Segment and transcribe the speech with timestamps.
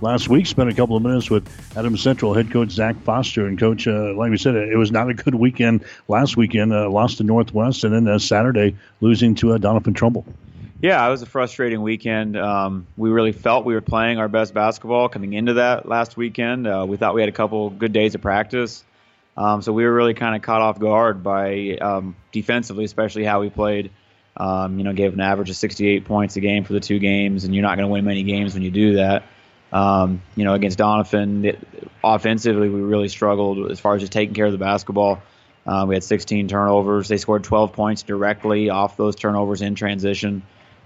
[0.00, 0.46] last week.
[0.46, 3.46] Spent a couple of minutes with Adams Central head coach Zach Foster.
[3.46, 6.72] And, coach, uh, like we said, it was not a good weekend last weekend.
[6.72, 10.24] Uh, lost to Northwest, and then uh, Saturday losing to uh, Doniphan Trumbull.
[10.80, 12.36] Yeah, it was a frustrating weekend.
[12.36, 16.68] Um, we really felt we were playing our best basketball coming into that last weekend.
[16.68, 18.84] Uh, we thought we had a couple good days of practice.
[19.36, 23.40] Um, so we were really kind of caught off guard by um, defensively, especially how
[23.40, 23.90] we played.
[24.36, 27.42] Um, you know, gave an average of 68 points a game for the two games,
[27.42, 29.24] and you're not going to win many games when you do that.
[29.72, 31.56] Um, you know, against Doniphan,
[32.02, 35.22] offensively, we really struggled as far as just taking care of the basketball.
[35.66, 37.08] Uh, we had 16 turnovers.
[37.08, 40.42] They scored 12 points directly off those turnovers in transition.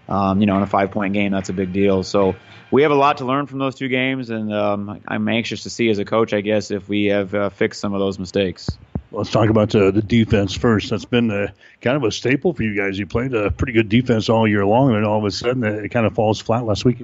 [0.09, 2.03] Um, you know, in a five point game, that's a big deal.
[2.03, 2.35] So
[2.73, 5.71] we have a lot to learn from those two games, and um, I'm anxious to
[5.71, 8.77] see as a coach, I guess, if we have uh, fixed some of those mistakes.
[9.13, 10.91] Let's talk about uh, the defense first.
[10.91, 12.99] That's been uh, kind of a staple for you guys.
[12.99, 15.91] You played a pretty good defense all year long, and all of a sudden it
[15.91, 17.03] kind of falls flat last week.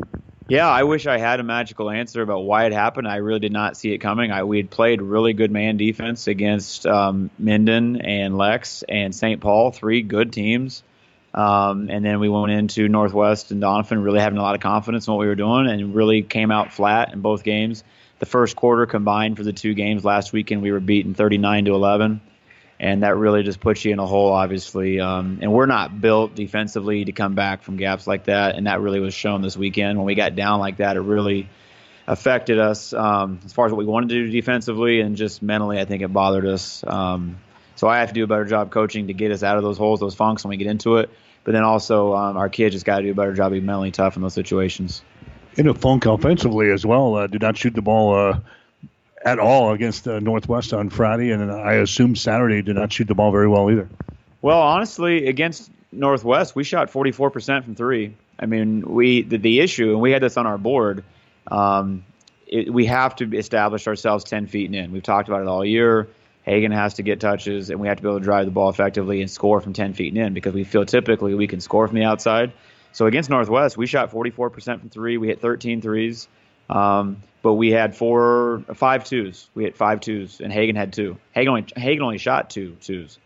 [0.48, 3.06] Yeah, I wish I had a magical answer about why it happened.
[3.06, 4.32] I really did not see it coming.
[4.32, 9.42] I, we had played really good man defense against um, Minden and Lex and St.
[9.42, 10.82] Paul, three good teams.
[11.34, 15.06] Um, and then we went into Northwest and Doniphan, really having a lot of confidence
[15.06, 17.84] in what we were doing, and really came out flat in both games.
[18.18, 21.74] The first quarter combined for the two games last weekend, we were beaten 39 to
[21.74, 22.20] 11,
[22.80, 24.98] and that really just puts you in a hole, obviously.
[24.98, 28.80] Um, and we're not built defensively to come back from gaps like that, and that
[28.80, 30.96] really was shown this weekend when we got down like that.
[30.96, 31.48] It really
[32.08, 35.78] affected us um, as far as what we wanted to do defensively, and just mentally,
[35.78, 36.82] I think it bothered us.
[36.84, 37.38] Um,
[37.76, 39.78] so I have to do a better job coaching to get us out of those
[39.78, 41.10] holes, those funks when we get into it.
[41.44, 43.92] But then also, um, our kids just got to do a better job being mentally
[43.92, 45.02] tough in those situations.
[45.58, 48.38] In a funk offensively as well, uh, did not shoot the ball uh,
[49.24, 53.16] at all against uh, Northwest on Friday, and I assume Saturday did not shoot the
[53.16, 53.88] ball very well either.
[54.40, 58.14] Well, honestly, against Northwest, we shot 44% from three.
[58.38, 61.02] I mean, we the, the issue, and we had this on our board.
[61.50, 62.04] Um,
[62.46, 64.92] it, we have to establish ourselves 10 feet in.
[64.92, 66.08] We've talked about it all year.
[66.44, 68.70] Hagen has to get touches, and we have to be able to drive the ball
[68.70, 71.88] effectively and score from 10 feet and in because we feel typically we can score
[71.88, 72.52] from the outside.
[72.92, 75.18] So against Northwest, we shot 44% from three.
[75.18, 76.28] We hit 13 threes,
[76.68, 79.48] um, but we had four, five twos.
[79.54, 81.18] We hit five twos, and Hagen had two.
[81.32, 83.18] Hagen only, Hagen only shot two twos.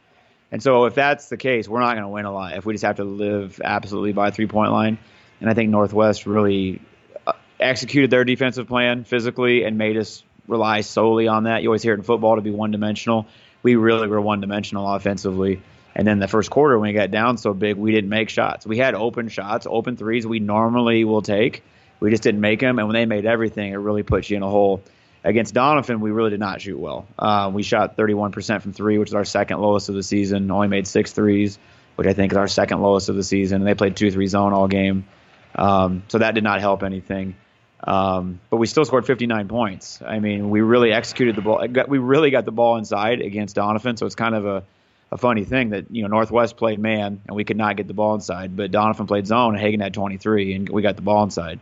[0.51, 2.75] And so if that's the case, we're not going to win a lot if we
[2.75, 4.99] just have to live absolutely by three point line.
[5.41, 6.83] And I think Northwest really
[7.27, 11.63] uh, executed their defensive plan physically and made us rely solely on that.
[11.63, 13.27] You always hear it in football to be one dimensional.
[13.63, 15.63] We really were one dimensional offensively.
[15.95, 18.67] And then the first quarter, when we got down so big, we didn't make shots.
[18.67, 21.63] We had open shots, open threes we normally will take.
[22.01, 22.79] We just didn't make them.
[22.79, 24.83] And when they made everything, it really puts you in a hole.
[25.25, 27.07] Against Doniphan, we really did not shoot well.
[27.17, 30.51] Uh, we shot 31% from three, which is our second lowest of the season.
[30.51, 31.59] Only made six threes,
[31.95, 33.61] which I think is our second lowest of the season.
[33.61, 35.07] And they played 2 3 zone all game.
[35.55, 37.37] Um, so that did not help anything.
[37.85, 40.01] Um, but we still scored 59 points.
[40.05, 41.65] I mean, we really executed the ball.
[41.89, 43.99] We really got the ball inside against Doniphan.
[43.99, 44.65] So it's kind of a,
[45.13, 47.95] a funny thing that you know Northwest played man and we could not get the
[47.95, 51.23] ball inside, but Doniphan played zone and Hagen had 23 and we got the ball
[51.23, 51.61] inside.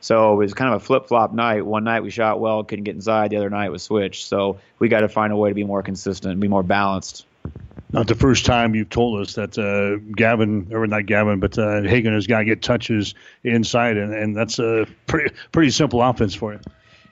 [0.00, 1.66] So it was kind of a flip flop night.
[1.66, 3.30] One night we shot well, couldn't get inside.
[3.30, 4.26] The other night was switched.
[4.26, 7.26] So we got to find a way to be more consistent, be more balanced
[7.94, 11.82] not the first time you've told us that uh, Gavin, or not Gavin, but uh,
[11.82, 16.34] Hagen has got to get touches inside, and, and that's a pretty pretty simple offense
[16.34, 16.60] for you.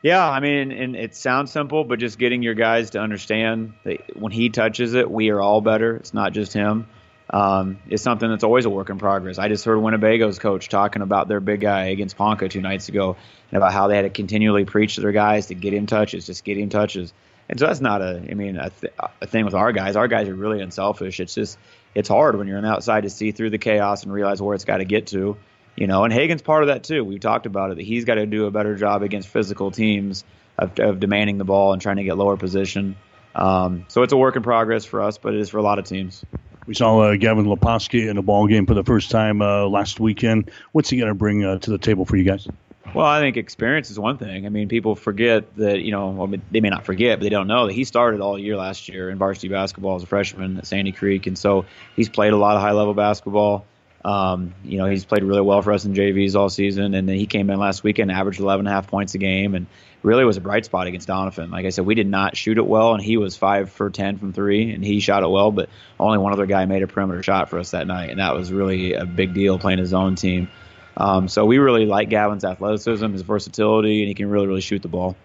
[0.02, 4.16] Yeah, I mean, and it sounds simple, but just getting your guys to understand that
[4.18, 5.94] when he touches it, we are all better.
[5.96, 6.88] It's not just him.
[7.30, 9.38] Um, it's something that's always a work in progress.
[9.38, 13.16] I just heard Winnebago's coach talking about their big guy against Ponca two nights ago,
[13.50, 16.26] and about how they had to continually preach to their guys to get him touches,
[16.26, 17.14] just get him touches.
[17.48, 19.94] And so that's not a, I mean, a, th- a thing with our guys.
[19.94, 21.20] Our guys are really unselfish.
[21.20, 21.58] It's just,
[21.94, 24.54] it's hard when you're on the outside to see through the chaos and realize where
[24.54, 25.36] it's got to get to,
[25.77, 26.05] you know.
[26.05, 27.05] And Hagen's part of that too.
[27.05, 30.25] We've talked about it that he's got to do a better job against physical teams
[30.59, 32.97] of, of demanding the ball and trying to get lower position.
[33.34, 35.78] Um, so it's a work in progress for us, but it is for a lot
[35.78, 36.25] of teams.
[36.66, 39.99] We saw uh, Gavin Leposki in a ball game for the first time uh, last
[39.99, 40.50] weekend.
[40.72, 42.47] What's he going to bring uh, to the table for you guys?
[42.94, 44.44] Well, I think experience is one thing.
[44.44, 47.47] I mean, people forget that, you know, well, they may not forget, but they don't
[47.47, 50.66] know that he started all year last year in varsity basketball as a freshman at
[50.66, 51.27] Sandy Creek.
[51.27, 51.65] And so
[51.97, 53.65] he's played a lot of high level basketball.
[54.04, 56.95] Um, you know, he's played really well for us in JVs all season.
[56.95, 59.54] And then he came in last weekend, averaged 11 and a half points a game,
[59.54, 59.66] and
[60.03, 61.51] really was a bright spot against Doniphan.
[61.51, 64.19] Like I said, we did not shoot it well, and he was 5 for 10
[64.19, 65.69] from three, and he shot it well, but
[66.01, 68.10] only one other guy made a perimeter shot for us that night.
[68.10, 70.49] And that was really a big deal playing his own team.
[70.97, 74.83] Um, so we really like Gavin's athleticism, his versatility, and he can really, really shoot
[74.83, 75.16] the ball.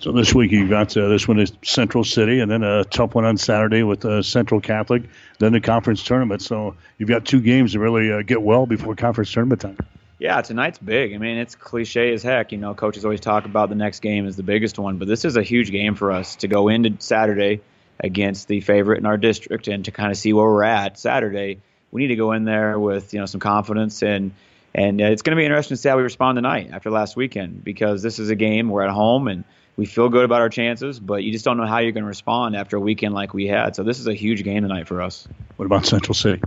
[0.00, 3.14] So this week you've got uh, this one is Central City, and then a tough
[3.14, 5.04] one on Saturday with uh, Central Catholic,
[5.38, 6.42] then the conference tournament.
[6.42, 9.78] So you've got two games to really uh, get well before conference tournament time.
[10.18, 11.14] Yeah, tonight's big.
[11.14, 12.52] I mean, it's cliche as heck.
[12.52, 15.24] You know, coaches always talk about the next game is the biggest one, but this
[15.24, 17.60] is a huge game for us to go into Saturday
[18.00, 21.60] against the favorite in our district and to kind of see where we're at Saturday.
[21.90, 24.32] We need to go in there with you know some confidence and
[24.74, 27.16] and uh, it's going to be interesting to see how we respond tonight after last
[27.16, 29.44] weekend because this is a game we're at home and
[29.76, 32.08] we feel good about our chances, but you just don't know how you're going to
[32.08, 33.74] respond after a weekend like we had.
[33.74, 35.26] So this is a huge game tonight for us.
[35.56, 36.40] What about Central City?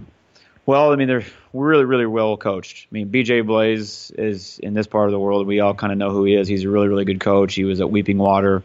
[0.66, 2.88] Well, I mean, they're really, really well coached.
[2.92, 5.48] I mean, BJ Blaze is in this part of the world.
[5.48, 6.48] We all kind of know who he is.
[6.48, 7.56] He's a really, really good coach.
[7.56, 8.64] He was at Weeping Water,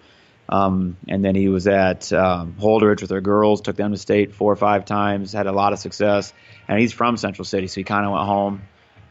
[0.49, 3.61] um, and then he was at um, Holdrege with their girls.
[3.61, 5.33] Took them to state four or five times.
[5.33, 6.33] Had a lot of success,
[6.67, 8.63] and he's from Central City, so he kind of went home,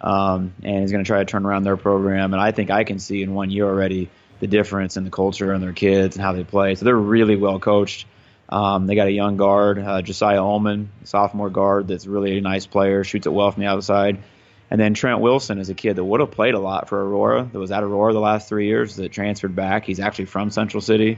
[0.02, 2.34] um, and he's going to try to turn around their program.
[2.34, 4.10] And I think I can see in one year already
[4.42, 6.76] the difference in the culture and their kids and how they play.
[6.76, 8.06] So they're really well coached.
[8.50, 12.68] Um, they got a young guard, uh, Josiah Ullman, sophomore guard, that's really a nice
[12.68, 14.22] player, shoots it well from the outside.
[14.70, 17.50] And then Trent Wilson is a kid that would have played a lot for Aurora,
[17.50, 19.86] that was at Aurora the last three years, that transferred back.
[19.86, 21.18] He's actually from Central City.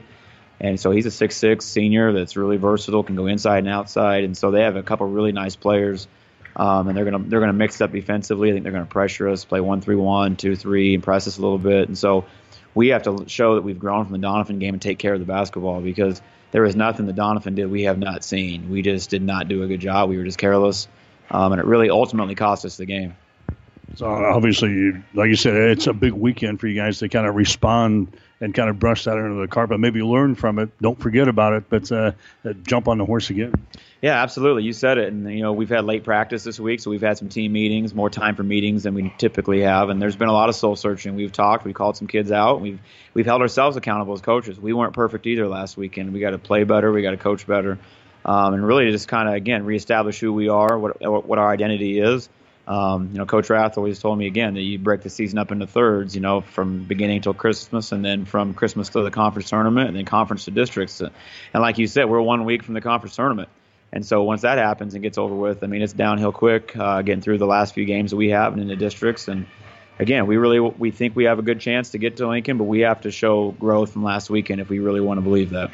[0.60, 4.24] And so he's a six-six senior that's really versatile, can go inside and outside.
[4.25, 6.08] And so they have a couple really nice players.
[6.56, 8.50] Um, and they're gonna they're gonna mix up defensively.
[8.50, 11.40] I think they're gonna pressure us, play one three one, two three, and press us
[11.40, 11.88] a little bit.
[11.88, 12.25] And so
[12.75, 15.20] we have to show that we've grown from the Doniphan game and take care of
[15.20, 16.22] the basketball because
[16.52, 18.70] there was nothing that Doniphan did we have not seen.
[18.70, 20.10] We just did not do a good job.
[20.10, 20.88] We were just careless,
[21.31, 23.16] um, and it really ultimately cost us the game.
[23.95, 27.36] So obviously, like you said, it's a big weekend for you guys to kind of
[27.36, 29.80] respond and kind of brush that under the carpet.
[29.80, 30.69] Maybe learn from it.
[30.81, 32.13] Don't forget about it, but uh,
[32.63, 33.68] jump on the horse again.
[34.01, 34.63] Yeah, absolutely.
[34.63, 37.18] You said it, and you know we've had late practice this week, so we've had
[37.18, 40.34] some team meetings, more time for meetings than we typically have, and there's been a
[40.34, 41.16] lot of soul searching.
[41.16, 42.80] We've talked, we called some kids out, we've
[43.13, 44.60] we've held ourselves accountable as coaches.
[44.60, 46.12] We weren't perfect either last weekend.
[46.12, 47.78] We got to play better, we got to coach better,
[48.25, 52.00] um, and really just kind of again reestablish who we are, what what our identity
[52.00, 52.28] is.
[52.65, 55.51] Um, you know, Coach Rath always told me again that you break the season up
[55.51, 59.50] into thirds, you know, from beginning till Christmas, and then from Christmas to the conference
[59.50, 61.01] tournament, and then conference to districts.
[61.01, 61.12] And
[61.54, 63.50] like you said, we're one week from the conference tournament.
[63.92, 67.04] And so once that happens and gets over with, I mean, it's downhill quick, uh,
[67.04, 69.27] getting through the last few games that we have and in the districts.
[69.27, 69.45] And
[70.00, 72.63] again, we really we think we have a good chance to get to Lincoln, but
[72.63, 75.69] we have to show growth from last weekend if we really want to believe that.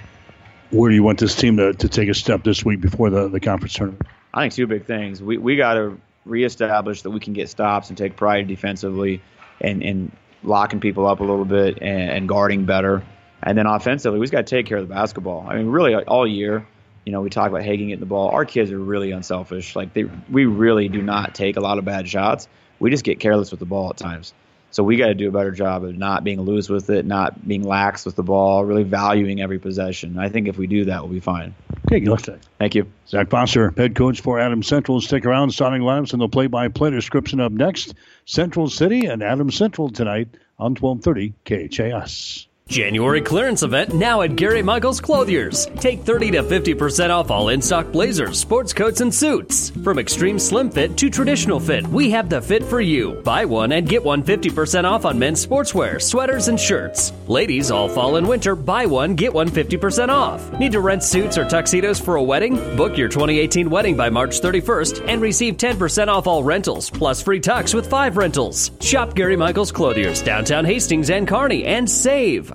[0.72, 3.30] Where do you want this team to, to take a step this week before the,
[3.30, 4.02] the conference tournament?
[4.34, 5.24] I think two big things.
[5.24, 9.22] We we got to reestablish that we can get stops and take pride defensively
[9.62, 10.12] and, and
[10.44, 13.04] locking people up a little bit and, and guarding better.
[13.42, 15.46] And then offensively, we've got to take care of the basketball.
[15.48, 16.66] I mean, really, uh, all year,
[17.06, 18.30] you know, we talk about Hagen getting the ball.
[18.30, 19.76] Our kids are really unselfish.
[19.76, 22.48] Like, they, we really do not take a lot of bad shots.
[22.80, 24.34] We just get careless with the ball at times.
[24.72, 27.48] So we got to do a better job of not being loose with it, not
[27.48, 30.20] being lax with the ball, really valuing every possession.
[30.20, 31.56] I think if we do that, we'll be fine.
[31.90, 32.86] Okay, good luck Thank you.
[33.08, 35.02] Zach Foster, head coach for Adams Central.
[35.02, 37.96] Stick around, starting lineups and the play-by-play description up next.
[38.26, 40.28] Central City and Adams Central tonight
[40.60, 42.49] on 1230 KHAS.
[42.70, 45.66] January clearance event now at Gary Michaels Clothiers.
[45.78, 49.72] Take 30 to 50% off all in stock blazers, sports coats, and suits.
[49.84, 53.14] From extreme slim fit to traditional fit, we have the fit for you.
[53.26, 57.12] Buy one and get one 50% off on men's sportswear, sweaters, and shirts.
[57.28, 60.52] Ladies, all fall and winter, buy one, get one 50% off.
[60.60, 62.54] Need to rent suits or tuxedos for a wedding?
[62.78, 67.42] Book your 2018 wedding by March 31st and receive 10% off all rentals, plus free
[67.42, 68.70] tux with five rentals.
[68.80, 72.54] Shop Gary Michaels Clothiers, downtown Hastings and Kearney, and save.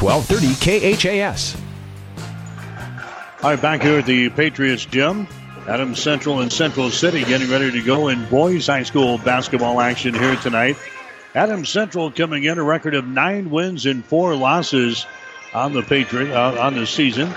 [0.00, 1.56] 1230 KHAS.
[3.42, 5.26] All right, back here at the Patriots gym.
[5.66, 10.14] Adams Central and Central City getting ready to go in boys high school basketball action
[10.14, 10.76] here tonight.
[11.34, 15.04] Adams Central coming in a record of nine wins and four losses
[15.52, 17.32] on the Patriot uh, on the season.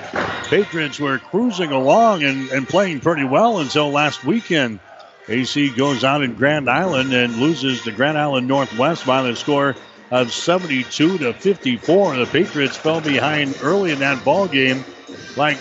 [0.45, 4.79] Patriots were cruising along and, and playing pretty well until last weekend.
[5.27, 9.75] AC goes out in Grand Island and loses to Grand Island Northwest by the score
[10.11, 12.17] of 72 to 54.
[12.17, 14.83] The Patriots fell behind early in that ball game,
[15.37, 15.57] like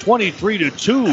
[0.00, 1.06] 23 to 2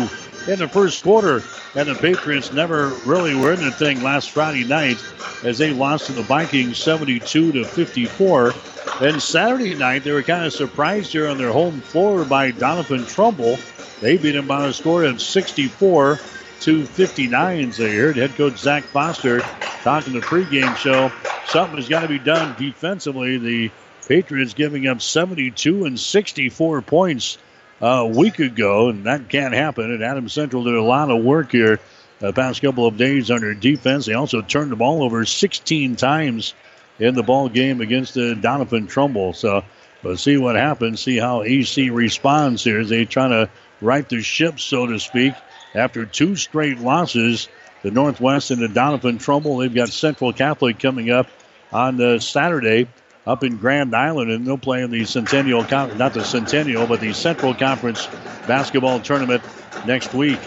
[0.51, 1.43] in the first quarter.
[1.75, 4.97] And the Patriots never really were in the thing last Friday night
[5.43, 8.53] as they lost to the Vikings 72 to 54.
[8.99, 13.07] Then Saturday night, they were kind of surprised here on their home floor by Doniphan
[13.07, 13.59] Trumbull.
[14.01, 16.19] They beat them by a score of 64
[16.59, 17.83] two 59s.
[17.83, 21.11] I heard head coach Zach Foster talking the pregame show.
[21.47, 23.37] Something has got to be done defensively.
[23.37, 23.71] The
[24.07, 27.37] Patriots giving up 72 and 64 points
[27.81, 29.91] a week ago, and that can't happen.
[29.91, 31.79] And Adams Central did a lot of work here
[32.19, 34.05] the past couple of days under defense.
[34.05, 36.53] They also turned the ball over 16 times
[36.99, 39.33] in the ball game against the Doniphan Trumbull.
[39.33, 39.63] So
[40.03, 43.49] we'll see what happens, see how EC responds here as they try to
[43.81, 45.33] right the ship, so to speak,
[45.73, 47.47] after two straight losses.
[47.81, 49.57] The Northwest and the Doniphan Trumbull.
[49.57, 51.27] They've got Central Catholic coming up
[51.71, 52.89] on the Saturday
[53.25, 55.61] up in Grand Island, and they'll play in the Centennial,
[55.95, 58.07] not the Centennial, but the Central Conference
[58.47, 59.43] basketball tournament
[59.85, 60.39] next week.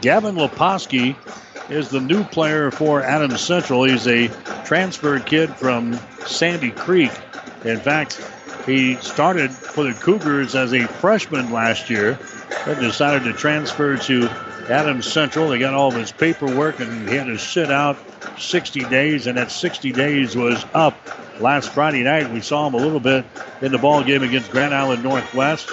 [0.00, 1.16] Gavin Leposki
[1.70, 3.84] is the new player for Adams Central.
[3.84, 4.28] He's a
[4.64, 7.12] transfer kid from Sandy Creek.
[7.64, 8.20] In fact,
[8.66, 12.18] he started for the Cougars as a freshman last year,
[12.66, 14.28] but decided to transfer to
[14.70, 15.48] Adams Central.
[15.48, 17.98] They got all of his paperwork, and he had to sit out
[18.38, 20.94] 60 days, and that 60 days was up
[21.40, 22.30] last Friday night.
[22.30, 23.24] We saw him a little bit
[23.60, 25.68] in the ball game against Grand Island Northwest.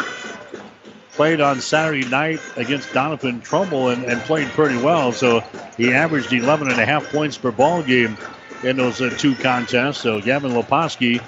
[1.13, 5.11] Played on Saturday night against Doniphan Trumbull and, and played pretty well.
[5.11, 5.39] So
[5.75, 8.17] he averaged 11 and a half points per ball game
[8.63, 9.97] in those uh, two contests.
[9.99, 11.21] So Gavin Leposki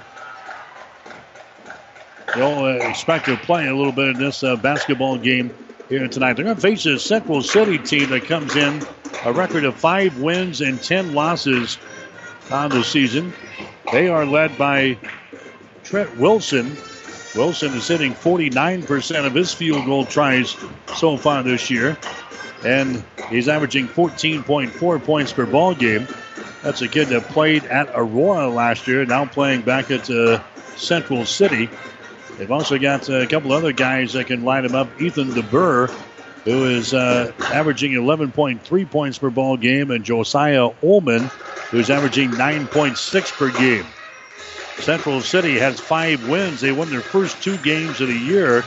[2.35, 5.53] They'll expect to play a little bit in this uh, basketball game
[5.89, 6.34] here tonight.
[6.34, 8.81] They're going to face a Central City team that comes in
[9.25, 11.79] a record of five wins and 10 losses
[12.51, 13.34] on the season.
[13.91, 15.00] They are led by
[15.84, 16.77] Trent Wilson.
[17.36, 20.55] Wilson is hitting 49% of his field goal tries
[20.96, 21.98] so far this year,
[22.63, 26.08] and he's averaging 14.4 points per ball game.
[26.62, 30.41] That's a kid that played at Aurora last year, now playing back at uh,
[30.75, 31.69] Central City.
[32.39, 35.01] They've also got a couple other guys that can line them up.
[35.01, 35.89] Ethan DeBoer,
[36.46, 41.24] who is uh, averaging 11.3 points per ball game, and Josiah Ullman,
[41.69, 43.86] who's averaging 9.6 per game.
[44.77, 46.62] Central City has five wins.
[46.62, 48.63] They won their first two games of the year.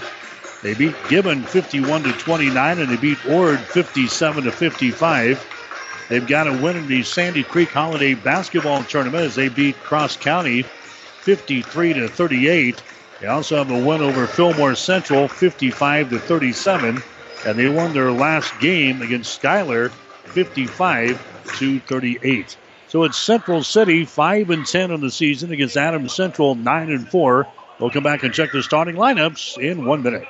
[0.62, 6.04] They beat Gibbon 51 to 29, and they beat Ord 57 to 55.
[6.10, 10.18] They've got a win in the Sandy Creek Holiday Basketball Tournament as they beat Cross
[10.18, 12.82] County 53 to 38.
[13.22, 17.00] They also have a win over Fillmore Central, 55 to 37,
[17.46, 19.90] and they won their last game against Schuyler,
[20.24, 22.56] 55 to 38.
[22.88, 27.08] So it's Central City, 5 and 10 on the season against Adams Central, 9 and
[27.08, 27.46] 4.
[27.78, 30.26] We'll come back and check the starting lineups in one minute.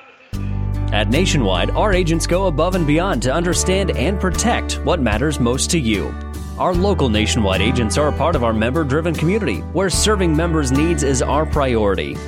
[0.93, 5.71] At Nationwide, our agents go above and beyond to understand and protect what matters most
[5.71, 6.15] to you.
[6.59, 10.71] Our local nationwide agents are a part of our member driven community where serving members'
[10.71, 12.19] needs is our priority.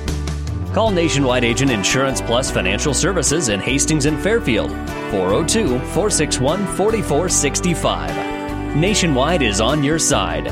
[0.75, 4.71] Call Nationwide Agent Insurance Plus Financial Services in Hastings and Fairfield,
[5.09, 8.75] 402 461 4465.
[8.75, 10.43] Nationwide is on your side.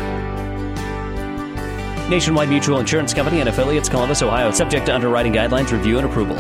[2.10, 6.38] Nationwide Mutual Insurance Company and affiliates, Columbus, Ohio, subject to underwriting guidelines, review, and approval.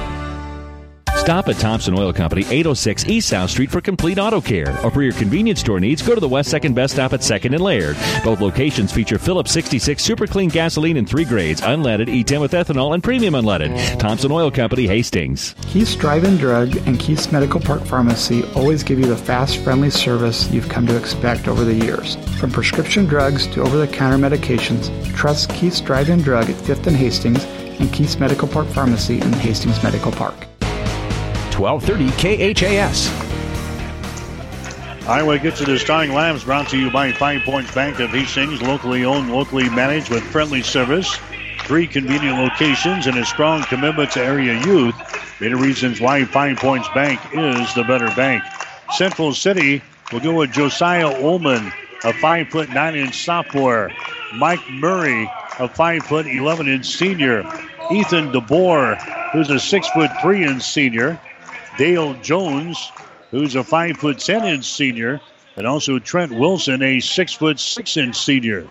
[1.23, 4.77] Stop at Thompson Oil Company, 806 East South Street for complete auto care.
[4.83, 7.53] Or for your convenience store needs, go to the West 2nd Best Stop at 2nd
[7.53, 7.95] and Laird.
[8.25, 12.93] Both locations feature Phillips 66 super clean gasoline in three grades, unleaded, E10 with ethanol,
[12.93, 13.97] and premium unleaded.
[13.99, 15.55] Thompson Oil Company, Hastings.
[15.61, 20.51] Keith's Drive-In Drug and Keith's Medical Park Pharmacy always give you the fast, friendly service
[20.51, 22.17] you've come to expect over the years.
[22.37, 27.45] From prescription drugs to over-the-counter medications, trust Keith's Drive-In Drug at 5th and Hastings
[27.79, 30.47] and Keith's Medical Park Pharmacy in Hastings Medical Park.
[31.57, 33.33] 1230 KHAS.
[35.07, 38.61] Iowa gets to the starting lineups brought to you by Five Points Bank of Hastings,
[38.61, 41.17] locally owned, locally managed with friendly service,
[41.65, 44.95] three convenient locations, and a strong commitment to area youth.
[45.41, 48.43] Many reasons why Five Points Bank is the better bank.
[48.91, 49.81] Central City
[50.13, 51.73] will go with Josiah Ullman,
[52.05, 53.91] a five foot nine inch sophomore.
[54.35, 55.29] Mike Murray,
[55.59, 57.39] a five foot eleven inch senior.
[57.91, 61.19] Ethan DeBoer, who's a six foot three inch senior.
[61.77, 62.91] Dale Jones,
[63.31, 65.19] who's a five foot ten inch senior,
[65.55, 68.67] and also Trent Wilson, a six foot six inch senior.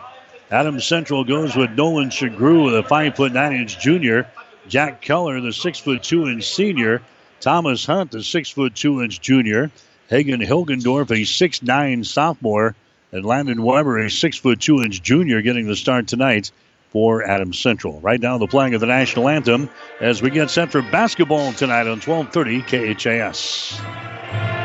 [0.51, 4.29] Adams Central goes with Nolan Shagru, the five foot nine inch junior.
[4.69, 7.03] Jack Keller, the six foot two inch senior.
[7.41, 9.71] Thomas Hunt, the six foot two inch junior.
[10.09, 12.77] Hagen Hilgendorf, a six nine sophomore.
[13.11, 16.51] And Landon Weber, a six foot two inch junior, getting the start tonight
[16.93, 18.01] for Adams Central.
[18.01, 19.71] Right now, the playing of the national anthem
[20.01, 22.63] as we get set for basketball tonight on 1230
[22.95, 24.62] KHAS.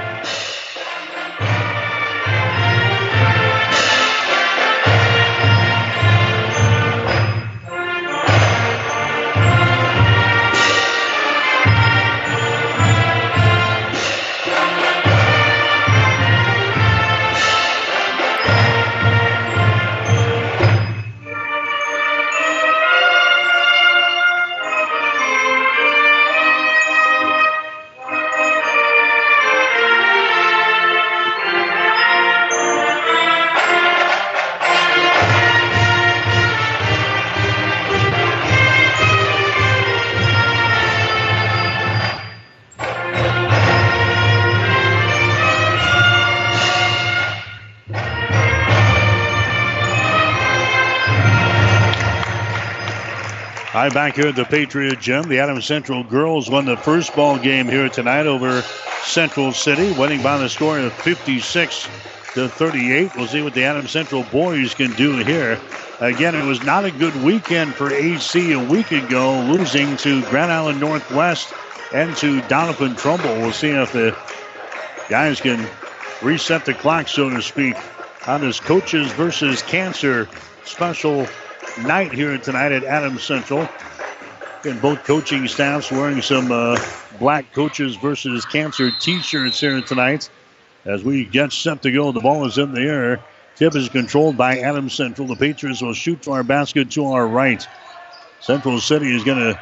[53.87, 57.39] Right back here at the Patriot Gym, the Adams Central girls won the first ball
[57.39, 58.61] game here tonight over
[59.03, 61.87] Central City, winning by the score of 56
[62.33, 63.15] to 38.
[63.15, 65.57] We'll see what the Adams Central boys can do here.
[66.01, 70.51] Again, it was not a good weekend for AC a week ago, losing to Grand
[70.51, 71.53] Island Northwest
[71.93, 73.37] and to Doniphan Trumbull.
[73.37, 74.17] We'll see if the
[75.07, 75.65] guys can
[76.21, 77.77] reset the clock, so to speak,
[78.27, 80.27] on this coaches versus cancer
[80.65, 81.25] special
[81.79, 83.67] night here tonight at Adams Central.
[84.63, 86.79] And both coaching staffs wearing some uh,
[87.19, 90.29] black coaches versus cancer t-shirts here tonight.
[90.85, 93.19] As we get set to go, the ball is in the air.
[93.55, 95.27] Tip is controlled by Adams Central.
[95.27, 97.65] The Patriots will shoot to our basket to our right.
[98.39, 99.59] Central City is going to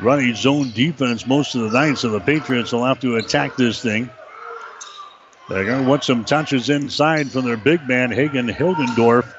[0.00, 3.56] run a zone defense most of the night, so the Patriots will have to attack
[3.56, 4.10] this thing.
[5.48, 9.32] They're going to want some touches inside from their big man, Hagen Hilgendorf.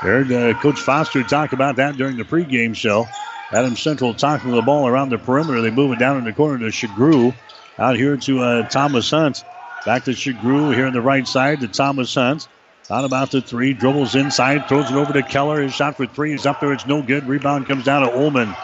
[0.00, 3.06] Heard uh, Coach Foster talk about that during the pregame show.
[3.52, 5.60] Adams Central talking the ball around the perimeter.
[5.60, 7.34] They move it down in the corner to Shagru.
[7.78, 9.44] Out here to uh, Thomas Hunt.
[9.84, 12.48] Back to Shagru here on the right side to Thomas Hunt.
[12.90, 13.74] Out about the three.
[13.74, 14.66] Dribbles inside.
[14.68, 15.60] Throws it over to Keller.
[15.60, 16.72] His shot for three is up there.
[16.72, 17.26] It's no good.
[17.26, 18.54] Rebound comes down to Ullman.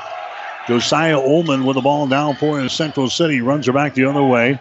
[0.67, 3.43] Josiah Ullman with the ball now for Central City.
[3.43, 4.59] Runs her back the other way.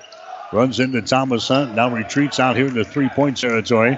[0.51, 1.73] Runs into Thomas Hunt.
[1.73, 3.97] Now retreats out here into three point territory.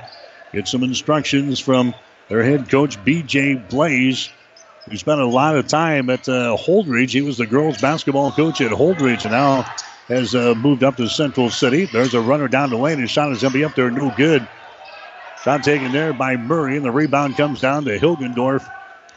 [0.53, 1.93] Get some instructions from
[2.29, 3.55] their head coach, B.J.
[3.69, 4.29] Blaze,
[4.89, 7.11] who spent a lot of time at uh, Holdrege.
[7.11, 9.61] He was the girls' basketball coach at Holdrege and now
[10.07, 11.85] has uh, moved up to Central City.
[11.85, 12.99] There's a runner down the lane.
[12.99, 14.47] His shot is going to be up there, no good.
[15.43, 18.69] Shot taken there by Murray, and the rebound comes down to Hilgendorf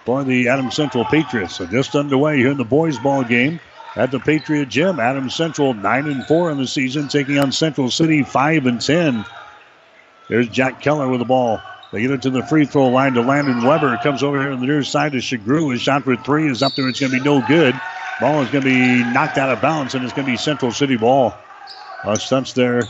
[0.04, 1.56] for the Adams Central Patriots.
[1.56, 3.60] So just underway here in the boys' ball game
[3.96, 5.00] at the Patriot Gym.
[5.00, 9.24] Adams Central nine and four in the season, taking on Central City five and ten.
[10.28, 11.60] There's Jack Keller with the ball.
[11.92, 13.98] They get it to the free throw line to Landon Weber.
[14.02, 15.72] Comes over here on the near side to Shagru.
[15.72, 16.88] His shot for three is up there.
[16.88, 17.78] It's going to be no good.
[18.20, 20.70] Ball is going to be knocked out of bounds, and it's going to be Central
[20.70, 21.34] City ball.
[22.04, 22.84] A stunts there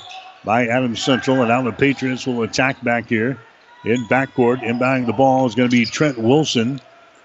[0.45, 3.39] by Adams Central, and now the Patriots will attack back here
[3.85, 4.59] in backcourt.
[4.61, 6.81] Inbounding the ball is going to be Trent Wilson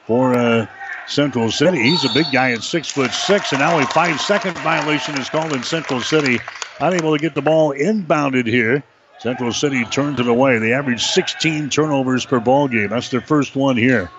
[0.06, 0.68] for uh,
[1.08, 1.82] Central City.
[1.82, 5.30] He's a big guy at six foot six, and now a five second violation is
[5.30, 6.40] called in Central City.
[6.80, 8.84] Unable to get the ball inbounded here.
[9.20, 10.60] Central City turns it away.
[10.60, 12.90] They average 16 turnovers per ball game.
[12.90, 14.12] That's their first one here.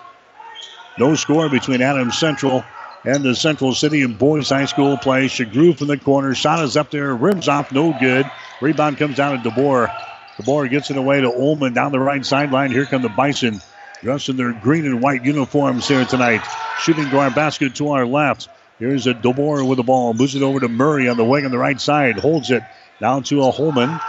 [0.99, 2.65] No score between Adams Central
[3.05, 5.27] and the Central City and Boys High School play.
[5.27, 6.35] Shagru from the corner.
[6.35, 7.15] Shot is up there.
[7.15, 7.71] Rims off.
[7.71, 8.29] No good.
[8.61, 9.95] Rebound comes down to DeBoer.
[10.39, 12.71] DeBoer gets it away to Ullman down the right sideline.
[12.71, 13.61] Here come the Bison.
[14.03, 16.43] Dressed in their green and white uniforms here tonight.
[16.81, 18.49] Shooting to our basket to our left.
[18.79, 20.15] Here's a DeBoer with the ball.
[20.15, 22.19] Moves it over to Murray on the wing on the right side.
[22.19, 22.63] Holds it
[23.01, 24.01] down to a Ullman.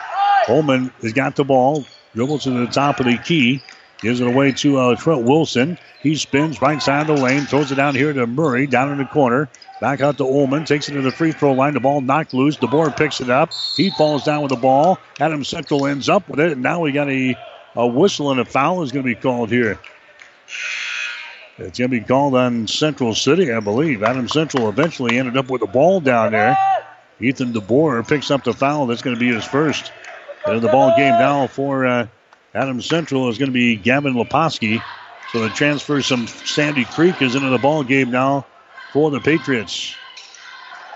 [0.48, 3.62] Ullman has got the ball, dribbles to the top of the key,
[4.00, 5.78] gives it away to uh, Trent Wilson.
[6.02, 8.98] He spins right side of the lane, throws it down here to Murray, down in
[8.98, 9.50] the corner.
[9.80, 11.74] Back out to Ullman, takes it to the free throw line.
[11.74, 12.58] The ball knocked loose.
[12.58, 13.52] DeBoer picks it up.
[13.76, 14.98] He falls down with the ball.
[15.20, 17.36] Adams Central ends up with it, and now we got a,
[17.76, 19.80] a whistle and a foul is going to be called here.
[21.60, 24.04] It's going to be called on Central City, I believe.
[24.04, 26.58] Adams Central eventually ended up with the ball down there.
[27.20, 28.86] Ethan DeBoer picks up the foul.
[28.88, 29.92] That's going to be his first.
[30.48, 32.08] And the ball game now for uh,
[32.54, 34.82] Adams Central is going to be Gavin Leposki.
[35.32, 38.46] So the transfer from Sandy Creek is into the ball game now
[38.94, 39.96] for the Patriots.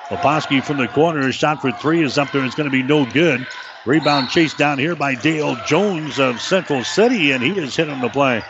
[0.08, 2.44] Leposki from the corner, shot for three is up there.
[2.46, 3.46] It's going to be no good.
[3.86, 8.00] Rebound chased down here by Dale Jones of Central City, and he is hit on
[8.00, 8.42] the play.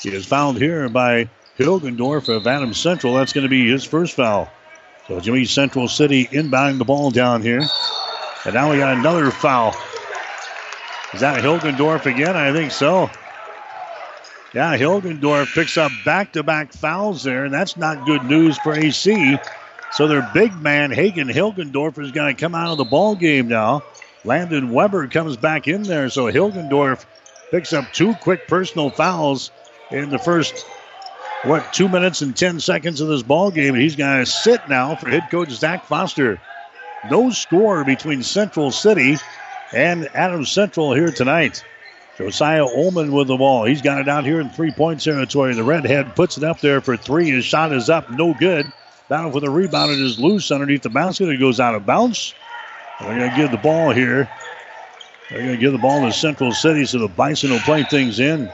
[0.00, 3.14] He is fouled here by Hilgendorf of Adams Central.
[3.14, 4.50] That's going to be his first foul.
[5.06, 7.62] So Jimmy Central City inbounding the ball down here.
[8.44, 9.76] And now we got another foul.
[11.14, 12.36] Is that Hilgendorf again?
[12.36, 13.10] I think so.
[14.54, 18.74] Yeah, Hilgendorf picks up back to back fouls there, and that's not good news for
[18.74, 19.38] AC.
[19.92, 23.48] So their big man, Hagen Hilgendorf, is going to come out of the ball game
[23.48, 23.82] now.
[24.24, 27.04] Landon Weber comes back in there, so Hilgendorf
[27.50, 29.50] picks up two quick personal fouls
[29.90, 30.66] in the first,
[31.44, 33.74] what, two minutes and 10 seconds of this ball game.
[33.74, 36.40] He's going to sit now for head coach Zach Foster.
[37.10, 39.16] No score between Central City
[39.72, 41.64] and Adams Central here tonight.
[42.16, 43.64] Josiah Ullman with the ball.
[43.64, 45.54] He's got it out here in three point territory.
[45.54, 47.30] The redhead puts it up there for three.
[47.30, 48.70] His shot is up, no good.
[49.08, 49.92] Down for the rebound.
[49.92, 51.28] It is loose underneath the basket.
[51.28, 52.34] It goes out of bounds.
[53.00, 54.30] They're going to give the ball here.
[55.28, 58.20] They're going to give the ball to Central City so the Bison will play things
[58.20, 58.50] in.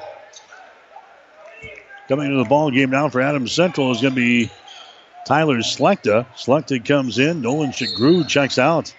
[2.08, 4.50] Coming into the ball game now for Adams Central is going to be
[5.28, 6.24] Tyler Slechta.
[6.34, 7.42] Slechta comes in.
[7.42, 8.94] Nolan Shagru checks out.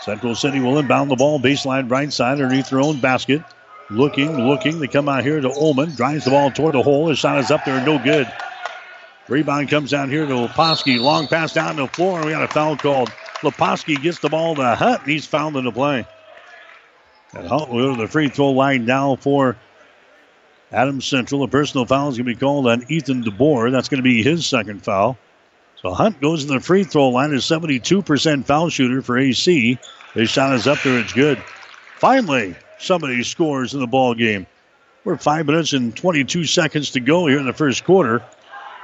[0.00, 3.42] Central City will inbound the ball baseline right side underneath their own basket.
[3.90, 4.78] looking, looking.
[4.78, 7.08] They come out here to Ullman, drives the ball toward the hole.
[7.08, 8.32] His shot is up there, no good.
[9.26, 11.00] Rebound comes down here to Leposki.
[11.00, 13.10] Long pass down to the floor, we got a foul called.
[13.40, 16.06] Leposki gets the ball to and he's fouled in the play.
[17.34, 19.56] And Hunt will go to the free throw line now for
[20.70, 21.42] Adams Central.
[21.42, 23.72] A personal foul is going to be called on Ethan DeBoer.
[23.72, 25.18] That's going to be his second foul.
[25.82, 29.78] So Hunt goes to the free throw line, a 72% foul shooter for AC.
[30.14, 31.42] His shot is up there, it's good.
[31.98, 34.46] Finally, somebody scores in the ball game.
[35.04, 38.22] We're five minutes and 22 seconds to go here in the first quarter.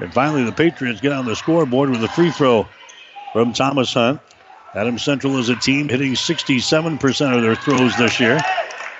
[0.00, 2.68] And finally, the Patriots get on the scoreboard with a free throw
[3.32, 4.20] from Thomas Hunt.
[4.74, 8.40] Adams Central is a team hitting 67% of their throws this year.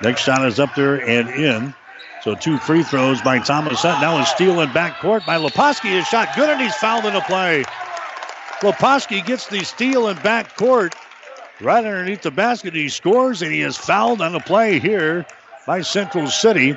[0.02, 1.74] Next shot is up there and in.
[2.22, 4.00] So two free throws by Thomas Hunt.
[4.00, 5.90] Now a steal in backcourt by Leposki.
[5.90, 7.64] His shot good, and he's fouled in the play.
[8.60, 10.92] Leposki gets the steal in backcourt
[11.60, 12.74] right underneath the basket.
[12.74, 15.26] He scores, and he is fouled on the play here
[15.66, 16.76] by Central City.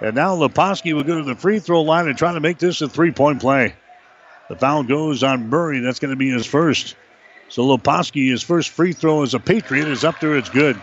[0.00, 2.80] And now Leposki will go to the free throw line and try to make this
[2.80, 3.74] a three point play.
[4.48, 5.78] The foul goes on Murray.
[5.78, 6.96] That's going to be his first.
[7.48, 10.36] So Leposki, his first free throw as a Patriot, is up there.
[10.36, 10.76] It's good.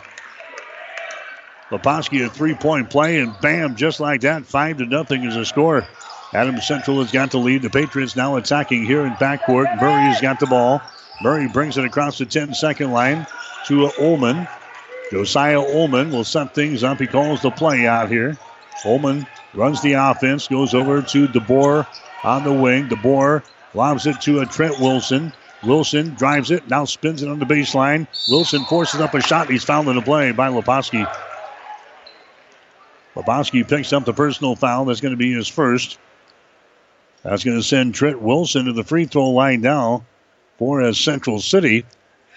[1.69, 5.45] Leposki a three point play, and bam, just like that, five to nothing is a
[5.45, 5.85] score.
[6.33, 7.63] Adams Central has got the lead.
[7.63, 9.81] The Patriots now attacking here in backcourt.
[9.81, 10.81] Murray has got the ball.
[11.21, 13.25] Murray brings it across the 10 second line
[13.65, 14.47] to Ullman.
[15.11, 16.99] Josiah Ullman will set things up.
[16.99, 18.37] He calls the play out here.
[18.85, 21.87] Ullman runs the offense, goes over to DeBoer
[22.23, 22.87] on the wing.
[22.87, 25.33] DeBoer lobs it to a Trent Wilson.
[25.63, 28.07] Wilson drives it, now spins it on the baseline.
[28.29, 29.49] Wilson forces up a shot.
[29.49, 31.11] He's fouled in the play by Leposki.
[33.15, 34.85] Leposki picks up the personal foul.
[34.85, 35.97] That's going to be his first.
[37.23, 40.05] That's going to send Trent Wilson to the free throw line now
[40.57, 41.85] for a Central City.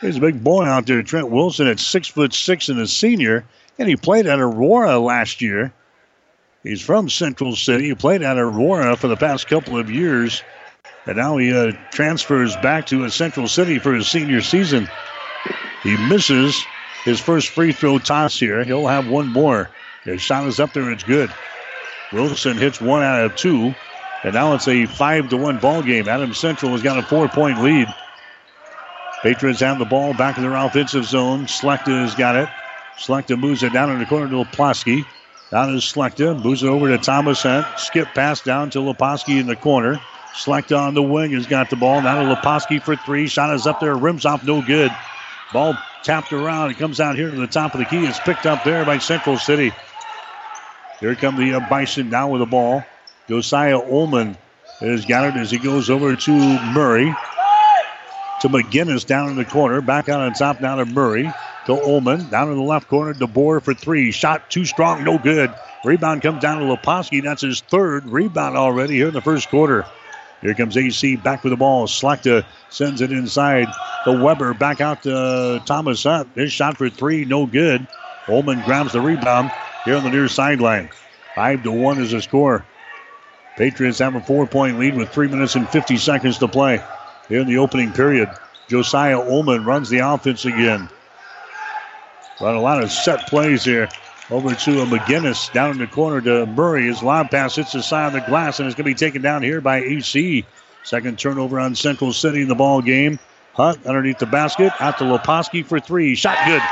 [0.01, 3.45] He's a big boy out there, Trent Wilson, at six foot six and a senior,
[3.79, 5.73] and he played at Aurora last year.
[6.63, 7.89] He's from Central City.
[7.89, 10.43] He played at Aurora for the past couple of years,
[11.07, 14.89] and now he uh, transfers back to Central City for his senior season.
[15.83, 16.61] He misses
[17.05, 18.63] his first free throw toss here.
[18.65, 19.71] He'll have one more.
[20.05, 20.91] His shot is up there.
[20.91, 21.33] It's good.
[22.13, 23.75] Wilson hits one out of two.
[24.25, 26.09] And now it's a five to one ball game.
[26.09, 27.89] Adams Central has got a four point lead.
[29.23, 31.47] Patriots have the ball back in their offensive zone.
[31.47, 32.49] Slechta has got it.
[32.99, 35.05] Slechta moves it down in the corner to Leposki.
[35.51, 36.43] Down is Slechta.
[36.43, 37.67] Moves it over to Thomas Hunt.
[37.79, 40.01] Skip pass down to Leposki in the corner.
[40.35, 42.01] Slechta on the wing has got the ball.
[42.01, 43.29] Now to Leposki for three.
[43.29, 43.97] Shot is up there.
[43.97, 44.45] Rims off.
[44.45, 44.91] No good.
[45.53, 46.71] Ball tapped around.
[46.71, 48.05] It comes out here to the top of the key.
[48.07, 49.73] It's picked up there by Central City.
[51.01, 52.85] Here come the uh, Bison now with the ball.
[53.33, 54.37] Josiah Ullman
[54.81, 56.33] has got it as he goes over to
[56.75, 57.15] Murray.
[58.43, 59.81] To McGinnis down in the corner.
[59.81, 61.33] Back out on top now to Murray.
[61.65, 62.29] To Ullman.
[62.29, 63.15] Down in the left corner.
[63.15, 64.11] DeBoer for three.
[64.11, 65.03] Shot too strong.
[65.03, 65.51] No good.
[65.83, 67.23] Rebound comes down to Leposki.
[67.23, 69.87] That's his third rebound already here in the first quarter.
[70.43, 71.87] Here comes AC back with the ball.
[71.87, 73.69] Slechta sends it inside.
[74.05, 76.29] The Weber back out to Thomas Hunt.
[76.35, 77.25] His shot for three.
[77.25, 77.89] No good.
[78.29, 79.51] Ullman grabs the rebound
[79.87, 80.91] here on the near sideline.
[81.35, 82.67] Five to one is the score.
[83.57, 86.83] Patriots have a four point lead with three minutes and 50 seconds to play
[87.29, 88.31] here in the opening period.
[88.69, 90.89] Josiah Ullman runs the offense again.
[92.41, 93.89] But a lot of set plays here.
[94.31, 96.87] Over to McGinnis down in the corner to Murray.
[96.87, 99.21] His lob pass hits the side of the glass and it's going to be taken
[99.21, 100.47] down here by AC.
[100.85, 103.19] Second turnover on Central City in the ball game.
[103.53, 104.73] Hunt underneath the basket.
[104.81, 106.15] Out to Leposki for three.
[106.15, 106.63] Shot good.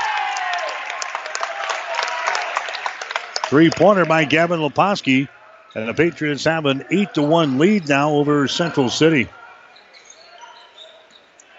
[3.48, 5.28] Three pointer by Gavin Leposki.
[5.74, 9.28] And the Patriots have an 8 to 1 lead now over Central City.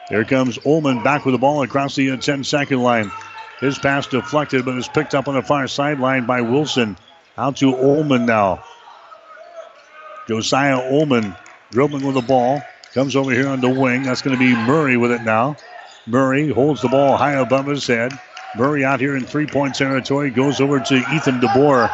[0.10, 3.10] Here comes Ullman back with the ball across the 10 second line.
[3.62, 6.98] His pass deflected, but is picked up on the far sideline by Wilson.
[7.38, 8.64] Out to Ullman now.
[10.28, 11.34] Josiah Ullman
[11.70, 12.62] dribbling with the ball.
[12.94, 14.04] Comes over here on the wing.
[14.04, 15.56] That's going to be Murray with it now.
[16.06, 18.12] Murray holds the ball high above his head.
[18.58, 21.90] Murray out here in three point territory goes over to Ethan DeBoer.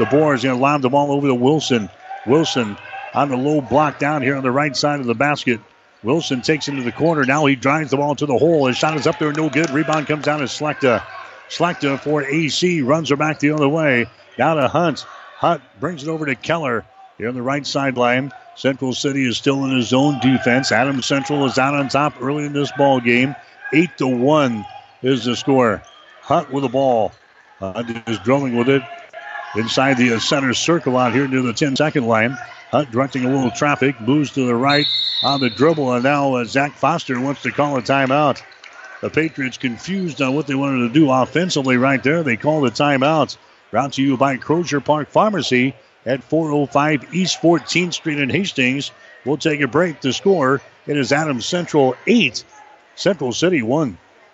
[0.00, 1.90] DeBoer is going to lob the ball over to Wilson.
[2.26, 2.78] Wilson
[3.12, 5.60] on the low block down here on the right side of the basket.
[6.02, 7.24] Wilson takes him to the corner.
[7.24, 8.66] Now he drives the ball to the hole.
[8.66, 9.68] His shot is up there, no good.
[9.68, 11.04] Rebound comes down to Slechta.
[11.50, 14.06] Slechta for AC runs her back the other way.
[14.38, 15.00] Down to Hunt.
[15.36, 16.86] Hunt brings it over to Keller
[17.18, 18.32] here on the right sideline.
[18.56, 20.72] Central City is still in his zone defense.
[20.72, 23.36] Adams Central is out on top early in this ball game.
[23.74, 24.64] Eight to one
[25.02, 25.82] is the score.
[26.22, 27.12] Hunt with the ball.
[27.58, 28.82] Hunt is drilling with it
[29.56, 32.36] inside the center circle out here near the 10 second line.
[32.70, 34.86] Hunt directing a little traffic, moves to the right
[35.24, 38.40] on the dribble, and now uh, Zach Foster wants to call a timeout.
[39.00, 42.22] The Patriots confused on what they wanted to do offensively right there.
[42.22, 43.36] They called a timeout.
[43.70, 48.90] Brought to you by Crozier Park Pharmacy at 405 East 14th Street in Hastings.
[49.24, 50.00] We'll take a break.
[50.00, 52.44] The score it is Adams Central 8,
[52.94, 53.98] Central City 1.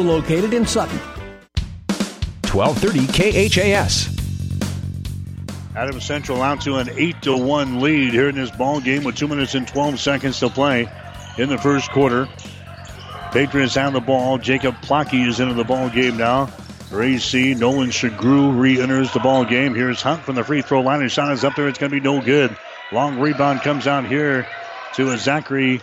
[0.00, 0.98] located in Sutton.
[2.50, 4.16] 1230 KHAS.
[5.76, 9.14] Adams Central out to an 8 to 1 lead here in this ball game with
[9.14, 10.88] 2 minutes and 12 seconds to play
[11.38, 12.28] in the first quarter.
[13.32, 14.38] Patriots have the ball.
[14.38, 16.46] Jacob Plocky is into the ball game now.
[16.46, 19.72] For AC, Nolan Shagru re-enters the ball game.
[19.76, 21.02] Here's Hunt from the free throw line.
[21.02, 21.68] His shot is up there.
[21.68, 22.56] It's going to be no good.
[22.90, 24.48] Long rebound comes out here
[24.94, 25.80] to a Zachary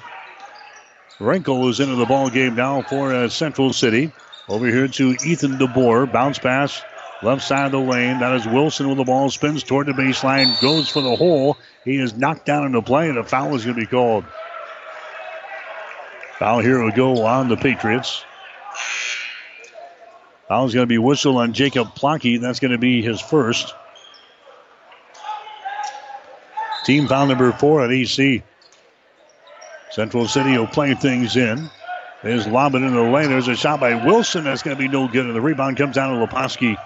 [1.19, 4.12] Wrinkle is into the ball game now for uh, Central City.
[4.47, 6.12] Over here to Ethan DeBoer.
[6.12, 6.82] Bounce pass
[7.23, 8.19] left side of the lane.
[8.19, 9.30] That is Wilson with the ball.
[9.30, 10.60] Spins toward the baseline.
[10.62, 11.58] Goes for the hole.
[11.84, 14.25] He is knocked down into play, and a foul is going to be called.
[16.38, 18.23] Foul here will go on the Patriots.
[20.47, 22.39] Foul is going to be whistled on Jacob Plocky.
[22.39, 23.73] That's going to be his first.
[26.86, 28.43] Team foul number four at EC.
[29.91, 31.69] Central City will play things in.
[32.23, 33.30] There's lobbing into the lane.
[33.30, 34.43] There's a shot by Wilson.
[34.43, 35.26] That's going to be no good.
[35.26, 36.78] And the rebound comes down to Leposki.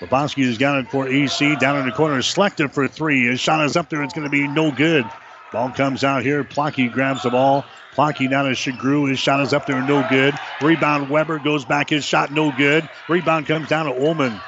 [0.00, 1.58] Leposki has got it for EC.
[1.58, 3.26] Down in the corner, Slechta for three.
[3.26, 4.02] His shot is up there.
[4.02, 5.04] It's going to be no good.
[5.52, 6.44] Ball comes out here.
[6.44, 7.64] Plocky grabs the ball.
[7.94, 9.08] Plocky down to Shagru.
[9.08, 10.34] His shot is up there, no good.
[10.62, 11.90] Rebound, Weber goes back.
[11.90, 12.88] His shot, no good.
[13.08, 14.38] Rebound comes down to Ullman.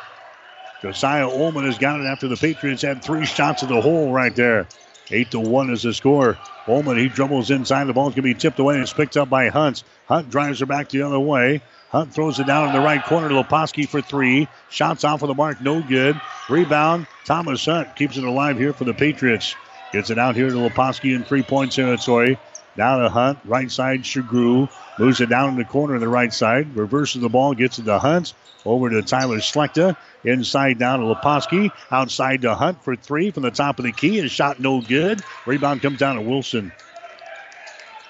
[0.82, 4.34] Josiah Ullman has got it after the Patriots had three shots at the hole right
[4.34, 4.66] there.
[5.12, 6.38] Eight to one is the score.
[6.68, 7.84] Ullman, he dribbles inside.
[7.84, 8.78] The ball's to be tipped away.
[8.78, 9.82] It's picked up by Hunt.
[10.06, 11.62] Hunt drives her back the other way.
[11.88, 14.46] Hunt throws it down in the right corner to Leposki for three.
[14.70, 16.20] Shots off of the mark, no good.
[16.48, 19.56] Rebound, Thomas Hunt keeps it alive here for the Patriots.
[19.92, 22.38] Gets it out here to Leposki in three point territory.
[22.76, 24.68] Down to Hunt, right side Shagru.
[24.98, 26.76] Moves it down in the corner on the right side.
[26.76, 28.34] Reverses the ball, gets it to Hunt.
[28.64, 29.96] Over to Tyler Slechta.
[30.24, 31.72] Inside down to Leposki.
[31.90, 34.18] Outside to Hunt for three from the top of the key.
[34.20, 35.22] His shot no good.
[35.46, 36.70] Rebound comes down to Wilson.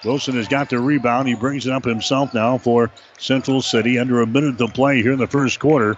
[0.03, 1.27] Wilson has got the rebound.
[1.27, 3.99] He brings it up himself now for Central City.
[3.99, 5.97] Under a minute to play here in the first quarter.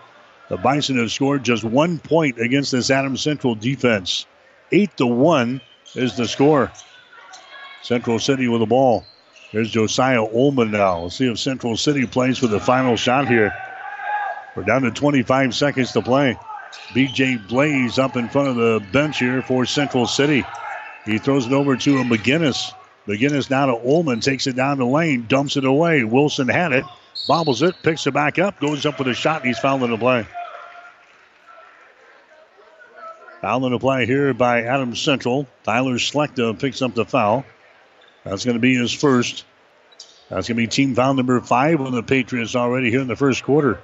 [0.49, 4.25] The Bison have scored just one point against this Adams Central defense.
[4.71, 5.61] Eight to one
[5.95, 6.71] is the score.
[7.83, 9.05] Central City with the ball.
[9.51, 11.01] There's Josiah Ullman now.
[11.01, 13.53] We'll see if Central City plays for the final shot here.
[14.55, 16.37] We're down to 25 seconds to play.
[16.93, 20.43] BJ Blaze up in front of the bench here for Central City.
[21.05, 22.71] He throws it over to a McGinnis.
[23.05, 26.03] McGinnis now to Ullman, takes it down the lane, dumps it away.
[26.03, 26.85] Wilson had it,
[27.27, 29.91] bobbles it, picks it back up, goes up with a shot, and he's fouled in
[29.91, 30.25] the play.
[33.41, 35.45] Foul in the play here by Adams Central.
[35.63, 37.43] Tyler Slechta picks up the foul.
[38.23, 39.45] That's going to be his first.
[40.29, 43.15] That's going to be team foul number five on the Patriots already here in the
[43.15, 43.81] first quarter.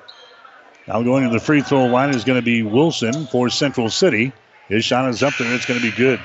[0.88, 4.32] Now going to the free throw line is going to be Wilson for Central City.
[4.68, 5.54] His shot is up there.
[5.54, 6.20] It's going to be good.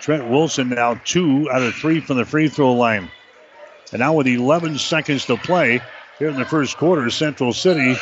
[0.00, 3.10] Trent Wilson now two out of three from the free throw line.
[3.92, 5.80] And now with 11 seconds to play
[6.18, 7.96] here in the first quarter, Central City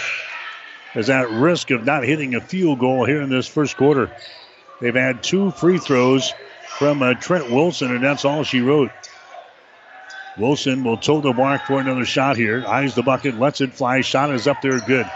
[0.94, 4.11] is at risk of not hitting a field goal here in this first quarter.
[4.81, 6.33] They've had two free throws
[6.79, 8.90] from uh, Trent Wilson, and that's all she wrote.
[10.38, 12.64] Wilson will toe the mark for another shot here.
[12.66, 14.01] Eyes the bucket, lets it fly.
[14.01, 15.11] Shot is up there, good.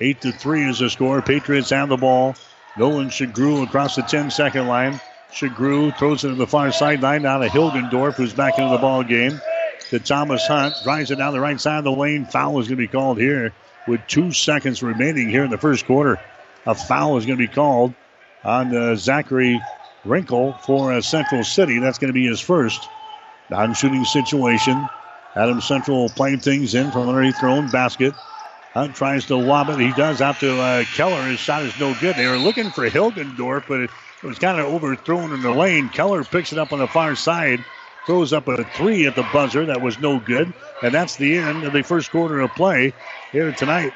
[0.00, 1.22] Eight to three is the score.
[1.22, 2.36] Patriots have the ball.
[2.76, 5.00] Nolan Shagru across the 10 second line.
[5.32, 9.02] Shagru throws it to the far sideline down to Hilgendorf, who's back into the ball
[9.02, 9.40] game.
[9.90, 12.26] To Thomas Hunt, drives it down the right side of the lane.
[12.26, 13.52] Foul is going to be called here
[13.86, 16.20] with two seconds remaining here in the first quarter.
[16.66, 17.94] A foul is going to be called
[18.44, 19.60] on uh, Zachary
[20.04, 21.78] Wrinkle for uh, Central City.
[21.78, 22.86] That's going to be his first.
[23.50, 24.90] Non shooting situation.
[25.36, 28.16] Adams Central playing things in from underneath their own basket.
[28.74, 29.80] Hunt tries to lob it.
[29.80, 31.26] He does out to uh, Keller.
[31.28, 32.16] His shot is no good.
[32.16, 33.90] They were looking for Hilgendorf, but it,
[34.22, 35.90] it was kind of overthrown in the lane.
[35.90, 37.66] Keller picks it up on the far side,
[38.06, 39.66] throws up a three at the buzzer.
[39.66, 40.54] That was no good.
[40.82, 42.94] And that's the end of the first quarter of play
[43.32, 43.94] here tonight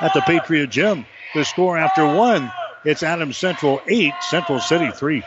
[0.00, 1.08] at the Patriot Gym.
[1.34, 5.26] The score after one, it's Adams Central 8, Central City 3.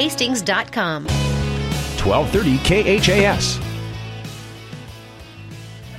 [0.00, 1.04] hastings.com.
[1.04, 3.60] 1230 KHAS.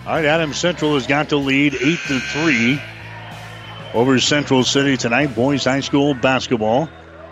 [0.08, 2.82] All right, Adams Central has got to lead 8 to 3
[3.94, 6.90] over Central City tonight, boys high school basketball.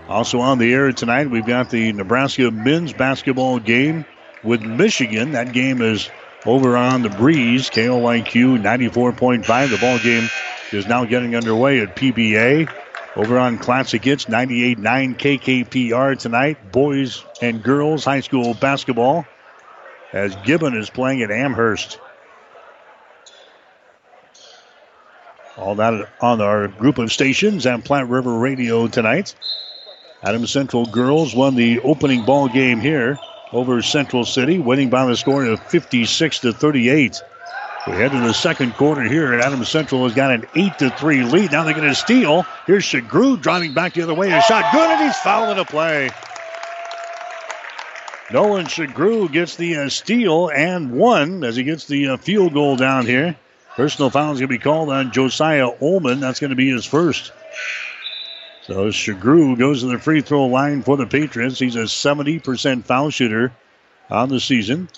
[0.07, 4.05] Also on the air tonight, we've got the Nebraska men's basketball game
[4.43, 5.31] with Michigan.
[5.31, 6.09] That game is
[6.45, 9.69] over on the breeze, KOIQ 94.5.
[9.69, 10.29] The ball game
[10.71, 12.71] is now getting underway at PBA.
[13.19, 16.71] Over on Classic Hits 98.9 KKPR tonight.
[16.71, 19.25] Boys and girls high school basketball
[20.13, 21.99] as Gibbon is playing at Amherst.
[25.57, 29.35] All that on our group of stations and Platte River Radio tonight.
[30.23, 33.19] Adams Central girls won the opening ball game here
[33.51, 37.21] over Central City, winning by the score of 56 to 38.
[37.89, 39.33] We head to the second quarter here.
[39.33, 41.51] Adams Central has got an 8 to 3 lead.
[41.51, 42.45] Now they're going to steal.
[42.67, 44.31] Here's Shagru driving back the other way.
[44.31, 46.11] A shot good, and he's fouling a play.
[48.31, 52.75] Nolan Shagru gets the uh, steal and one as he gets the uh, field goal
[52.75, 53.35] down here.
[53.75, 56.19] Personal foul is going to be called on Josiah Ullman.
[56.19, 57.31] That's going to be his first.
[58.67, 61.57] So Shagru goes to the free throw line for the Patriots.
[61.57, 63.51] He's a 70% foul shooter
[64.11, 64.89] on the season.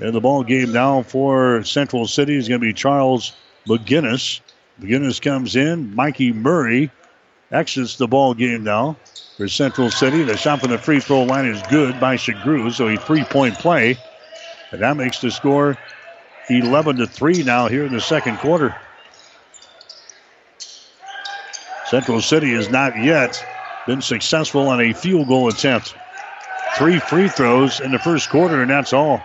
[0.00, 3.32] And the ball game now for Central City is going to be Charles
[3.66, 4.40] McGinnis.
[4.80, 5.94] McGinnis comes in.
[5.94, 6.90] Mikey Murray
[7.52, 8.96] exits the ball game now
[9.36, 10.22] for Central City.
[10.22, 13.58] The shot from the free throw line is good by Shagru, so a three point
[13.58, 13.98] play.
[14.72, 15.76] And that makes the score
[16.48, 18.74] 11 to 3 now here in the second quarter.
[21.86, 23.44] Central City has not yet
[23.86, 25.94] been successful on a field goal attempt.
[26.76, 29.20] Three free throws in the first quarter, and that's all.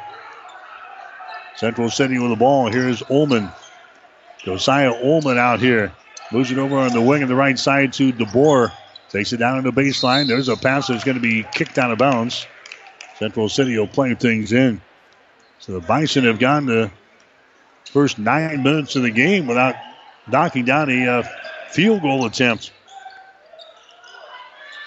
[1.57, 2.71] Central City with the ball.
[2.71, 3.49] Here's Ullman.
[4.43, 5.93] Josiah Ullman out here.
[6.31, 8.71] Moves it over on the wing on the right side to DeBoer.
[9.09, 10.27] Takes it down on the baseline.
[10.27, 12.47] There's a pass that's going to be kicked out of bounds.
[13.17, 14.81] Central City will play things in.
[15.59, 16.91] So the Bison have gone the
[17.91, 19.75] first nine minutes of the game without
[20.27, 21.23] knocking down a uh,
[21.69, 22.71] field goal attempt.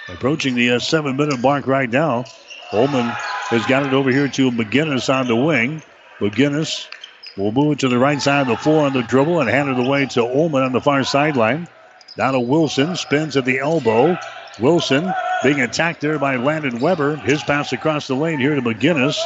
[0.09, 2.25] Approaching the uh, seven minute mark right now.
[2.73, 3.07] Ullman
[3.49, 5.83] has got it over here to McGinnis on the wing.
[6.21, 6.89] McGinnis
[7.37, 9.69] will move it to the right side of the floor on the dribble and hand
[9.69, 11.69] it away to Ullman on the far sideline.
[12.17, 14.19] Down to Wilson, spins at the elbow.
[14.61, 17.17] Wilson being attacked there by Landon Weber.
[17.17, 19.17] His pass across the lane here to McGinnis.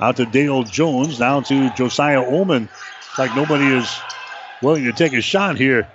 [0.00, 1.18] Out to Dale Jones.
[1.18, 2.68] Now to Josiah Ullman.
[3.08, 3.90] It's like nobody is
[4.60, 5.88] willing to take a shot here.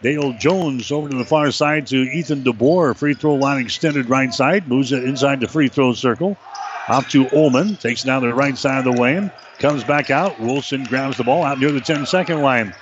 [0.00, 2.96] Dale Jones over to the far side to Ethan DeBoer.
[2.96, 4.68] Free throw line extended right side.
[4.68, 6.36] Moves it inside the free throw circle.
[6.88, 7.76] Off to Ullman.
[7.76, 9.30] Takes it down the right side of the lane.
[9.58, 10.40] Comes back out.
[10.40, 12.74] Wilson grabs the ball out near the 10 second line.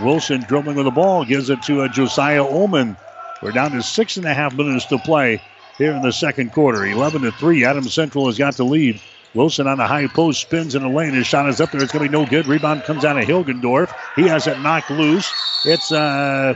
[0.00, 1.24] Wilson dribbling with the ball.
[1.24, 2.96] Gives it to uh, Josiah Ullman.
[3.42, 5.42] We're down to six and a half minutes to play
[5.76, 6.84] here in the second quarter.
[6.86, 7.64] 11 to 3.
[7.64, 9.00] Adams Central has got the lead.
[9.34, 11.12] Wilson on the high post spins in the lane.
[11.12, 11.82] His shot is up there.
[11.82, 12.46] It's going to be no good.
[12.46, 13.94] Rebound comes out of Hilgendorf.
[14.16, 15.32] He has it knocked loose.
[15.64, 16.54] It's uh,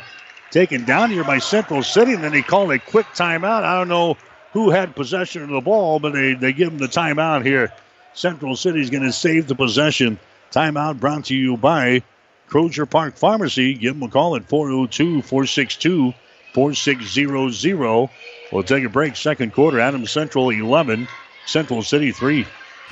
[0.50, 3.62] taken down here by Central City, and then they call a quick timeout.
[3.62, 4.16] I don't know
[4.54, 7.72] who had possession of the ball, but they, they give them the timeout here.
[8.14, 10.18] Central City is going to save the possession.
[10.52, 12.02] Timeout brought to you by
[12.46, 13.74] Crozier Park Pharmacy.
[13.74, 16.14] Give them a call at 402 462
[16.52, 18.08] 4600.
[18.52, 19.16] We'll take a break.
[19.16, 21.08] Second quarter, Adams Central 11,
[21.46, 22.46] Central City 3.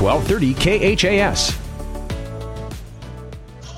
[0.00, 0.54] 1230
[0.96, 1.58] KHAS.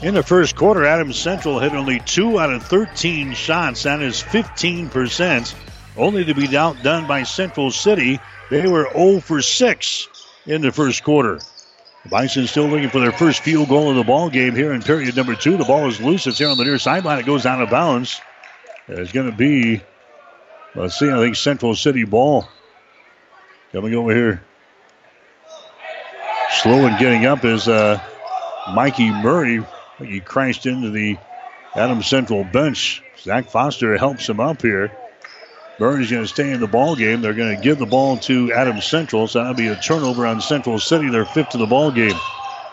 [0.03, 3.83] In the first quarter, Adams Central hit only two out of 13 shots.
[3.83, 5.55] That is 15%.
[5.97, 8.18] Only to be outdone by Central City.
[8.51, 10.09] They were 0 for 6
[10.47, 11.41] in the first quarter.
[12.11, 15.16] Bison still looking for their first field goal of the ball game here in period
[15.16, 15.59] number two.
[15.59, 16.27] The ball is loose.
[16.27, 17.18] It's here on the near sideline.
[17.18, 18.21] It goes out of bounds.
[18.89, 19.83] It's going to be
[20.75, 21.11] Let's see.
[21.11, 22.49] I think Central City ball
[23.73, 24.45] coming over here.
[26.53, 28.01] Slow and getting up is uh,
[28.75, 29.65] Mikey Murray.
[29.99, 31.17] He crashed into the
[31.75, 33.03] Adams Central bench.
[33.19, 34.93] Zach Foster helps him up here.
[35.79, 37.23] Murray's going to stay in the ball game.
[37.23, 40.41] They're going to give the ball to Adams Central, so that'll be a turnover on
[40.41, 41.09] Central City.
[41.09, 42.17] They're fifth to the ball game.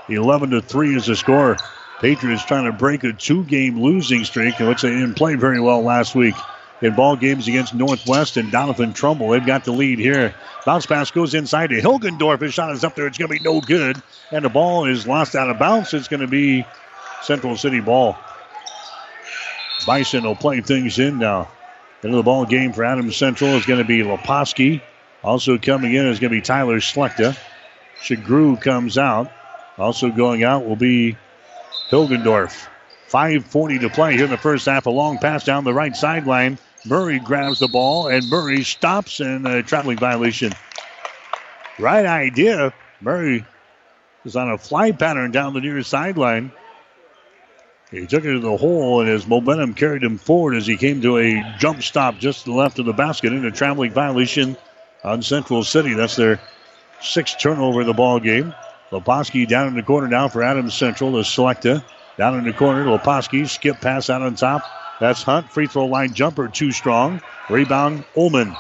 [0.09, 1.55] 11 to 3 is the score.
[2.01, 5.81] Patriots trying to break a two game losing streak, which they didn't play very well
[5.81, 6.35] last week
[6.81, 9.29] in ball games against Northwest and Doniphan Trumbull.
[9.29, 10.35] They've got the lead here.
[10.65, 12.41] Bounce pass goes inside to Hilgendorf.
[12.41, 13.07] His shot is up there.
[13.07, 14.01] It's going to be no good.
[14.31, 15.93] And the ball is lost out of bounds.
[15.93, 16.65] It's going to be
[17.23, 18.17] Central City ball.
[19.85, 21.49] Bison will play things in now.
[22.03, 24.81] Into the ball game for Adams Central is going to be Leposki.
[25.23, 27.37] Also coming in is going to be Tyler Slechta.
[28.01, 29.31] Shagru comes out.
[29.77, 31.17] Also going out will be
[31.89, 32.67] Hilgendorf.
[33.09, 34.85] 5.40 to play here in the first half.
[34.85, 36.59] A long pass down the right sideline.
[36.87, 40.53] Murray grabs the ball, and Murray stops in a traveling violation.
[41.79, 42.73] Right idea.
[43.01, 43.45] Murray
[44.25, 46.51] is on a fly pattern down the near sideline.
[47.91, 51.01] He took it to the hole, and his momentum carried him forward as he came
[51.01, 54.57] to a jump stop just to the left of the basket in a traveling violation
[55.03, 55.93] on Central City.
[55.93, 56.39] That's their
[57.01, 58.53] sixth turnover of the ball game.
[58.91, 61.83] Leposki down in the corner now for Adams Central to Slechta.
[62.17, 64.63] Down in the corner, Leposki skip pass out on top.
[64.99, 65.51] That's Hunt.
[65.51, 67.21] Free throw line jumper too strong.
[67.49, 68.55] Rebound, Ullman.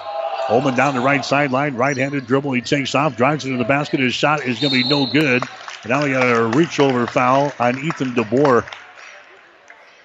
[0.49, 1.75] Ullman down the right sideline.
[1.75, 2.53] Right handed dribble.
[2.53, 3.99] He takes off, drives into the basket.
[3.99, 5.43] His shot is going to be no good.
[5.83, 8.65] And now we got a reach over foul on Ethan DeBoer.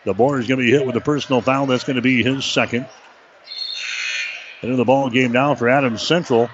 [0.05, 1.67] DeBoer is going to be hit with a personal foul.
[1.67, 2.87] That's going to be his second.
[4.63, 6.49] Into the ball game now for Adams Central.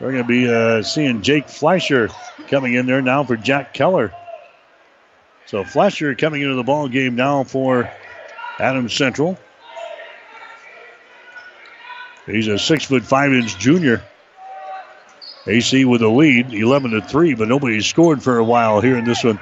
[0.00, 2.10] We're going to be uh, seeing Jake Fleischer
[2.48, 4.12] coming in there now for Jack Keller.
[5.46, 7.90] So Fleischer coming into the ball game now for
[8.58, 9.38] Adams Central.
[12.26, 14.02] He's a six foot five inch junior.
[15.46, 19.04] AC with a lead, 11 to 3, but nobody's scored for a while here in
[19.04, 19.38] this one.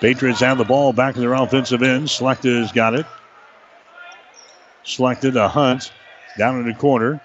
[0.00, 2.06] Patriots have the ball back in their offensive end.
[2.06, 3.04] Slechta has got it.
[4.84, 5.92] Slechta Hunt
[6.38, 7.20] down in the corner.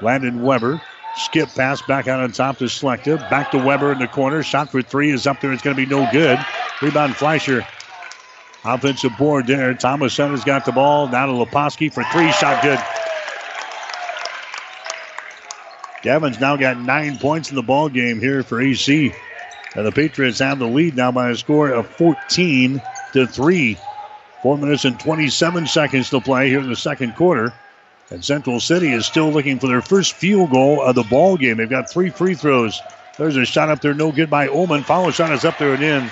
[0.00, 0.82] Landon Weber.
[1.16, 3.18] Skip pass back out on top to Slechta.
[3.30, 4.42] Back to Weber in the corner.
[4.42, 5.52] Shot for three is up there.
[5.52, 6.38] It's going to be no good.
[6.80, 7.66] Rebound Fleischer.
[8.64, 9.74] Offensive board there.
[9.74, 11.08] Thomas Center's got the ball.
[11.08, 12.30] Now to Leposki for three.
[12.32, 12.78] Shot good.
[16.02, 19.12] Gavin's now got nine points in the ball game here for AC.
[19.74, 22.82] And the Patriots have the lead now by a score of 14
[23.14, 23.78] to 3.
[24.42, 27.52] Four minutes and 27 seconds to play here in the second quarter.
[28.10, 31.56] And Central City is still looking for their first field goal of the ball game.
[31.56, 32.80] They've got three free throws.
[33.16, 34.82] There's a shot up there, no good by Ullman.
[34.82, 36.10] Follow shot is up there and in.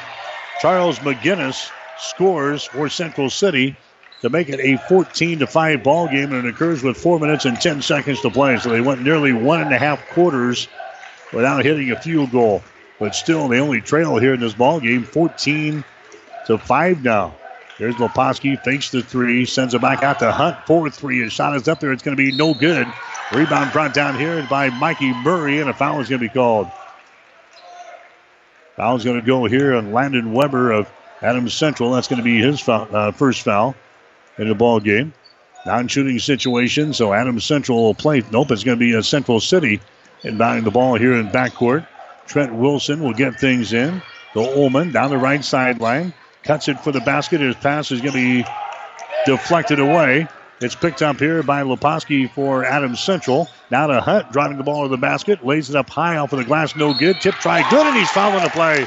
[0.60, 1.70] Charles McGinnis
[2.00, 3.76] scores for Central City
[4.22, 7.44] to make it a 14 to 5 ball game, and it occurs with four minutes
[7.44, 8.58] and 10 seconds to play.
[8.58, 10.68] So they went nearly one and a half quarters
[11.32, 12.62] without hitting a field goal.
[12.98, 15.84] But still, they only trail here in this ball game 14
[16.46, 17.34] to 5 now.
[17.78, 21.20] There's Leposki, fakes the three, sends it back out to Hunt for three.
[21.20, 21.92] His shot is up there.
[21.92, 22.86] It's going to be no good.
[23.32, 26.68] Rebound brought down here by Mikey Murray, and a foul is going to be called.
[28.76, 30.92] Foul's going to go here on Landon Weber of
[31.22, 31.92] Adams Central.
[31.92, 33.74] That's going to be his foul, uh, first foul
[34.38, 35.12] in the ball game.
[35.66, 38.22] Non-shooting situation, so Adams Central will play.
[38.30, 39.80] Nope, it's going to be a Central City
[40.22, 41.86] inbounding the ball here in backcourt.
[42.26, 44.00] Trent Wilson will get things in.
[44.34, 46.14] The Ullman down the right sideline.
[46.42, 47.40] Cuts it for the basket.
[47.40, 48.44] His pass is going to be
[49.26, 50.26] deflected away.
[50.60, 53.48] It's picked up here by Leposki for Adams Central.
[53.70, 55.44] Now to Hunt, driving the ball to the basket.
[55.44, 56.76] Lays it up high off of the glass.
[56.76, 57.20] No good.
[57.20, 58.86] Tip try good, and he's fouling the play.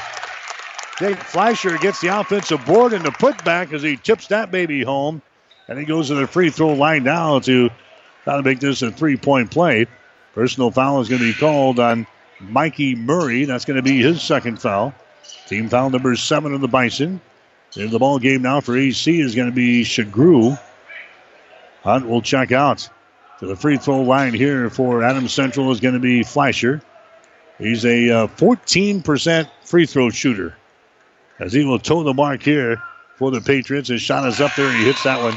[1.00, 5.22] Jake Fleischer gets the offensive board and the putback as he tips that baby home.
[5.68, 7.70] And he goes to the free throw line now to
[8.24, 9.88] try to make this a three point play.
[10.34, 12.06] Personal foul is going to be called on
[12.40, 13.46] Mikey Murray.
[13.46, 14.94] That's going to be his second foul.
[15.48, 17.22] Team foul number seven of the Bison.
[17.76, 20.60] In the ball game now for AC is going to be Shagru.
[21.84, 22.88] Hunt will check out.
[23.40, 26.82] To the free throw line here for Adams Central is going to be Fleischer.
[27.58, 30.56] He's a uh, 14% free throw shooter.
[31.40, 32.82] As he will toe the mark here
[33.16, 33.90] for the Patriots.
[33.90, 35.36] His shot is up there and he hits that one.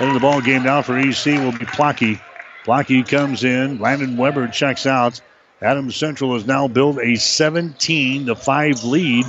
[0.00, 2.20] Into the ball game now for EC will be Plocky.
[2.64, 3.78] Plocky comes in.
[3.78, 5.20] Landon Weber checks out.
[5.60, 9.26] Adams Central has now built a 17 to 5 lead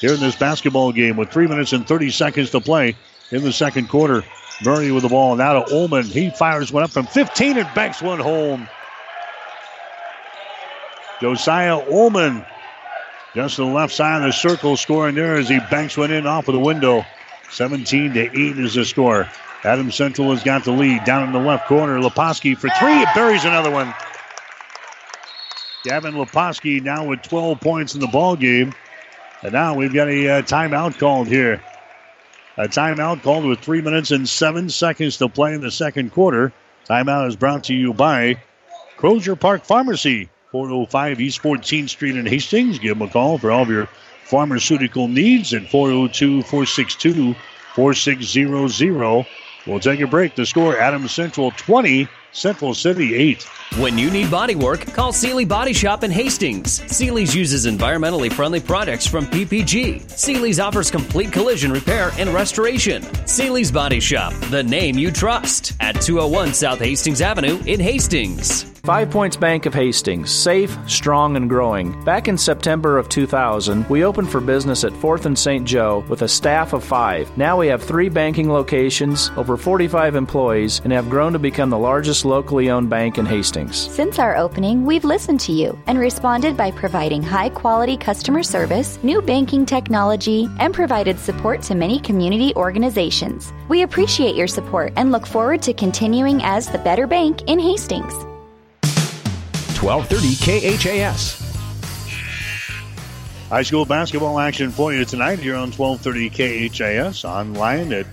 [0.00, 2.96] here in this basketball game with 3 minutes and 30 seconds to play
[3.30, 4.24] in the second quarter.
[4.64, 6.04] Murray with the ball now to Ullman.
[6.04, 8.68] He fires one up from 15 and banks one home.
[11.20, 12.44] Josiah Ullman
[13.34, 16.26] just to the left side of the circle scoring there as he banks one in
[16.26, 17.04] off of the window.
[17.50, 19.28] 17 to 8 is the score.
[19.64, 21.98] Adam Central has got the lead down in the left corner.
[21.98, 23.00] Leposki for three.
[23.00, 23.92] It buries another one.
[25.84, 28.74] Gavin Leposki now with 12 points in the ball game.
[29.42, 31.62] And now we've got a uh, timeout called here.
[32.56, 36.52] A timeout called with three minutes and seven seconds to play in the second quarter.
[36.88, 38.42] Timeout is brought to you by
[38.96, 42.78] Crozier Park Pharmacy, 405 East 14th Street in Hastings.
[42.78, 43.86] Give them a call for all of your
[44.24, 47.34] pharmaceutical needs at 402 462
[47.74, 49.26] 4600.
[49.66, 50.34] We'll take a break.
[50.34, 53.42] The score Adams Central 20, Central City 8.
[53.76, 56.82] When you need body work, call Seely Body Shop in Hastings.
[56.90, 60.10] Seely's uses environmentally friendly products from PPG.
[60.10, 63.02] Seely's offers complete collision repair and restoration.
[63.26, 68.64] Seely's Body Shop, the name you trust, at 201 South Hastings Avenue in Hastings.
[68.88, 72.02] Five Points Bank of Hastings, safe, strong, and growing.
[72.04, 75.66] Back in September of 2000, we opened for business at 4th and St.
[75.66, 77.36] Joe with a staff of five.
[77.36, 81.76] Now we have three banking locations, over 45 employees, and have grown to become the
[81.76, 83.76] largest locally owned bank in Hastings.
[83.76, 88.98] Since our opening, we've listened to you and responded by providing high quality customer service,
[89.02, 93.52] new banking technology, and provided support to many community organizations.
[93.68, 98.14] We appreciate your support and look forward to continuing as the better bank in Hastings.
[99.80, 101.48] 1230 KHAS.
[103.48, 107.24] High school basketball action for you tonight here on 1230 KHAS.
[107.24, 108.06] Online at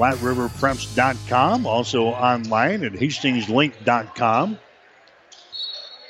[0.00, 1.66] PlatteRiverPreps.com.
[1.66, 4.58] Also online at HastingsLink.com.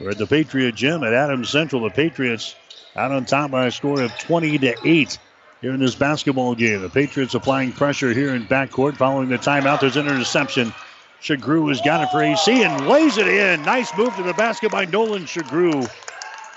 [0.01, 1.82] We're at the Patriot Gym at Adams Central.
[1.82, 2.55] The Patriots
[2.95, 5.18] out on top by a score of 20 to 8
[5.61, 6.82] here in this basketball game.
[6.82, 9.80] The Patriots applying pressure here in backcourt following the timeout.
[9.80, 10.72] There's an interception.
[11.20, 13.61] Shagru has got it for AC and lays it in.
[13.62, 15.91] Nice move to the basket by Nolan Shagru.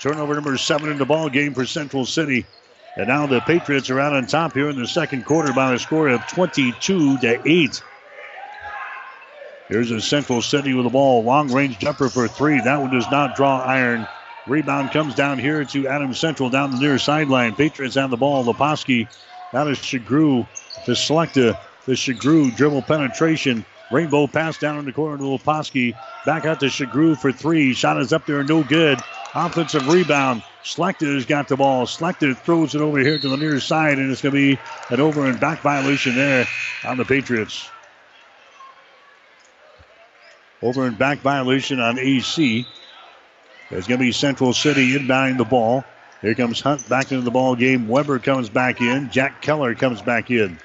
[0.00, 2.46] Turnover number seven in the ball game for Central City.
[2.96, 5.78] And now the Patriots are out on top here in the second quarter by a
[5.78, 7.82] score of 22 to 8.
[9.68, 11.24] Here's a Central City with the ball.
[11.24, 12.60] Long range jumper for three.
[12.60, 14.06] That one does not draw iron.
[14.46, 17.54] Rebound comes down here to Adams Central down the near sideline.
[17.54, 18.44] Patriots have the ball.
[18.44, 19.08] Leposki.
[19.52, 20.46] Now to Shagru
[20.84, 21.56] to Slechta.
[21.86, 23.64] The Shagru dribble penetration.
[23.90, 25.94] Rainbow pass down in the corner to Leposki.
[26.24, 27.74] Back out to Shagru for three.
[27.74, 28.98] Shot is up there, no good.
[29.34, 30.42] Offensive rebound.
[30.62, 31.86] Slechta has got the ball.
[31.86, 34.60] Slechta throws it over here to the near side, and it's going to be
[34.90, 36.46] an over and back violation there
[36.84, 37.68] on the Patriots.
[40.62, 42.66] Over and back violation on AC.
[43.70, 45.84] There's going to be Central City inbounding the ball.
[46.22, 47.86] Here comes Hunt back into the ball game.
[47.86, 49.10] Weber comes back in.
[49.10, 50.58] Jack Keller comes back in.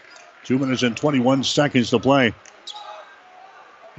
[0.46, 2.34] Two minutes and 21 seconds to play.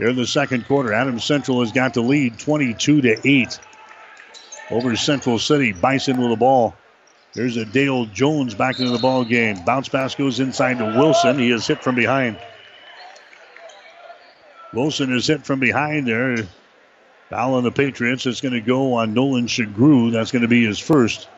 [0.00, 3.60] Here in the second quarter, Adams Central has got the lead 22 to 8
[4.70, 5.74] over Central City.
[5.74, 6.74] Bison with the ball.
[7.34, 9.62] There's a Dale Jones back into the ball game.
[9.66, 11.38] Bounce pass goes inside to Wilson.
[11.38, 12.38] He is hit from behind.
[14.72, 16.48] Wilson is hit from behind there.
[17.28, 18.24] Foul on the Patriots.
[18.24, 20.12] It's going to go on Nolan Shagru.
[20.12, 21.28] That's going to be his first.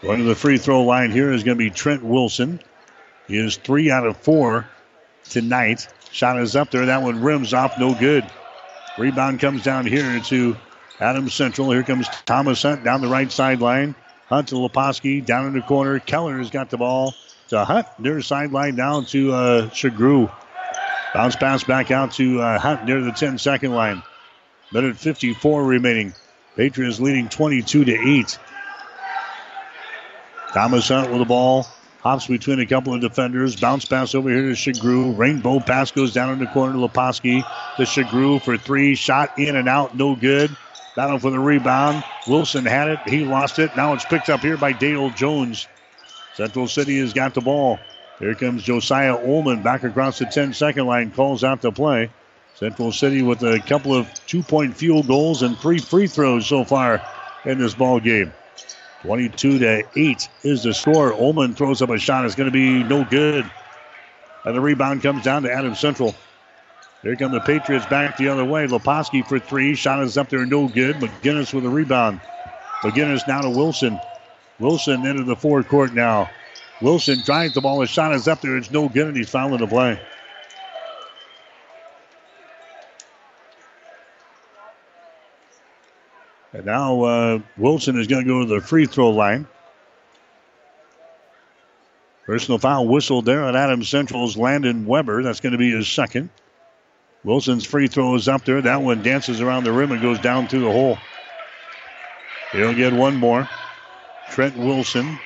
[0.00, 2.58] Going to the free throw line here is going to be Trent Wilson.
[3.28, 4.66] He is three out of four
[5.24, 5.86] tonight.
[6.12, 6.86] Shot is up there.
[6.86, 7.78] That one rims off.
[7.78, 8.28] No good.
[8.98, 10.56] Rebound comes down here to
[10.98, 11.70] Adams Central.
[11.70, 13.94] Here comes Thomas Hunt down the right sideline.
[14.28, 15.98] Hunt to Leposki down in the corner.
[15.98, 17.14] Keller has got the ball
[17.48, 20.32] to Hunt near the sideline down to uh, Shagru.
[21.14, 24.02] Bounce pass back out to uh, Hunt near the 10 second line.
[24.72, 26.14] Minute 54 remaining.
[26.54, 28.38] Patriots leading 22 to 8.
[30.52, 31.66] Thomas Hunt with the ball.
[32.02, 33.56] Hops between a couple of defenders.
[33.56, 35.16] Bounce pass over here to Shagru.
[35.16, 37.44] Rainbow pass goes down in the corner to Leposki.
[37.76, 38.94] To Shagru for three.
[38.94, 39.94] Shot in and out.
[39.94, 40.56] No good.
[40.96, 42.02] Battle for the rebound.
[42.26, 43.00] Wilson had it.
[43.06, 43.76] He lost it.
[43.76, 45.68] Now it's picked up here by Dale Jones.
[46.34, 47.78] Central City has got the ball.
[48.18, 51.10] Here comes Josiah Ullman back across the 10 second line.
[51.10, 52.10] Calls out the play.
[52.54, 56.64] Central City with a couple of two point field goals and three free throws so
[56.64, 57.02] far
[57.44, 58.32] in this ball game.
[59.02, 61.12] 22 to 8 is the score.
[61.12, 62.24] Ullman throws up a shot.
[62.24, 63.50] It's going to be no good.
[64.44, 66.14] And the rebound comes down to Adams Central.
[67.02, 68.66] Here come the Patriots back the other way.
[68.66, 69.74] Leposki for three.
[69.74, 70.96] Shot is up there, no good.
[70.96, 72.20] McGinnis with a rebound.
[72.82, 73.98] McGinnis now to Wilson.
[74.58, 76.30] Wilson into the forecourt now.
[76.82, 77.80] Wilson drives the ball.
[77.80, 78.56] His shot is up there.
[78.56, 79.98] It's no good, and he's fouling the play.
[86.52, 89.46] And now uh, Wilson is going to go to the free throw line.
[92.26, 95.22] Personal foul whistled there on Adams Central's Landon Weber.
[95.22, 96.30] That's going to be his second.
[97.24, 98.62] Wilson's free throw is up there.
[98.62, 100.98] That one dances around the rim and goes down through the hole.
[102.52, 103.48] He'll get one more.
[104.30, 105.18] Trent Wilson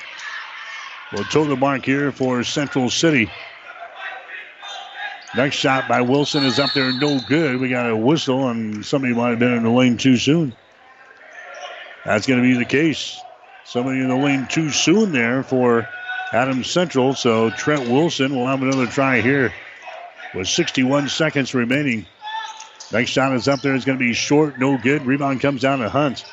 [1.12, 3.30] will toe the mark here for Central City.
[5.36, 7.60] Next shot by Wilson is up there, no good.
[7.60, 10.54] We got a whistle, and somebody might have been in the lane too soon.
[12.04, 13.20] That's going to be the case.
[13.64, 15.88] Somebody in the lane too soon there for
[16.32, 17.14] Adams Central.
[17.14, 19.52] So Trent Wilson will have another try here
[20.34, 22.06] with 61 seconds remaining.
[22.92, 23.74] Next shot is up there.
[23.74, 25.06] It's going to be short, no good.
[25.06, 26.24] Rebound comes down to Hunt.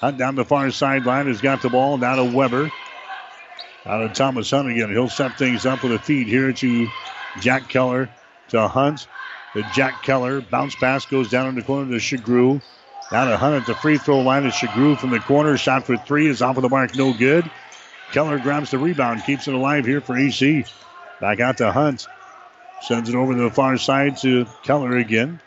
[0.00, 1.96] Hunt down the far sideline has got the ball.
[1.96, 2.70] Now to Weber.
[3.86, 4.90] Out of Thomas Hunt again.
[4.90, 6.88] He'll set things up with a feed here to
[7.40, 8.10] Jack Keller
[8.48, 9.06] to Hunt.
[9.54, 10.40] To Jack Keller.
[10.40, 12.60] Bounce pass goes down in the corner to Shagru.
[13.12, 15.56] Now to Hunt at the free throw line is Shagru from the corner.
[15.56, 16.94] Shot for three is off of the mark.
[16.94, 17.50] No good.
[18.12, 19.24] Keller grabs the rebound.
[19.24, 20.64] Keeps it alive here for AC.
[21.20, 22.06] Back out to Hunt.
[22.82, 25.40] Sends it over to the far side to Keller again.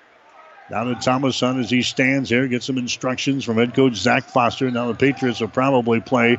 [0.70, 4.26] Now to Thomas Hunt as he stands here, gets some instructions from head coach Zach
[4.26, 4.70] Foster.
[4.70, 6.38] Now the Patriots will probably play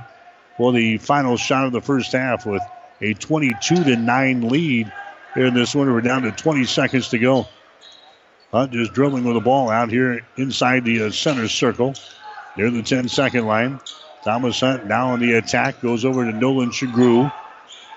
[0.57, 2.63] for the final shot of the first half with
[3.01, 4.93] a 22 to 9 lead
[5.35, 5.91] here in this one.
[5.91, 7.49] We're down to 20 seconds to go.
[8.55, 11.93] Hunt just dribbling with the ball out here inside the uh, center circle
[12.57, 13.81] near the 10 second line.
[14.23, 17.33] Thomas Hunt now on the attack goes over to Nolan Shagru.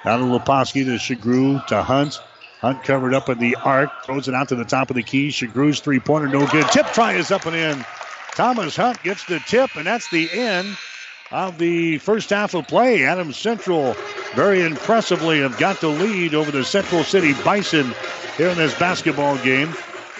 [0.03, 2.19] Out of Leposki to Shagru to Hunt.
[2.59, 5.29] Hunt covered up in the arc, throws it out to the top of the key.
[5.29, 6.65] Shagru's three pointer, no good.
[6.69, 7.85] Tip try is up and in.
[8.31, 10.75] Thomas Hunt gets the tip, and that's the end
[11.31, 13.03] of the first half of play.
[13.03, 13.95] Adams Central
[14.33, 17.93] very impressively have got the lead over the Central City Bison
[18.37, 19.71] here in this basketball game.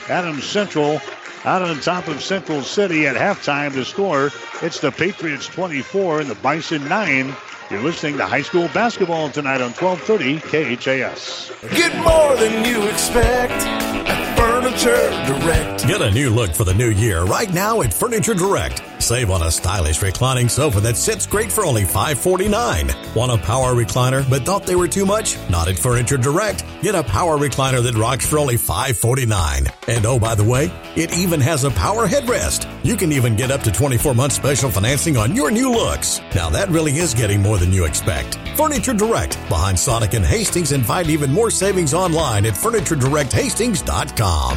[0.09, 1.01] Adams Central
[1.45, 4.31] out on top of Central City at halftime to score.
[4.61, 7.35] It's the Patriots 24 and the Bison 9.
[7.69, 11.51] You're listening to high school basketball tonight on 1230 KHAS.
[11.75, 14.26] Get more than you expect
[14.67, 15.87] Furniture Direct.
[15.87, 18.81] Get a new look for the new year right now at Furniture Direct.
[19.01, 22.91] Save on a stylish reclining sofa that sits great for only 549.
[23.15, 25.37] Want a power recliner but thought they were too much?
[25.49, 26.65] Not at Furniture Direct.
[26.81, 29.67] Get a power recliner that rocks for only 549.
[29.87, 32.69] And oh, by the way, it even has a power headrest.
[32.83, 36.19] You can even get up to 24 months special financing on your new looks.
[36.35, 38.37] Now that really is getting more than you expect.
[38.57, 44.56] Furniture Direct behind Sonic and Hastings and find even more savings online at FurnitureDirectHastings.com.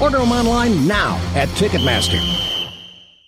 [0.00, 2.57] Order them online now at Ticketmaster.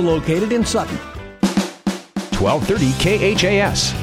[0.00, 0.96] located in Sutton.
[2.38, 3.94] 1230 KHAS.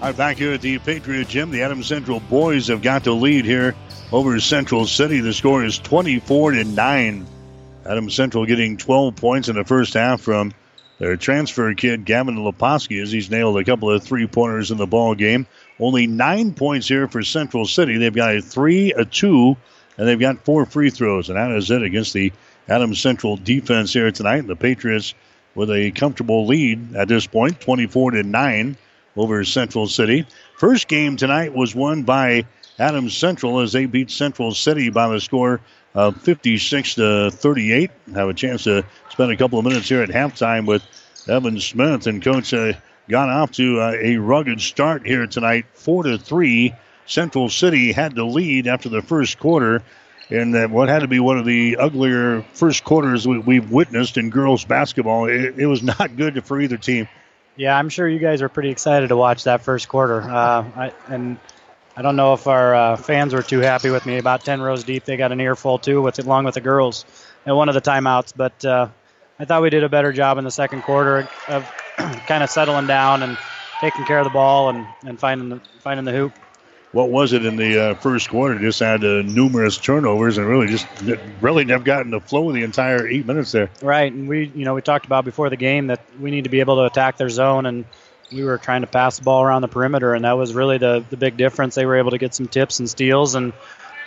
[0.00, 3.12] All right, back here at the Patriot Gym, the Adams Central boys have got the
[3.12, 3.74] lead here
[4.12, 5.20] over Central City.
[5.20, 7.26] The score is 24 to 9.
[7.86, 10.52] Adams Central getting 12 points in the first half from
[10.98, 14.86] their transfer kid, Gavin Leposki, as he's nailed a couple of three pointers in the
[14.86, 15.46] ball game.
[15.80, 17.98] Only nine points here for Central City.
[17.98, 19.56] They've got a three, a two,
[19.98, 22.32] and they've got four free throws, and that is it against the
[22.68, 24.46] Adams Central defense here tonight.
[24.46, 25.14] The Patriots
[25.54, 28.76] with a comfortable lead at this point, 24 to 9
[29.16, 30.26] over Central City.
[30.58, 32.46] First game tonight was won by
[32.78, 35.60] Adams Central as they beat Central City by the score
[35.94, 37.90] of 56 to 38.
[38.14, 40.82] Have a chance to spend a couple of minutes here at halftime with
[41.28, 42.72] Evan Smith and coach uh,
[43.08, 46.74] got off to uh, a rugged start here tonight, 4 to 3.
[47.06, 49.82] Central City had the lead after the first quarter
[50.34, 54.16] in that what had to be one of the uglier first quarters we, have witnessed
[54.16, 55.26] in girls basketball.
[55.28, 57.08] It, it, was not good for either team.
[57.56, 60.20] Yeah, I'm sure you guys were pretty excited to watch that first quarter.
[60.20, 61.38] Uh, I, and
[61.96, 64.18] I don't know if our uh, fans were too happy with me.
[64.18, 67.04] About 10 rows deep, they got an earful too, with along with the girls
[67.46, 68.32] at one of the timeouts.
[68.36, 68.88] But uh,
[69.38, 71.70] I thought we did a better job in the second quarter of
[72.26, 73.38] kind of settling down and
[73.80, 76.32] taking care of the ball and, and finding the finding the hoop
[76.94, 78.56] what was it in the uh, first quarter?
[78.58, 80.86] Just had uh, numerous turnovers and really just
[81.40, 83.68] really never gotten the flow of the entire eight minutes there.
[83.82, 86.50] Right, and we you know we talked about before the game that we need to
[86.50, 87.84] be able to attack their zone, and
[88.32, 91.04] we were trying to pass the ball around the perimeter, and that was really the
[91.10, 91.74] the big difference.
[91.74, 93.52] They were able to get some tips and steals, and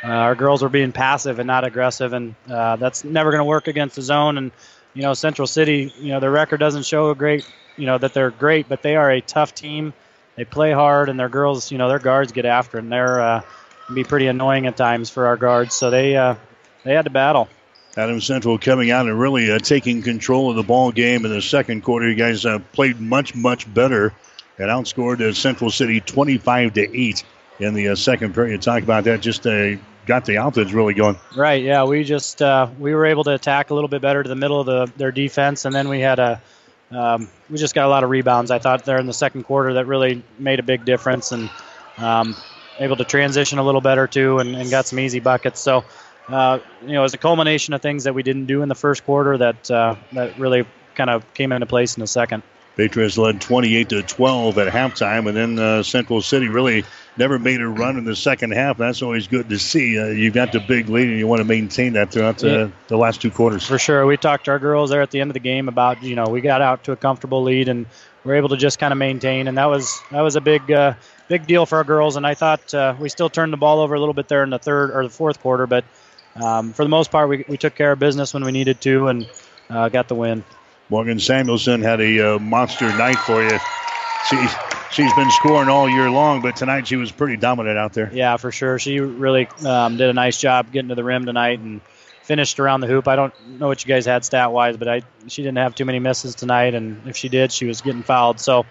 [0.02, 3.46] uh, our girls were being passive and not aggressive, and uh, that's never going to
[3.46, 4.38] work against the zone.
[4.38, 4.52] And
[4.94, 8.14] you know, Central City, you know, their record doesn't show a great, you know, that
[8.14, 9.94] they're great, but they are a tough team.
[10.38, 13.42] They play hard, and their girls, you know, their guards get after, and they're uh,
[13.94, 15.76] be pretty annoying at times for our guards.
[15.76, 16.36] So they uh,
[16.84, 17.50] they had to battle.
[17.98, 21.42] Adams Central coming out and really uh, taking control of the ball game in the
[21.42, 22.08] second quarter.
[22.08, 24.14] You guys uh, played much much better
[24.60, 27.24] and outscored uh, Central City 25 to eight
[27.60, 28.62] in the uh, second period.
[28.62, 29.22] Talk about that.
[29.22, 29.76] Just uh,
[30.06, 31.18] got the offense really going.
[31.36, 31.64] Right.
[31.64, 31.86] Yeah.
[31.86, 34.60] We just uh, we were able to attack a little bit better to the middle
[34.60, 36.42] of the, their defense, and then we had a
[36.92, 38.52] um, we just got a lot of rebounds.
[38.52, 41.50] I thought there in the second quarter that really made a big difference, and
[41.98, 42.36] um,
[42.80, 45.60] able to transition a little better too, and, and got some easy buckets.
[45.60, 45.84] So.
[46.30, 48.76] Uh, you know, it was a culmination of things that we didn't do in the
[48.76, 52.44] first quarter that uh, that really kind of came into place in the second.
[52.76, 56.84] Patriots led 28 to 12 at halftime, and then uh, Central City really
[57.18, 58.78] never made a run in the second half.
[58.78, 60.00] That's always good to see.
[60.00, 62.70] Uh, you've got the big lead, and you want to maintain that throughout the, yeah.
[62.88, 63.66] the last two quarters.
[63.66, 66.04] For sure, we talked to our girls there at the end of the game about
[66.04, 67.86] you know we got out to a comfortable lead, and
[68.24, 70.94] we're able to just kind of maintain, and that was that was a big uh,
[71.28, 72.16] big deal for our girls.
[72.16, 74.50] And I thought uh, we still turned the ball over a little bit there in
[74.50, 75.86] the third or the fourth quarter, but
[76.36, 79.08] um, for the most part, we, we took care of business when we needed to,
[79.08, 79.30] and
[79.70, 80.44] uh, got the win.
[80.90, 83.60] Morgan Samuelson had a uh, monster night for you.
[84.30, 84.54] She's
[84.92, 88.10] she's been scoring all year long, but tonight she was pretty dominant out there.
[88.14, 88.80] Yeah, for sure.
[88.80, 91.82] She really um, did a nice job getting to the rim tonight and
[92.24, 93.08] finished around the hoop.
[93.08, 95.86] I don't know what you guys had stat wise, but I she didn't have too
[95.86, 98.40] many misses tonight, and if she did, she was getting fouled.
[98.40, 98.66] So.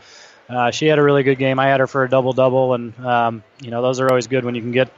[0.48, 1.58] Uh, she had a really good game.
[1.58, 4.44] I had her for a double double, and um, you know those are always good
[4.44, 4.88] when you can get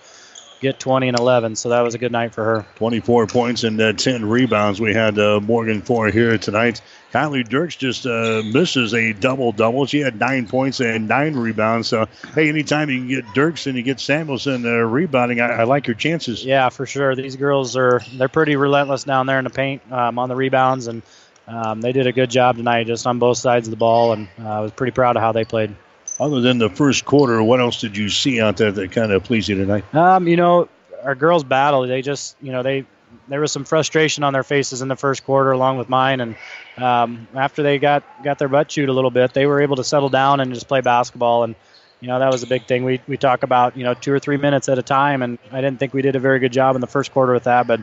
[0.60, 1.56] get 20 and 11.
[1.56, 2.66] So that was a good night for her.
[2.76, 4.80] 24 points and uh, 10 rebounds.
[4.80, 6.80] We had uh, Morgan for here tonight.
[7.12, 9.86] Kylie Dirks just uh, misses a double double.
[9.86, 11.88] She had nine points and nine rebounds.
[11.88, 15.64] So, hey, anytime you can get Dirks and you get Samuelson uh, rebounding, I, I,
[15.64, 16.44] like your chances.
[16.44, 17.14] Yeah, for sure.
[17.14, 20.86] These girls are they're pretty relentless down there in the paint um, on the rebounds,
[20.86, 21.02] and
[21.46, 24.12] um, they did a good job tonight just on both sides of the ball.
[24.12, 25.74] And uh, I was pretty proud of how they played.
[26.20, 29.22] Other than the first quarter, what else did you see out there that kind of
[29.22, 29.84] pleased you tonight?
[29.94, 30.68] Um, you know,
[31.02, 31.86] our girls battle.
[31.86, 32.86] They just, you know, they
[33.28, 36.20] there was some frustration on their faces in the first quarter, along with mine.
[36.20, 36.36] And
[36.76, 39.84] um, after they got got their butt chewed a little bit, they were able to
[39.84, 41.44] settle down and just play basketball.
[41.44, 41.54] And
[42.00, 42.84] you know, that was a big thing.
[42.84, 45.60] We we talk about you know two or three minutes at a time, and I
[45.60, 47.66] didn't think we did a very good job in the first quarter with that.
[47.66, 47.80] But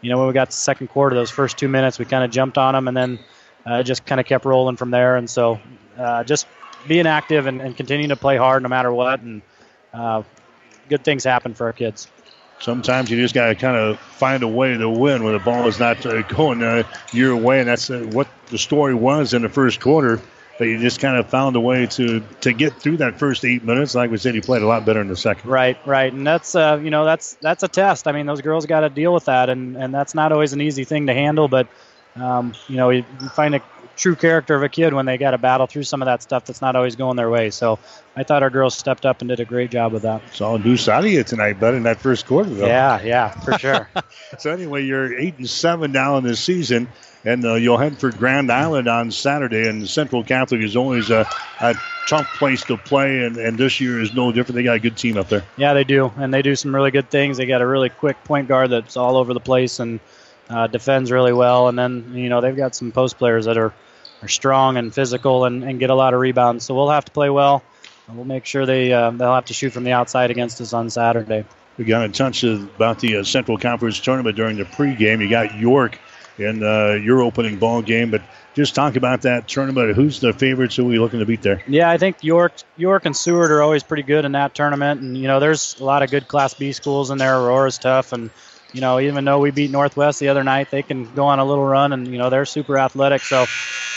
[0.00, 2.24] you know, when we got to the second quarter, those first two minutes, we kind
[2.24, 3.18] of jumped on them, and then
[3.66, 5.16] uh, just kind of kept rolling from there.
[5.16, 5.60] And so,
[5.96, 6.46] uh, just
[6.86, 9.42] being active and, and continuing to play hard no matter what, and
[9.92, 10.22] uh,
[10.88, 12.08] good things happen for our kids.
[12.60, 15.68] Sometimes you just got to kind of find a way to win when the ball
[15.68, 19.42] is not uh, going uh, your way, and that's uh, what the story was in
[19.42, 20.20] the first quarter.
[20.58, 23.62] That you just kind of found a way to to get through that first eight
[23.62, 23.94] minutes.
[23.94, 25.48] Like we said, you played a lot better in the second.
[25.48, 28.08] Right, right, and that's uh, you know that's that's a test.
[28.08, 30.60] I mean, those girls got to deal with that, and and that's not always an
[30.60, 31.46] easy thing to handle.
[31.46, 31.68] But
[32.16, 33.04] um, you know, you
[33.34, 33.62] find a
[33.98, 36.44] true character of a kid when they got to battle through some of that stuff
[36.44, 37.50] that's not always going their way.
[37.50, 37.78] So
[38.16, 40.22] I thought our girls stepped up and did a great job with that.
[40.34, 42.66] Saw a deuce out of you tonight, bud, in that first quarter, though.
[42.66, 43.90] Yeah, yeah, for sure.
[44.38, 46.88] so anyway, you're eight and seven now in this season,
[47.24, 49.68] and uh, you'll head for Grand Island on Saturday.
[49.68, 51.28] And Central Catholic is always a,
[51.60, 51.74] a
[52.06, 54.54] tough place to play, and, and this year is no different.
[54.56, 55.44] They got a good team up there.
[55.56, 57.36] Yeah, they do, and they do some really good things.
[57.36, 59.98] They got a really quick point guard that's all over the place and
[60.48, 63.74] uh, defends really well, and then you know they've got some post players that are
[64.22, 66.64] are strong and physical and, and get a lot of rebounds.
[66.64, 67.62] So we'll have to play well.
[68.12, 70.88] We'll make sure they uh, they'll have to shoot from the outside against us on
[70.88, 71.44] Saturday.
[71.76, 75.20] We got in touch about the uh, Central Conference tournament during the pregame.
[75.20, 75.98] You got York
[76.38, 78.22] in uh, your opening ball game, but
[78.54, 79.94] just talk about that tournament.
[79.94, 80.76] Who's the favorites?
[80.76, 81.62] Who are we looking to beat there?
[81.68, 85.16] Yeah, I think York, York and Seward are always pretty good in that tournament, and
[85.16, 87.36] you know there's a lot of good Class B schools in there.
[87.36, 88.30] Aurora's tough, and
[88.72, 91.44] you know even though we beat Northwest the other night, they can go on a
[91.44, 93.22] little run, and you know they're super athletic.
[93.22, 93.46] So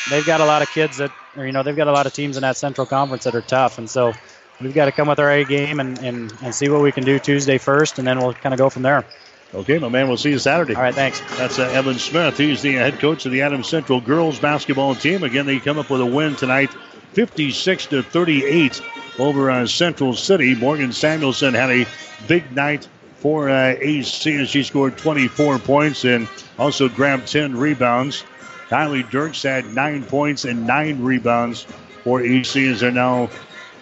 [0.10, 2.14] they've got a lot of kids that, or, you know, they've got a lot of
[2.14, 4.14] teams in that Central Conference that are tough, and so
[4.60, 7.04] we've got to come with our A game and, and, and see what we can
[7.04, 9.06] do Tuesday first, and then we'll kind of go from there.
[9.54, 10.08] Okay, my man.
[10.08, 10.76] We'll see you Saturday.
[10.76, 11.22] All right, thanks.
[11.38, 12.38] That's uh, Evan Smith.
[12.38, 15.24] He's the head coach of the Adams Central girls basketball team.
[15.24, 16.72] Again, they come up with a win tonight,
[17.14, 18.82] 56 to 38
[19.20, 20.56] over uh, Central City.
[20.56, 21.86] Morgan Samuelson had a
[22.28, 22.88] big night
[23.22, 28.24] for uh, AC as she scored 24 points and also grabbed 10 rebounds.
[28.68, 31.68] Kylie Dirks had nine points and nine rebounds
[32.04, 33.30] for AC as they're now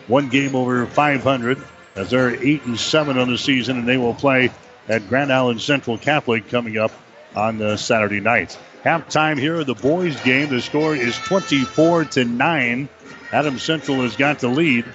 [0.07, 1.57] one game over 500
[1.95, 4.51] as they're eight and seven on the season and they will play
[4.89, 6.91] at Grand Island Central Catholic coming up
[7.35, 8.57] on the Saturday night.
[8.83, 10.49] Halftime here of the boys game.
[10.49, 12.89] The score is 24 to 9.
[13.31, 14.85] Adam Central has got the lead.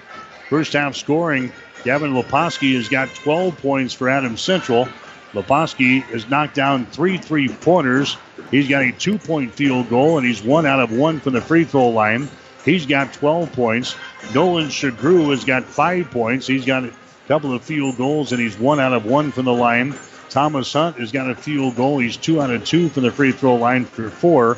[0.50, 1.52] First half scoring,
[1.84, 4.88] Gavin Leposki has got 12 points for Adams Central.
[5.34, 8.16] Leposki has knocked down three three pointers.
[8.50, 11.40] He's got a two point field goal, and he's one out of one from the
[11.40, 12.28] free throw line.
[12.64, 13.94] He's got 12 points.
[14.34, 16.46] Nolan Shagru has got five points.
[16.46, 16.92] He's got a
[17.28, 19.94] couple of field goals, and he's one out of one from the line.
[20.30, 21.98] Thomas Hunt has got a field goal.
[21.98, 24.56] He's two out of two from the free throw line for four.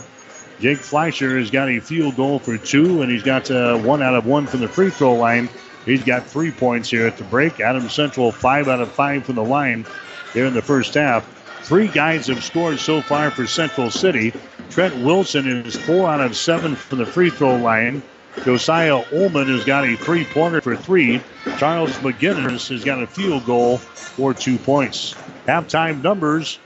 [0.61, 4.15] Jake Fleischer has got a field goal for two, and he's got uh, one out
[4.15, 5.49] of one from the free throw line.
[5.87, 7.61] He's got three points here at the break.
[7.61, 9.87] Adam Central, five out of five from the line
[10.35, 11.25] here in the first half.
[11.63, 14.35] Three guys have scored so far for Central City.
[14.69, 18.03] Trent Wilson is four out of seven from the free throw line.
[18.45, 21.23] Josiah Ullman has got a three pointer for three.
[21.57, 25.15] Charles McGinnis has got a field goal for two points.
[25.47, 26.59] Halftime numbers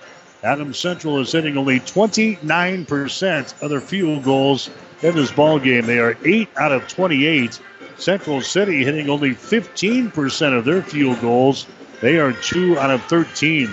[0.42, 4.70] Adam Central is hitting only 29% of their field goals
[5.02, 5.84] in this ball game.
[5.84, 7.60] They are 8 out of 28.
[8.00, 11.66] Central City hitting only 15% of their field goals.
[12.00, 13.70] They are 2 out of 13.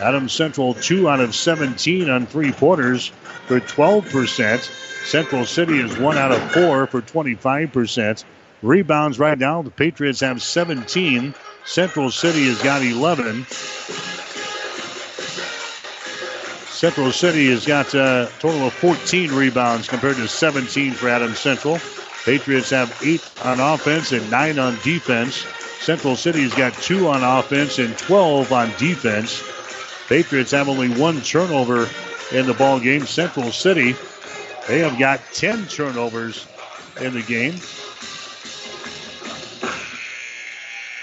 [0.00, 3.12] Adams Central 2 out of 17 on three pointers
[3.46, 5.06] for 12%.
[5.06, 8.24] Central City is 1 out of 4 for 25%.
[8.62, 11.32] Rebounds right now, the Patriots have 17.
[11.64, 13.46] Central City has got 11.
[16.68, 21.38] Central City has got uh, a total of 14 rebounds compared to 17 for Adams
[21.38, 21.78] Central.
[22.26, 25.46] Patriots have eight on offense and nine on defense.
[25.78, 29.44] Central City has got two on offense and 12 on defense.
[30.08, 31.88] Patriots have only one turnover
[32.32, 33.06] in the ball game.
[33.06, 33.94] Central City,
[34.66, 36.48] they have got 10 turnovers
[37.00, 37.54] in the game.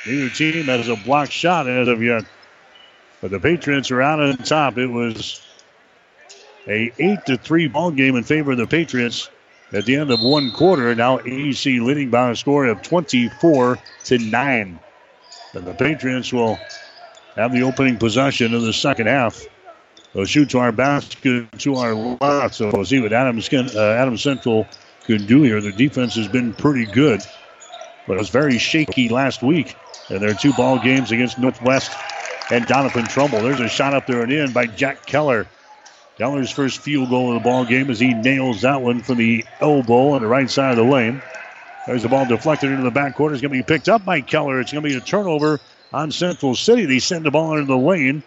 [0.06, 2.26] Neither team has a block shot as of yet.
[3.22, 4.78] But the Patriots are out on top.
[4.78, 5.42] It was
[6.68, 9.30] a 8 to 3 ball game in favor of the Patriots
[9.74, 10.94] at the end of one quarter.
[10.96, 14.80] Now AEC leading by a score of 24 to 9.
[15.54, 16.58] And the Patriots will
[17.36, 19.46] have the opening possession of the second half.
[20.14, 22.56] They'll shoot to our basket to our left.
[22.56, 24.68] So we'll see what Adams, uh, Adams Central
[25.06, 25.60] can do here.
[25.60, 27.22] Their defense has been pretty good,
[28.08, 29.76] but it was very shaky last week
[30.10, 31.92] in their two ball games against Northwest
[32.52, 33.42] and Doniphan Trumbull.
[33.42, 35.48] There's a shot up there and in by Jack Keller.
[36.18, 39.44] Keller's first field goal of the ball game as he nails that one from the
[39.62, 41.22] elbow on the right side of the lane.
[41.88, 43.34] There's the ball deflected into the backcourt.
[43.34, 44.60] It's going to be picked up by Keller.
[44.60, 45.60] It's going to be a turnover
[45.92, 46.86] on Central City.
[46.86, 48.24] They send the ball into the lane.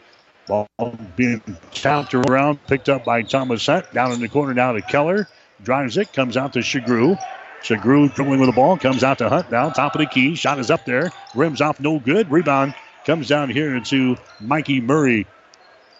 [0.46, 0.68] Ball
[1.16, 3.92] being tapped around, picked up by Thomas Hunt.
[3.92, 5.28] Down in the corner now to Keller.
[5.62, 7.18] Drives it, comes out to Shagru.
[7.62, 9.70] Shagru dribbling with the ball, comes out to Hunt now.
[9.70, 10.34] Top of the key.
[10.34, 11.10] Shot is up there.
[11.34, 12.30] Rims off, no good.
[12.30, 12.74] Rebound
[13.06, 15.26] comes down here to Mikey Murray.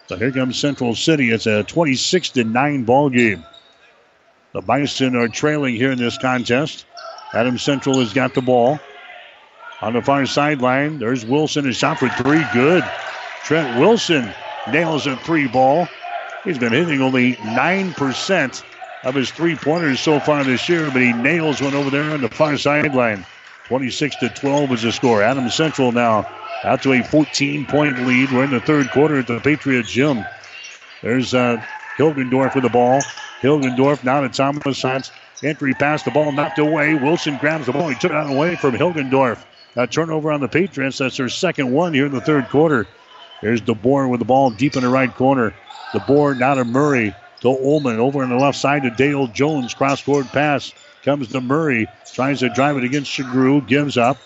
[0.07, 1.31] So here comes Central City.
[1.31, 3.43] It's a 26 to 9 ball game.
[4.53, 6.85] The Bison are trailing here in this contest.
[7.33, 8.79] Adam Central has got the ball.
[9.81, 11.67] On the far sideline, there's Wilson.
[11.67, 12.43] A shot for three.
[12.53, 12.85] Good.
[13.43, 14.33] Trent Wilson
[14.71, 15.87] nails a three ball.
[16.45, 18.63] He's been hitting only 9%
[19.03, 22.21] of his three pointers so far this year, but he nails one over there on
[22.21, 23.25] the far sideline.
[23.65, 25.21] 26 to 12 is the score.
[25.21, 26.25] Adam Central now
[26.63, 28.31] out to a 14 point lead.
[28.31, 30.25] We're in the third quarter at the Patriot Gym.
[31.01, 31.63] There's uh,
[31.97, 33.01] Hilgendorf with the ball.
[33.41, 35.11] Hilgendorf now to Thomas Hunt.
[35.43, 36.95] Entry pass, the ball knocked away.
[36.95, 37.89] Wilson grabs the ball.
[37.89, 39.43] He took it away from Hilgendorf.
[39.75, 40.97] A turnover on the Patriots.
[40.97, 42.87] That's their second one here in the third quarter.
[43.41, 45.53] There's DeBoer with the ball deep in the right corner.
[45.93, 47.15] DeBoer now to Murray.
[47.41, 49.75] To Ullman over on the left side to Dale Jones.
[49.75, 51.87] Cross court pass comes to Murray.
[52.11, 53.65] Tries to drive it against Shagru.
[53.67, 54.17] Gives up.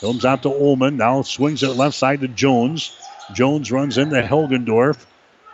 [0.00, 0.96] Comes out to Ullman.
[0.96, 2.96] Now swings it left side to Jones.
[3.32, 5.04] Jones runs into Hilgendorf.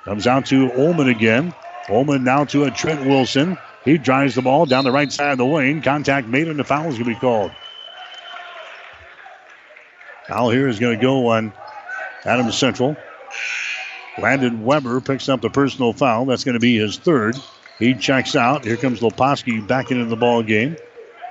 [0.05, 1.55] Comes out to Ullman again.
[1.89, 3.57] Ullman now to a Trent Wilson.
[3.85, 5.83] He drives the ball down the right side of the lane.
[5.83, 7.53] Contact made and the foul is going to be called.
[10.29, 11.53] Foul here is going to go on
[12.25, 12.97] Adams Central.
[14.19, 16.27] Landon Weber picks up the personal foul.
[16.27, 17.37] That's going to be his third.
[17.79, 18.65] He checks out.
[18.65, 20.77] Here comes Leposki back into the ball game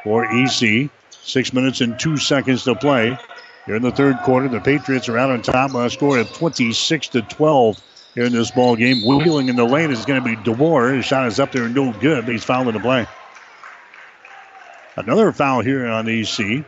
[0.03, 0.89] for EC.
[1.23, 3.17] Six minutes and two seconds to play.
[3.65, 6.31] Here in the third quarter, the Patriots are out on top by a score of
[6.33, 7.81] 26 to 12
[8.15, 9.05] here in this ball game.
[9.05, 10.95] Wheeling in the lane is going to be DeBoer.
[10.95, 13.05] His shot is up there, and no good, but he's fouled in the play.
[14.95, 16.65] Another foul here on EC.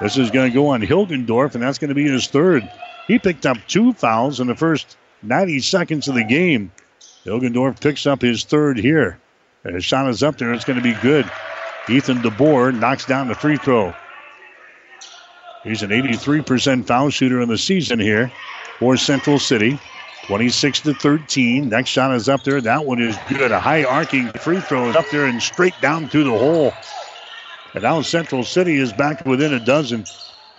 [0.00, 2.70] This is going to go on Hilgendorf, and that's going to be his third.
[3.06, 6.70] He picked up two fouls in the first 90 seconds of the game.
[7.24, 9.18] Hilgendorf picks up his third here.
[9.64, 10.52] And his shot is up there.
[10.52, 11.30] It's going to be good.
[11.88, 13.94] Ethan DeBoer knocks down the free throw.
[15.62, 18.30] He's an 83% foul shooter in the season here
[18.78, 19.78] for Central City.
[20.26, 21.68] 26 to 13.
[21.68, 22.60] Next shot is up there.
[22.60, 23.52] That one is good.
[23.52, 26.72] A high arcing free throw is up there and straight down through the hole.
[27.74, 30.04] And now Central City is back within a dozen.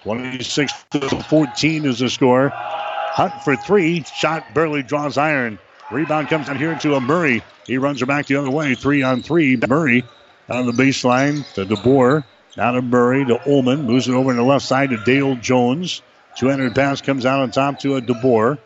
[0.04, 2.52] 26 to 14 is the score.
[2.54, 4.04] Hunt for three.
[4.04, 5.58] Shot barely draws iron.
[5.92, 7.42] Rebound comes down here to a Murray.
[7.66, 8.76] He runs her back the other way.
[8.76, 9.58] Three on three.
[9.68, 10.04] Murray
[10.50, 12.24] on the baseline to DeBoer.
[12.58, 13.84] Now to Murray to Ullman.
[13.84, 16.02] Moves it over on the left side to Dale Jones.
[16.38, 18.58] 200 pass comes out on top to a DeBoer.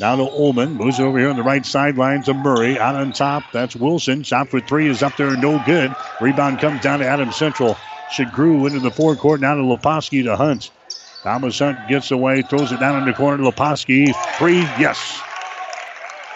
[0.00, 0.74] Now to Ullman.
[0.74, 2.78] Moves it over here on the right sideline to Murray.
[2.78, 4.22] Out on top, that's Wilson.
[4.22, 5.94] Shot for three is up there, no good.
[6.20, 7.76] Rebound comes down to Adams Central.
[8.12, 9.40] Shagru into the forecourt.
[9.40, 10.70] Now to Leposki to Hunt.
[11.22, 14.14] Thomas Hunt gets away, throws it down in the corner to Leposki.
[14.38, 15.20] Three, yes.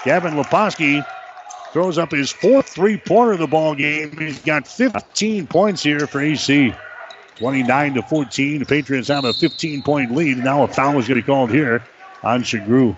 [0.05, 1.07] Gavin Leposki
[1.73, 4.17] throws up his fourth three-pointer of the ball game.
[4.17, 6.75] He's got 15 points here for AC.
[7.37, 8.59] 29 to 14.
[8.61, 10.39] The Patriots have a 15-point lead.
[10.39, 11.83] Now a foul is going to be called here
[12.23, 12.97] on Shagru.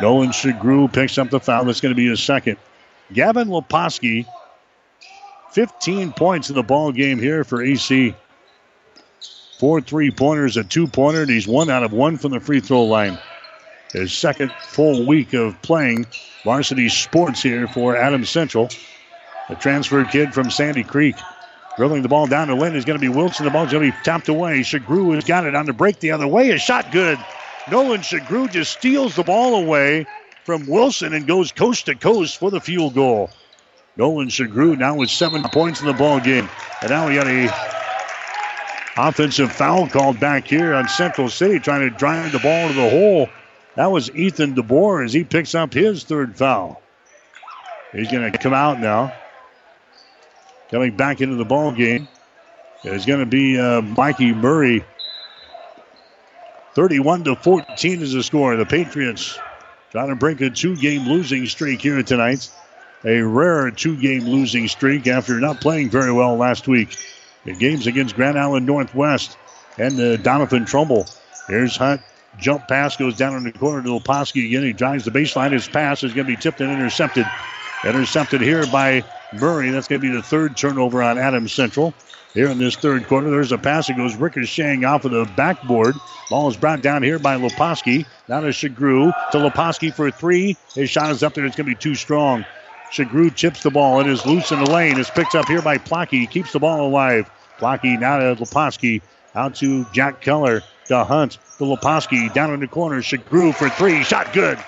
[0.00, 1.64] Nolan Shagru picks up the foul.
[1.64, 2.58] That's going to be his second.
[3.12, 4.26] Gavin Leposki,
[5.52, 8.14] 15 points in the ball game here for AC.
[9.58, 12.60] Four three pointers, a two pointer, and he's one out of one from the free
[12.60, 13.18] throw line.
[13.96, 16.04] His second full week of playing
[16.44, 18.68] varsity sports here for Adams Central.
[19.48, 21.16] The transfer kid from Sandy Creek.
[21.78, 23.46] Drilling the ball down the lane is going to be Wilson.
[23.46, 24.60] The ball's going to be tapped away.
[24.60, 26.50] Shagru has got it on the break the other way.
[26.50, 27.18] A shot good.
[27.70, 30.06] Nolan Shagru just steals the ball away
[30.44, 33.30] from Wilson and goes coast to coast for the field goal.
[33.96, 36.50] Nolan Shagru now with seven points in the ball game.
[36.82, 37.50] And now we got a
[38.98, 42.90] offensive foul called back here on Central City, trying to drive the ball to the
[42.90, 43.30] hole.
[43.76, 46.82] That was Ethan DeBoer as he picks up his third foul.
[47.92, 49.12] He's going to come out now.
[50.70, 52.08] Coming back into the ball game
[52.84, 54.84] is going to be uh, Mikey Murray.
[56.74, 58.56] 31 to 14 is the score.
[58.56, 59.38] The Patriots
[59.90, 62.50] trying to break a two-game losing streak here tonight.
[63.04, 66.96] A rare two-game losing streak after not playing very well last week.
[67.44, 69.36] The games against Grand Island Northwest
[69.78, 71.06] and uh, Doniphan Trumbull.
[71.46, 72.00] Here's Hunt.
[72.38, 74.62] Jump pass goes down in the corner to Leposki again.
[74.62, 75.52] He drives the baseline.
[75.52, 77.26] His pass is going to be tipped and intercepted.
[77.84, 79.70] Intercepted here by Murray.
[79.70, 81.94] That's going to be the third turnover on Adams Central.
[82.34, 85.94] Here in this third quarter, there's a pass that goes ricocheting off of the backboard.
[86.28, 88.04] Ball is brought down here by Leposki.
[88.28, 89.12] Now to Shagru.
[89.32, 90.56] To Leposki for three.
[90.74, 91.46] His shot is up there.
[91.46, 92.44] It's going to be too strong.
[92.92, 94.00] Shagru chips the ball.
[94.00, 94.98] It is loose in the lane.
[94.98, 96.28] It's picked up here by Plocky.
[96.28, 97.30] Keeps the ball alive.
[97.58, 99.00] Plocky now to Leposki.
[99.34, 100.62] Out to Jack Keller.
[100.88, 101.38] To Hunt.
[101.58, 102.32] To Leposki.
[102.32, 103.00] Down in the corner.
[103.00, 104.02] Shagru for three.
[104.02, 104.58] Shot good.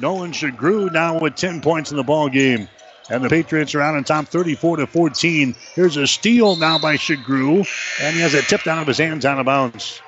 [0.00, 2.68] Nolan Shagru now with 10 points in the ball game.
[3.10, 5.54] And the Patriots are out on top 34 to 14.
[5.74, 7.66] Here's a steal now by Shagru.
[8.00, 10.00] And he has it tipped out of his hands out of bounds.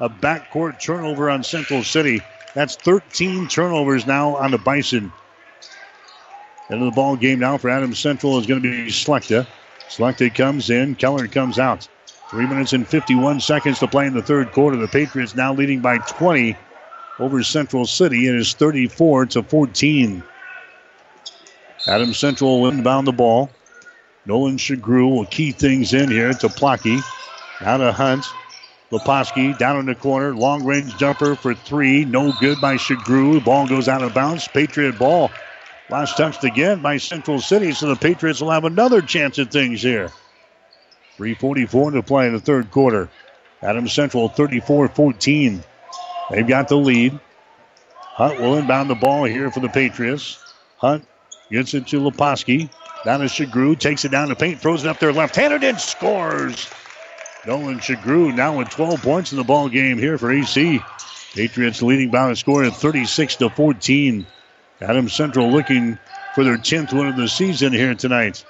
[0.00, 2.22] A backcourt turnover on Central City.
[2.54, 5.12] That's 13 turnovers now on the Bison.
[6.70, 9.46] Into the ball game now for Adams Central is going to be Slechta.
[9.88, 10.94] Slechta comes in.
[10.94, 11.88] Keller comes out.
[12.30, 14.76] Three minutes and 51 seconds to play in the third quarter.
[14.76, 16.56] The Patriots now leading by 20
[17.18, 18.28] over Central City.
[18.28, 20.22] It is 34 to 14.
[21.88, 23.50] Adams Central will inbound the ball.
[24.26, 27.02] Nolan Shagru will key things in here to Plocky.
[27.62, 28.24] Now to Hunt.
[28.92, 30.32] Leposki down in the corner.
[30.32, 32.04] Long range jumper for three.
[32.04, 33.42] No good by Shagru.
[33.42, 34.46] Ball goes out of bounds.
[34.46, 35.32] Patriot ball.
[35.88, 39.82] Last touched again by Central City, so the Patriots will have another chance at things
[39.82, 40.12] here.
[41.20, 43.10] 3.44 to play in the third quarter.
[43.60, 45.62] Adams Central 34 14.
[46.30, 47.20] They've got the lead.
[47.98, 50.42] Hunt will inbound the ball here for the Patriots.
[50.78, 51.06] Hunt
[51.50, 52.70] gets it to Leposki.
[53.04, 53.78] Down to Shagru.
[53.78, 54.60] Takes it down to paint.
[54.60, 56.70] Throws it up there left handed and scores.
[57.46, 60.80] Nolan Shagru now with 12 points in the ball game here for AC.
[61.34, 64.26] Patriots leading by a score of 36 to 14.
[64.80, 65.98] Adams Central looking
[66.34, 68.42] for their 10th win of the season here tonight.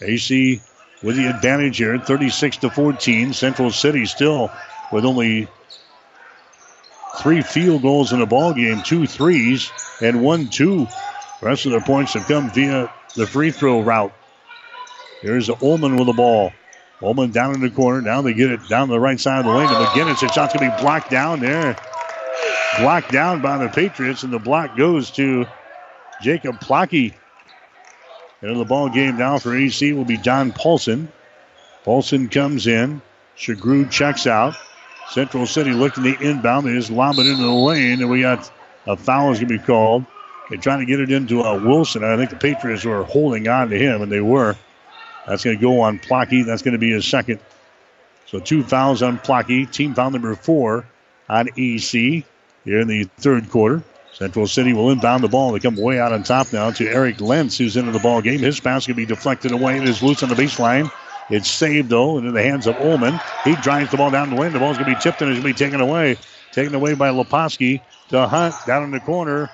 [0.00, 0.60] AC
[1.02, 3.32] with the advantage here, 36 to 14.
[3.32, 4.50] Central City still
[4.92, 5.48] with only
[7.18, 10.86] three field goals in the ball game, two threes and one two.
[11.40, 14.12] The rest of their points have come via the free throw route.
[15.20, 16.52] Here's Ullman with the ball.
[17.02, 18.00] Ullman down in the corner.
[18.00, 20.20] Now they get it down the right side of the lane to McGinnis.
[20.20, 21.76] The shot's going to be blocked down there.
[22.78, 25.46] Blocked down by the Patriots, and the block goes to
[26.22, 27.14] Jacob Plocky.
[28.42, 31.10] Into the ball game now for AC will be John Paulson.
[31.84, 33.00] Paulson comes in.
[33.36, 34.54] Shagru checks out.
[35.10, 36.66] Central City looking the inbound.
[36.66, 38.50] They just lob it into the lane, and we got
[38.86, 40.04] a foul is going to be called.
[40.48, 42.02] They're trying to get it into uh, Wilson.
[42.04, 44.56] I think the Patriots were holding on to him, and they were.
[45.26, 46.44] That's going to go on Plocky.
[46.44, 47.38] That's going to be his second.
[48.26, 49.70] So two fouls on Plocky.
[49.70, 50.86] Team foul number four
[51.28, 52.24] on AC
[52.64, 53.82] here in the third quarter.
[54.12, 55.52] Central City will inbound the ball.
[55.52, 58.38] They come way out on top now to Eric Lentz, who's into the ball game.
[58.38, 59.78] His pass can be deflected away.
[59.78, 60.90] It is loose on the baseline.
[61.30, 63.18] It's saved, though, and in the hands of Ullman.
[63.44, 64.52] He drives the ball down the lane.
[64.52, 66.18] The ball's going to be tipped and it's to be taken away
[66.52, 69.50] taken away by Leposki to Hunt down in the corner.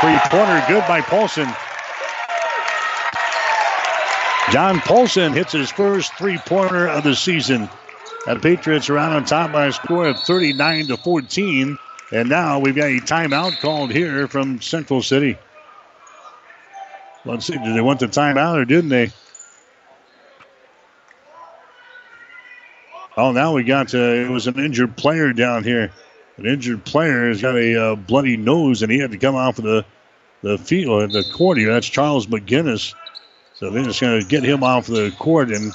[0.00, 1.48] Three pointer good by Paulson.
[4.50, 7.68] John Paulson hits his first three pointer of the season.
[8.26, 11.78] The Patriots are out on top by a score of 39 to 14.
[12.10, 15.36] And now we've got a timeout called here from Central City.
[17.24, 19.10] Let's see, did they want the timeout or didn't they?
[23.16, 25.90] Oh, now we got uh, it was an injured player down here.
[26.36, 29.58] An injured player has got a uh, bloody nose, and he had to come off
[29.58, 29.84] of the
[30.42, 31.72] the field, the court here.
[31.72, 32.94] That's Charles McGinnis.
[33.54, 35.74] So they're just going to get him off the court and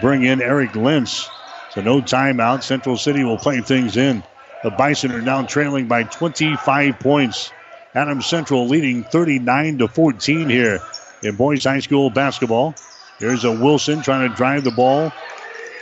[0.00, 1.28] bring in Eric Lentz.
[1.72, 2.62] So no timeout.
[2.62, 4.22] Central City will play things in.
[4.62, 7.52] The Bison are now trailing by 25 points.
[7.94, 10.80] Adams Central leading 39 to 14 here
[11.22, 12.74] in boys high school basketball.
[13.18, 15.12] Here's a Wilson trying to drive the ball.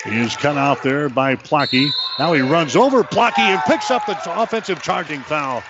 [0.05, 1.91] He is cut off there by Plocky.
[2.19, 5.63] Now he runs over Plocky and picks up the offensive charging foul.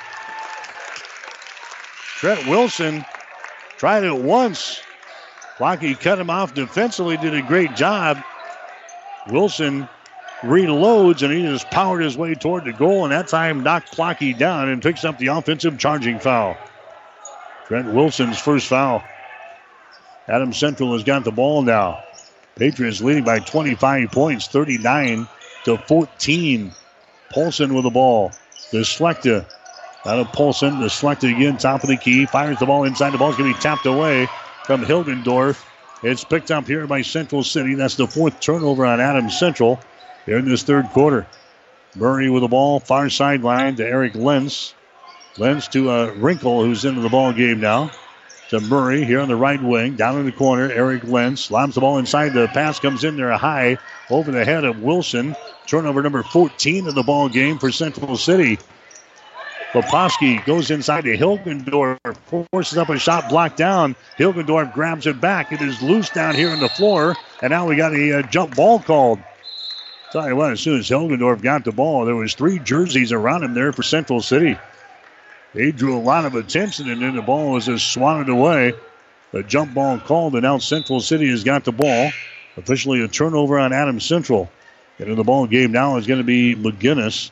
[2.18, 3.04] Trent Wilson
[3.78, 4.80] tried it once.
[5.58, 8.18] Plocky cut him off defensively, did a great job.
[9.28, 9.88] Wilson
[10.46, 14.36] reloads and he just powered his way toward the goal, and that time knocked Plocky
[14.36, 16.56] down and picks up the offensive charging foul.
[17.66, 19.02] Trent Wilson's first foul.
[20.28, 22.02] Adams Central has got the ball now.
[22.56, 25.28] Patriots leading by 25 points, 39
[25.64, 26.72] to 14.
[27.30, 28.32] Paulson with the ball.
[28.72, 29.44] The Slechta.
[30.06, 30.78] Out of Paulson.
[30.80, 32.24] The Slechta again, top of the key.
[32.26, 33.10] Fires the ball inside.
[33.10, 34.26] The ball's going to be tapped away
[34.64, 35.62] from Hilgendorf.
[36.02, 37.74] It's picked up here by Central City.
[37.74, 39.80] That's the fourth turnover on Adams Central
[40.26, 41.26] here in this third quarter.
[41.94, 44.74] Murray with the ball, far sideline to Eric Lentz.
[45.38, 47.90] Lentz to uh, Wrinkle, who's into the ball game now.
[48.50, 50.70] To Murray here on the right wing, down in the corner.
[50.70, 52.32] Eric Lentz lobs the ball inside.
[52.32, 53.78] The pass comes in there high
[54.10, 55.34] over the head of Wilson.
[55.66, 58.58] Turnover number 14 of the ball game for Central City.
[59.72, 61.98] Leposki goes inside to Hilgendorf,
[62.50, 63.96] forces up a shot blocked down.
[64.16, 65.52] Hilgendorf grabs it back.
[65.52, 68.54] It is loose down here on the floor, and now we got a uh, jump
[68.54, 69.18] ball called.
[70.12, 73.42] Tell you what, as soon as Hilgendorf got the ball, there was three jerseys around
[73.42, 74.56] him there for Central City.
[75.52, 78.74] They drew a lot of attention, and then the ball was just swatted away.
[79.32, 82.10] A jump ball called, and now Central City has got the ball.
[82.56, 84.50] Officially a turnover on Adams Central.
[84.98, 87.30] And in the ball game now is going to be McGinnis.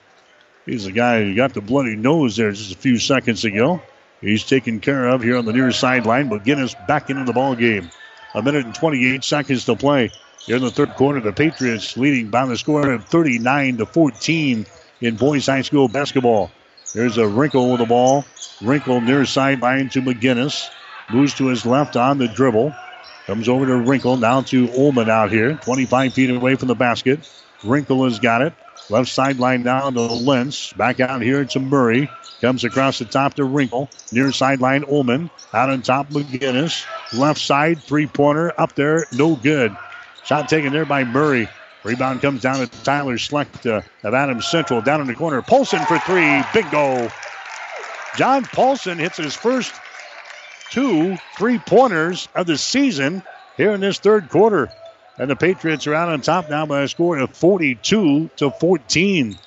[0.66, 3.81] He's the guy who got the bloody nose there just a few seconds ago.
[4.20, 6.29] He's taken care of here on the near sideline.
[6.29, 7.91] McGinnis back into the ball game.
[8.35, 10.11] A minute and 28 seconds to play.
[10.47, 14.66] Here in the third quarter, the Patriots leading by the score of 39 to 14
[15.01, 16.51] in boys high school basketball.
[16.92, 18.26] There's a Wrinkle with the ball.
[18.61, 20.68] Wrinkle near sideline to McGinnis.
[21.11, 22.74] Moves to his left on the dribble.
[23.26, 24.18] Comes over to Wrinkle.
[24.18, 25.55] Now to Ullman out here.
[25.55, 27.26] 25 feet away from the basket.
[27.64, 28.53] Wrinkle has got it.
[28.90, 30.74] Left sideline down to Lentz.
[30.74, 32.11] Back out here to Murray.
[32.42, 33.88] Comes across the top to Wrinkle.
[34.12, 35.30] Near sideline, Ullman.
[35.55, 36.84] Out on top, McGinnis.
[37.14, 38.53] Left side, three pointer.
[38.61, 39.74] Up there, no good.
[40.25, 41.49] Shot taken there by Murray.
[41.83, 44.80] Rebound comes down to Tyler Schlecht uh, of Adams Central.
[44.80, 45.42] Down in the corner.
[45.42, 46.42] Paulson for three.
[46.55, 47.09] Big goal.
[48.17, 49.75] John Paulson hits his first
[50.71, 53.22] two three pointers of the season
[53.57, 54.71] here in this third quarter.
[55.18, 59.38] And the Patriots are out on top now by a score of 42 to 14.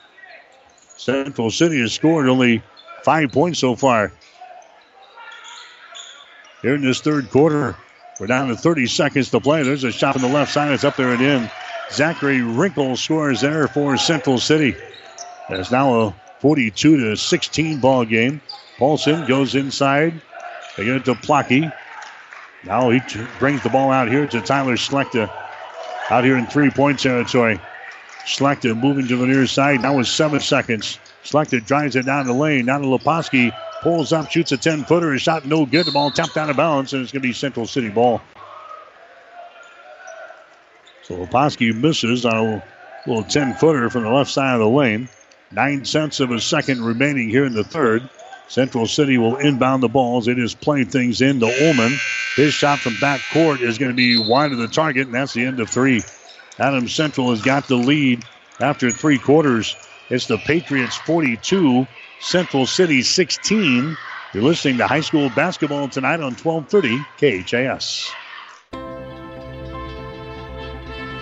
[0.95, 2.61] Central City has scored only
[3.03, 4.11] five points so far.
[6.61, 7.75] Here in this third quarter,
[8.19, 9.63] we're down to 30 seconds to play.
[9.63, 10.71] There's a shot on the left side.
[10.71, 11.51] It's up there and in.
[11.91, 14.75] Zachary Wrinkle scores there for Central City.
[15.49, 18.41] It's now a 42 to 16 ball game.
[18.77, 20.21] Paulson goes inside.
[20.75, 21.71] They get it to Plocky.
[22.63, 25.31] Now he t- brings the ball out here to Tyler Slechta
[26.09, 27.59] out here in three point territory.
[28.25, 29.81] Slechta moving to the near side.
[29.81, 30.99] Now with seven seconds.
[31.23, 32.65] Slechta drives it down the lane.
[32.65, 33.53] Now to Leposki.
[33.81, 35.13] Pulls up, shoots a 10 footer.
[35.13, 35.85] His shot no good.
[35.85, 38.21] The ball tapped out of bounds, and it's going to be Central City ball.
[41.03, 42.63] So Leposki misses on a
[43.05, 45.09] little 10 footer from the left side of the lane.
[45.51, 48.09] Nine cents of a second remaining here in the third.
[48.49, 50.27] Central City will inbound the balls.
[50.27, 51.97] It is playing things in into Ullman.
[52.35, 55.33] His shot from back court is going to be wide of the target, and that's
[55.33, 56.01] the end of three.
[56.59, 58.23] Adams Central has got the lead
[58.59, 59.75] after three quarters.
[60.09, 61.85] It's the Patriots 42,
[62.19, 63.97] Central City 16.
[64.33, 68.17] You're listening to high school basketball tonight on 1230 KHAS.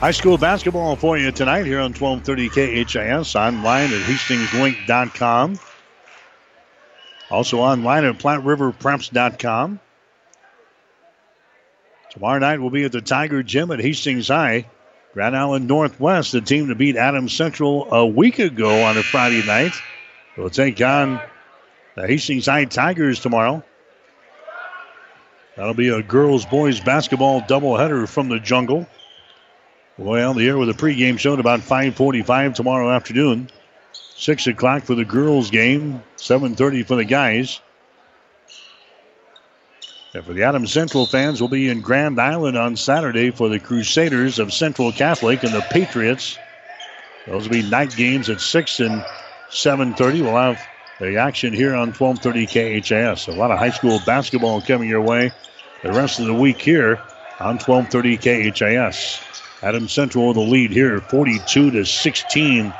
[0.00, 2.48] High school basketball for you tonight here on 1230
[2.86, 5.60] KHAS online at hastingslink.com.
[7.30, 9.78] Also online at PlatteRiverPreps.com.
[12.12, 14.64] Tomorrow night we'll be at the Tiger Gym at Hastings High.
[15.12, 19.44] Grand Island Northwest, the team to beat Adams Central a week ago on a Friday
[19.44, 19.74] night,
[20.38, 21.20] will take on
[21.94, 23.62] the Hastings High Tigers tomorrow.
[25.56, 28.86] That'll be a girls boys basketball doubleheader from the jungle.
[30.00, 33.50] Well, the air with a pregame show at about 5:45 tomorrow afternoon.
[33.92, 36.02] Six o'clock for the girls' game.
[36.16, 37.60] 7:30 for the guys.
[40.14, 43.60] And for the Adams Central fans, we'll be in Grand Island on Saturday for the
[43.60, 46.38] Crusaders of Central Catholic and the Patriots.
[47.26, 49.04] Those will be night games at 6 and
[49.50, 50.22] 7.30.
[50.22, 50.66] We'll have
[50.98, 53.28] the action here on 1230 KHAS.
[53.28, 55.30] A lot of high school basketball coming your way
[55.82, 56.98] the rest of the week here
[57.38, 59.49] on 1230 KHAS.
[59.62, 62.72] Adams Central with the lead here, 42 to 16.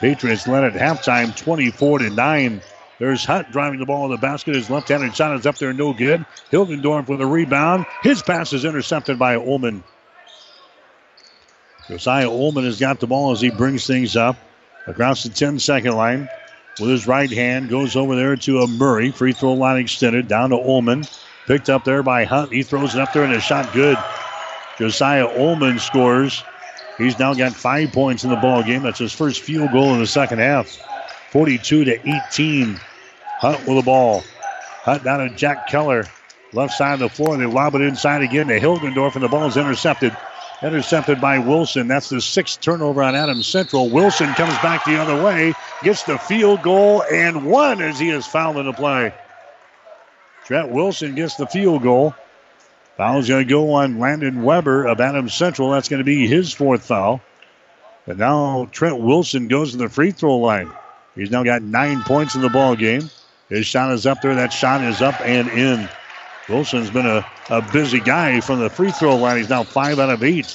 [0.00, 2.62] Patriots led at halftime, 24 to 9.
[2.98, 4.54] There's Hunt driving the ball in the basket.
[4.54, 6.24] His left-handed shot is up there, no good.
[6.50, 7.86] Hilgendorf with a rebound.
[8.02, 9.82] His pass is intercepted by Ullman.
[11.88, 14.36] Josiah Ullman has got the ball as he brings things up
[14.86, 16.28] across the 10-second line
[16.80, 17.68] with his right hand.
[17.68, 19.10] Goes over there to a Murray.
[19.10, 21.04] Free throw line extended down to Ullman.
[21.46, 22.52] Picked up there by Hunt.
[22.52, 23.96] He throws it up there and a shot good.
[24.78, 26.42] Josiah Ullman scores.
[26.98, 28.82] He's now got five points in the ball game.
[28.82, 30.78] That's his first field goal in the second half.
[31.30, 31.92] 42 to
[32.28, 32.80] 18.
[33.38, 34.22] Hunt with the ball.
[34.82, 36.04] Hunt down to Jack Keller.
[36.52, 37.36] Left side of the floor.
[37.36, 40.16] They lob it inside again to Hilgendorf, and the ball is intercepted.
[40.62, 41.86] Intercepted by Wilson.
[41.86, 43.90] That's the sixth turnover on Adams Central.
[43.90, 48.26] Wilson comes back the other way, gets the field goal, and one as he is
[48.26, 49.12] fouled in the play.
[50.46, 52.14] Trent Wilson gets the field goal.
[52.96, 55.70] Foul's going to go on Landon Weber of Adams Central.
[55.70, 57.20] That's going to be his fourth foul.
[58.06, 60.70] And now Trent Wilson goes to the free throw line.
[61.14, 63.10] He's now got nine points in the ball game.
[63.48, 64.34] His shot is up there.
[64.34, 65.88] That shot is up and in.
[66.48, 69.38] Wilson's been a, a busy guy from the free throw line.
[69.38, 70.46] He's now five out of eight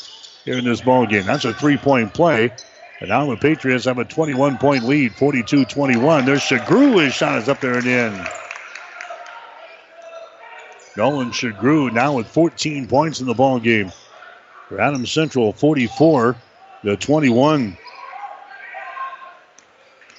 [0.46, 1.26] here in this ball game.
[1.26, 2.52] That's a three point play.
[3.00, 6.26] And now the Patriots have a 21 point lead, 42 21.
[6.26, 7.04] There's Shagru.
[7.04, 8.26] His shot is up there and in.
[10.98, 13.92] Nolan Shagru now with 14 points in the ball game.
[14.68, 16.36] For Adams Central, 44
[16.84, 17.78] to 21.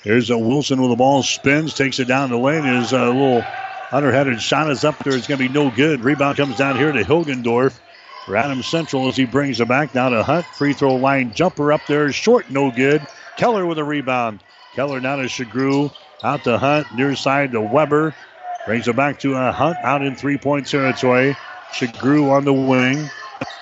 [0.03, 2.65] Here's a Wilson with the ball, spins, takes it down the lane.
[2.65, 3.44] His a little
[3.93, 5.15] underhanded shot is up there.
[5.15, 6.01] It's going to be no good.
[6.01, 7.78] Rebound comes down here to Hilgendorf
[8.27, 10.44] for Adams Central as he brings it back down to Hunt.
[10.47, 13.07] Free throw line jumper up there, short, no good.
[13.36, 14.43] Keller with a rebound.
[14.74, 15.93] Keller now to Shagru,
[16.24, 18.15] out to Hunt, near side to Weber.
[18.64, 21.36] Brings it back to a Hunt out in three point territory.
[21.72, 23.10] Shagru on the wing.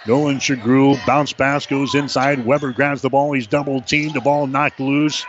[0.06, 2.44] Nolan Shagru, bounce pass goes inside.
[2.44, 3.32] Weber grabs the ball.
[3.32, 4.14] He's double teamed.
[4.14, 5.24] The ball knocked loose.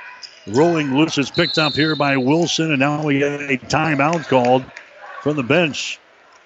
[0.48, 4.65] Rolling loose is picked up here by Wilson, and now we get a timeout called
[5.22, 5.99] from the bench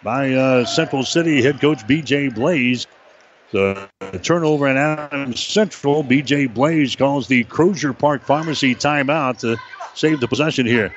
[0.03, 2.29] by uh, Central City head coach B.J.
[2.29, 2.87] Blaze.
[3.51, 3.87] The
[4.21, 6.03] turnover at Adams Central.
[6.03, 6.47] B.J.
[6.47, 9.57] Blaze calls the Crozier Park Pharmacy timeout to
[9.93, 10.93] save the possession here.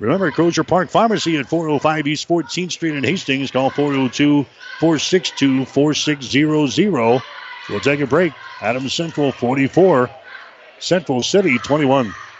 [0.00, 3.50] Remember, Crozier Park Pharmacy at 405 East 14th Street in Hastings.
[3.50, 4.44] Call 402
[4.78, 7.22] 462 4600.
[7.68, 8.32] We'll take a break.
[8.62, 10.08] Adams Central 44,
[10.78, 12.14] Central City 21.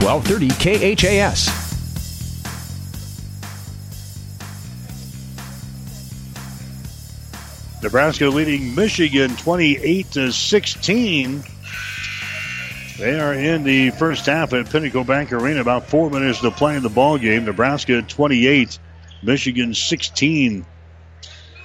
[0.00, 1.66] 1230 KHAS.
[7.82, 11.44] Nebraska leading Michigan 28 to 16.
[12.98, 15.60] They are in the first half at Pinnacle Bank Arena.
[15.60, 17.44] About four minutes to play in the ball game.
[17.44, 18.78] Nebraska 28,
[19.22, 20.66] Michigan 16.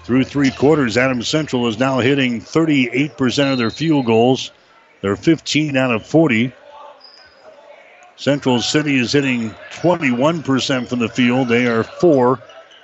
[0.03, 4.51] Through three quarters, Adams Central is now hitting 38% of their field goals.
[5.01, 6.53] They're 15 out of 40.
[8.21, 11.47] Central City is hitting 21% from the field.
[11.47, 12.39] They are 4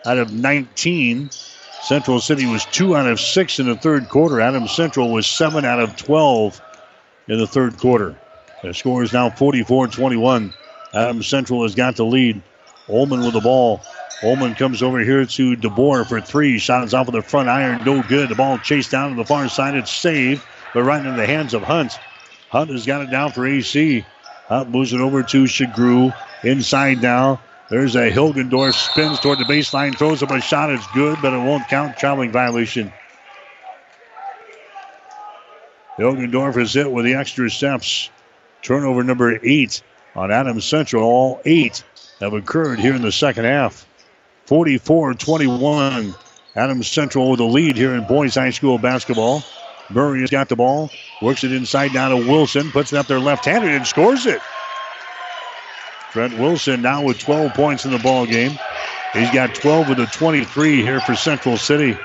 [0.08, 1.30] out of 19.
[1.84, 4.42] Central City was 2 out of 6 in the third quarter.
[4.42, 6.60] Adams Central was 7 out of 12
[7.28, 8.16] in the third quarter.
[8.64, 10.52] The score is now 44 21.
[10.96, 12.42] Adams Central has got the lead.
[12.90, 13.82] Ullman with the ball.
[14.24, 16.58] Ullman comes over here to DeBoer for three.
[16.58, 17.84] Shot is off of the front iron.
[17.86, 18.30] No good.
[18.30, 19.76] The ball chased down to the far side.
[19.76, 20.44] It's saved,
[20.74, 22.00] but right in the hands of Hunt.
[22.50, 24.04] Hunt has got it down for AC.
[24.48, 26.14] Hunt moves it over to Shagru.
[26.44, 27.42] Inside now.
[27.70, 30.70] There's a Hilgendorf spins toward the baseline, throws up a shot.
[30.70, 31.98] It's good, but it won't count.
[31.98, 32.94] Traveling violation.
[35.98, 38.10] Hilgendorf is hit with the extra steps.
[38.62, 39.82] Turnover number eight
[40.16, 41.04] on Adams Central.
[41.04, 41.84] All eight
[42.22, 43.86] have occurred here in the second half.
[44.46, 46.16] 44 21.
[46.56, 49.44] Adams Central with the lead here in boys high school basketball.
[49.90, 50.92] Murray has got the ball,
[51.22, 54.42] works it inside down to Wilson, puts it up there left handed and scores it.
[56.12, 58.58] Trent Wilson now with 12 points in the ball game.
[59.14, 61.98] He's got 12 of the 23 here for Central City.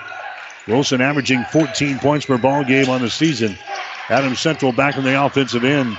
[0.69, 3.57] Wilson averaging 14 points per ball game on the season.
[4.09, 5.97] Adams Central back in the offensive end.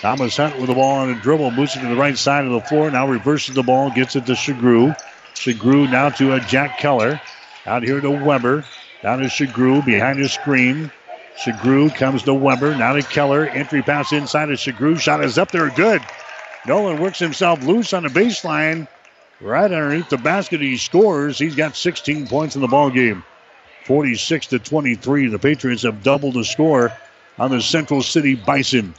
[0.00, 2.52] Thomas Hunt with the ball on a dribble, moves it to the right side of
[2.52, 2.90] the floor.
[2.90, 4.96] Now reverses the ball, gets it to Shagru.
[5.34, 7.20] Shagru now to a Jack Keller.
[7.66, 8.64] Out here to Weber.
[9.02, 10.90] Down to Shagru behind his screen.
[11.40, 12.76] Shagru comes to Weber.
[12.76, 13.46] Now to Keller.
[13.46, 14.98] Entry pass inside of Shagru.
[14.98, 15.70] Shot is up there.
[15.70, 16.02] Good.
[16.66, 18.86] Nolan works himself loose on the baseline.
[19.40, 21.38] Right underneath the basket, he scores.
[21.38, 23.24] He's got 16 points in the ball game.
[23.86, 25.28] 46 to 23.
[25.28, 26.92] The Patriots have doubled the score
[27.38, 28.94] on the Central City Bison.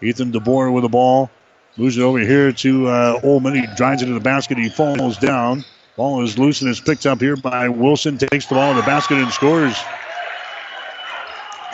[0.00, 1.30] Ethan DeBoer with the ball.
[1.76, 3.56] Moves it over here to uh, Ullman.
[3.56, 4.56] He drives it to the basket.
[4.56, 5.66] He falls down.
[5.96, 8.16] Ball is loose and is picked up here by Wilson.
[8.16, 9.76] Takes the ball to the basket and scores.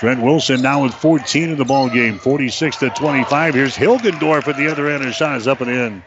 [0.01, 3.53] Trent Wilson now with 14 in the ball game, 46 to 25.
[3.53, 5.05] Here's Hilgendorf at the other end.
[5.05, 6.03] His shot is up and in.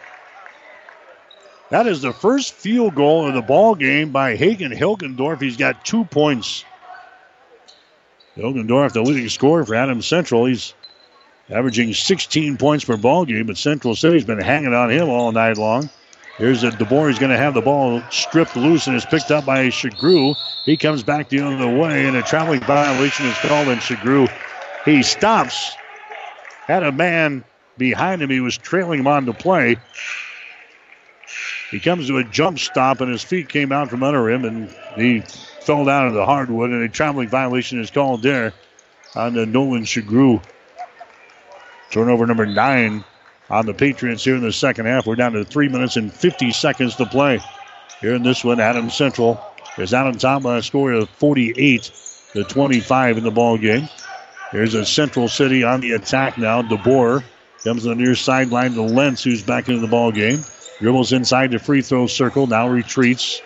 [1.69, 5.39] That is the first field goal of the ball game by Hagen Hilgendorf.
[5.39, 6.65] He's got two points.
[8.35, 10.45] Hilgendorf, the leading scorer for Adams Central.
[10.45, 10.73] He's
[11.51, 15.59] averaging 16 points per ball game, but Central City's been hanging on him all night
[15.59, 15.87] long.
[16.37, 17.09] Here's a DeBoer.
[17.09, 20.35] He's going to have the ball stripped loose and is picked up by Shagru.
[20.65, 24.27] He comes back the other way, and a traveling violation is called And Shagru.
[24.85, 25.77] He stops,
[26.67, 27.43] had a man
[27.77, 28.31] behind him.
[28.31, 29.77] He was trailing him on the play.
[31.69, 34.69] He comes to a jump stop, and his feet came out from under him, and
[34.95, 35.21] he
[35.61, 38.53] fell down to the hardwood, and a traveling violation is called there
[39.15, 40.41] on the Nolan Shagru.
[41.91, 43.03] Turnover number nine
[43.49, 45.05] on the Patriots here in the second half.
[45.05, 47.39] We're down to three minutes and 50 seconds to play.
[48.01, 49.39] Here in this one, Adams Central
[49.77, 51.91] is out on top by a score of 48
[52.33, 53.87] to 25 in the ball game.
[54.51, 56.61] Here's a Central City on the attack now.
[56.61, 57.23] DeBoer
[57.63, 60.43] comes to the near sideline to Lentz, who's back into the ball game.
[60.79, 63.41] Dribbles inside the free throw circle, now retreats.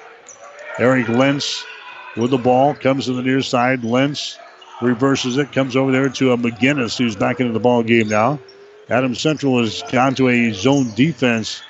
[0.79, 1.63] Eric Lentz
[2.15, 3.83] with the ball comes to the near side.
[3.83, 4.37] Lentz
[4.81, 8.39] reverses it, comes over there to a McGinnis, who's back into the ball game now.
[8.89, 11.61] Adams Central has gone to a zone defense.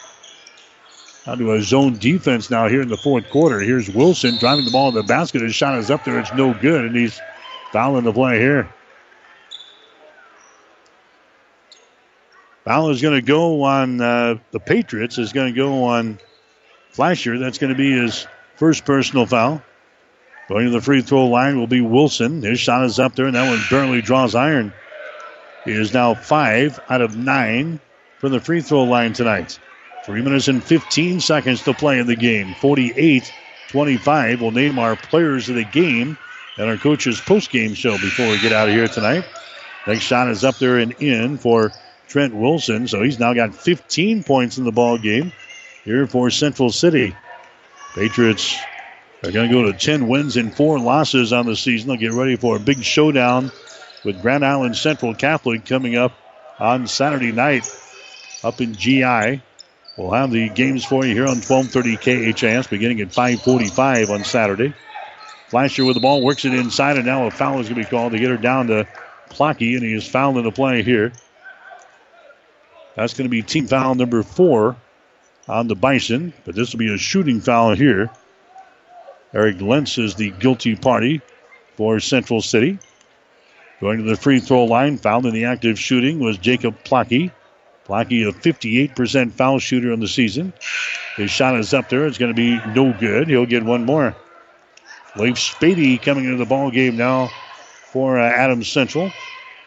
[1.25, 3.59] Down to a zone defense now here in the fourth quarter.
[3.59, 5.41] Here's Wilson driving the ball to the basket.
[5.41, 6.19] His shot is up there.
[6.19, 7.19] It's no good, and he's
[7.71, 8.71] fouling the play here.
[12.63, 15.17] Foul is going to go on uh, the Patriots.
[15.17, 16.19] Is going to go on
[16.91, 17.39] Fleischer.
[17.39, 18.27] That's going to be his
[18.57, 19.61] first personal foul.
[20.49, 22.41] Going to the free throw line will be Wilson.
[22.41, 24.73] His shot is up there, and that one barely draws iron.
[25.67, 27.81] He is now five out of nine
[28.19, 29.59] from the free throw line tonight.
[30.05, 32.55] Three minutes and 15 seconds to play in the game.
[32.61, 33.29] 48
[33.67, 34.41] 25.
[34.41, 36.17] We'll name our players of the game
[36.57, 39.25] and our coach's post game show before we get out of here tonight.
[39.85, 41.73] Next shot is up there and in for
[42.07, 42.87] Trent Wilson.
[42.87, 45.33] So he's now got 15 points in the ball game
[45.83, 47.13] here for Central City.
[47.93, 48.57] Patriots
[49.21, 51.89] are going to go to 10 wins and four losses on the season.
[51.89, 53.51] They'll get ready for a big showdown
[54.03, 56.13] with Grand Island Central Catholic coming up
[56.59, 57.69] on Saturday night
[58.43, 59.41] up in GI.
[59.97, 64.73] We'll have the games for you here on 1230 KHAS beginning at 545 on Saturday.
[65.49, 67.89] Fleischer with the ball works it inside, and now a foul is going to be
[67.89, 68.87] called to get her down to
[69.29, 71.13] Plocky, and he is fouled in the play here.
[72.95, 74.75] That's going to be team foul number four
[75.47, 78.09] on the Bison, but this will be a shooting foul here.
[79.33, 81.21] Eric Lentz is the guilty party
[81.75, 82.79] for Central City.
[83.79, 87.31] Going to the free throw line, fouled in the active shooting was Jacob Plocky
[87.87, 90.53] Blocky, a 58% foul shooter on the season.
[91.15, 92.05] His shot is up there.
[92.05, 93.29] It's going to be no good.
[93.29, 94.15] He'll get one more.
[95.15, 97.31] Leif Spady coming into the ball game now
[97.91, 99.11] for uh, Adams Central.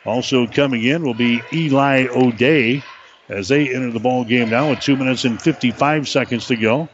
[0.05, 2.83] Also coming in will be Eli O'Day
[3.29, 6.89] as they enter the ball game now with two minutes and 55 seconds to go.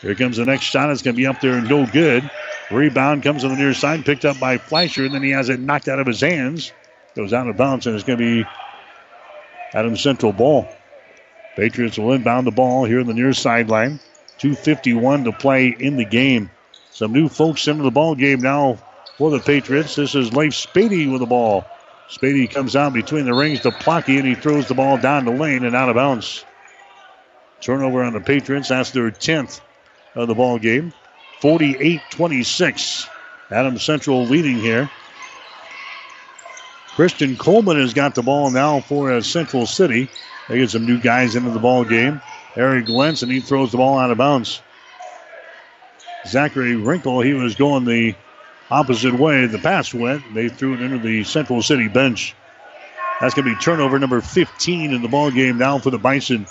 [0.00, 0.90] Here comes the next shot.
[0.90, 2.28] It's going to be up there and no good.
[2.70, 5.60] Rebound comes on the near side, picked up by Fleischer, and then he has it
[5.60, 6.72] knocked out of his hands.
[7.14, 8.48] Goes out of bounds, and it's going to be
[9.74, 10.68] Adams Central ball.
[11.56, 14.00] Patriots will inbound the ball here in the near sideline.
[14.38, 16.50] 2.51 to play in the game.
[16.90, 18.78] Some new folks into the ball game now
[19.18, 19.94] for the Patriots.
[19.94, 21.66] This is Leif Spady with the ball.
[22.08, 25.32] Spady comes out between the rings to Plocky, and he throws the ball down the
[25.32, 26.44] lane and out of bounds.
[27.60, 28.68] Turnover on the Patriots.
[28.68, 29.60] That's their 10th
[30.14, 30.92] of the ball game.
[31.42, 33.08] 48-26.
[33.50, 34.88] Adams Central leading here.
[36.94, 40.08] Christian Coleman has got the ball now for uh, Central City.
[40.48, 42.20] They get some new guys into the ball game.
[42.56, 44.60] Eric Lentz, and he throws the ball out of bounds.
[46.26, 48.14] Zachary Wrinkle, he was going the
[48.70, 49.46] opposite way.
[49.46, 50.34] The pass went.
[50.34, 52.34] They threw it into the Central City bench.
[53.20, 56.46] That's going to be turnover number 15 in the ball game now for the Bison.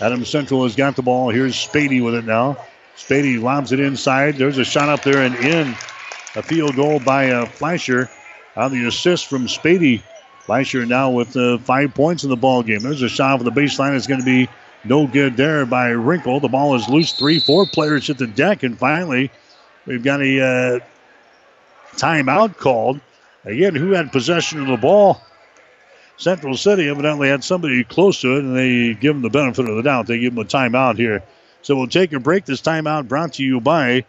[0.00, 1.30] Adams Central has got the ball.
[1.30, 2.56] Here's Spady with it now.
[2.96, 4.36] Spady lobs it inside.
[4.36, 5.68] There's a shot up there and in.
[6.34, 8.10] A field goal by uh, Fleischer
[8.56, 10.02] on the assist from Spady.
[10.40, 12.80] Fleischer now with uh, five points in the ball game.
[12.80, 13.96] There's a shot for the baseline.
[13.96, 14.48] It's going to be
[14.84, 16.40] no good there by Wrinkle.
[16.40, 17.12] The ball is loose.
[17.12, 19.30] Three, four players at the deck, and finally,
[19.86, 20.80] we've got a uh,
[21.96, 23.00] timeout called.
[23.44, 25.22] Again, who had possession of the ball?
[26.16, 29.76] Central City evidently had somebody close to it, and they give them the benefit of
[29.76, 30.06] the doubt.
[30.06, 31.22] They give them a timeout here.
[31.66, 32.44] So we'll take a break.
[32.44, 34.04] This timeout brought to you by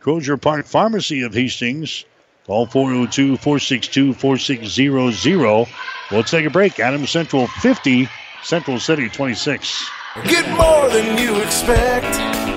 [0.00, 2.06] Crozier Park Pharmacy of Hastings.
[2.46, 5.66] Call 402 462 4600.
[6.10, 6.80] We'll take a break.
[6.80, 8.08] Adams Central 50,
[8.42, 9.86] Central City 26.
[10.24, 12.53] Get more than you expect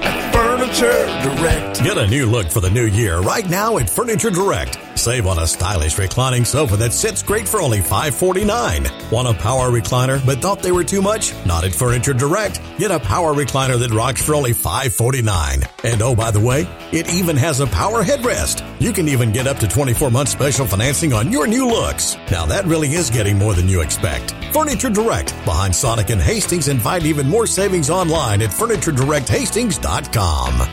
[0.78, 1.84] Furniture Direct.
[1.84, 4.78] Get a new look for the new year right now at Furniture Direct.
[4.96, 8.86] Save on a stylish reclining sofa that sits great for only 549.
[9.12, 11.34] Want a power recliner but thought they were too much?
[11.46, 12.62] Not at Furniture Direct.
[12.78, 15.64] Get a power recliner that rocks for only 549.
[15.84, 18.64] And oh, by the way, it even has a power headrest.
[18.80, 22.18] You can even get up to 24 months special financing on your new looks.
[22.30, 24.36] Now that really is getting more than you expect.
[24.54, 30.67] Furniture Direct behind Sonic and Hastings and find even more savings online at FurnitureDirectHastings.com.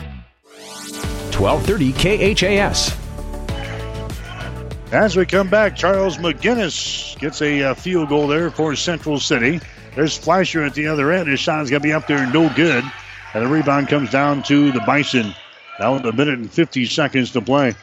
[1.39, 2.95] 1230 KHAS.
[4.93, 9.59] As we come back, Charles McGinnis gets a uh, field goal there for Central City.
[9.95, 11.27] There's Fleischer at the other end.
[11.27, 12.83] His shot is going to be up there, no good.
[13.33, 15.35] And the rebound comes down to the Bison.
[15.79, 17.75] Now with a minute and 50 seconds to play.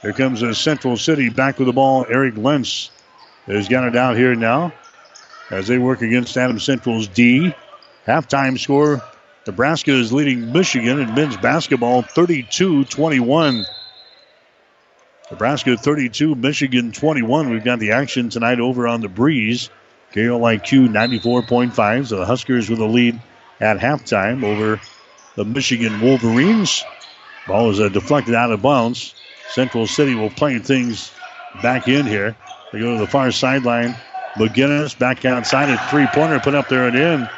[0.00, 2.06] Here comes a Central City back with the ball.
[2.08, 2.90] Eric Lentz
[3.46, 4.72] has got it out here now
[5.50, 7.54] as they work against Adams Central's D.
[8.06, 9.02] Halftime score
[9.46, 13.64] Nebraska is leading Michigan in men's basketball 32 21.
[15.30, 17.50] Nebraska 32, Michigan 21.
[17.50, 19.70] We've got the action tonight over on the breeze.
[20.12, 22.06] KLIQ 94.5.
[22.06, 23.20] So the Huskers with a lead
[23.60, 24.80] at halftime over
[25.36, 26.84] the Michigan Wolverines.
[27.46, 29.14] Ball is uh, deflected out of bounds.
[29.50, 31.12] Central City will play things
[31.62, 32.36] back in here.
[32.72, 33.96] They go to the far sideline.
[34.36, 37.28] McGinnis back outside a three pointer put up there and in.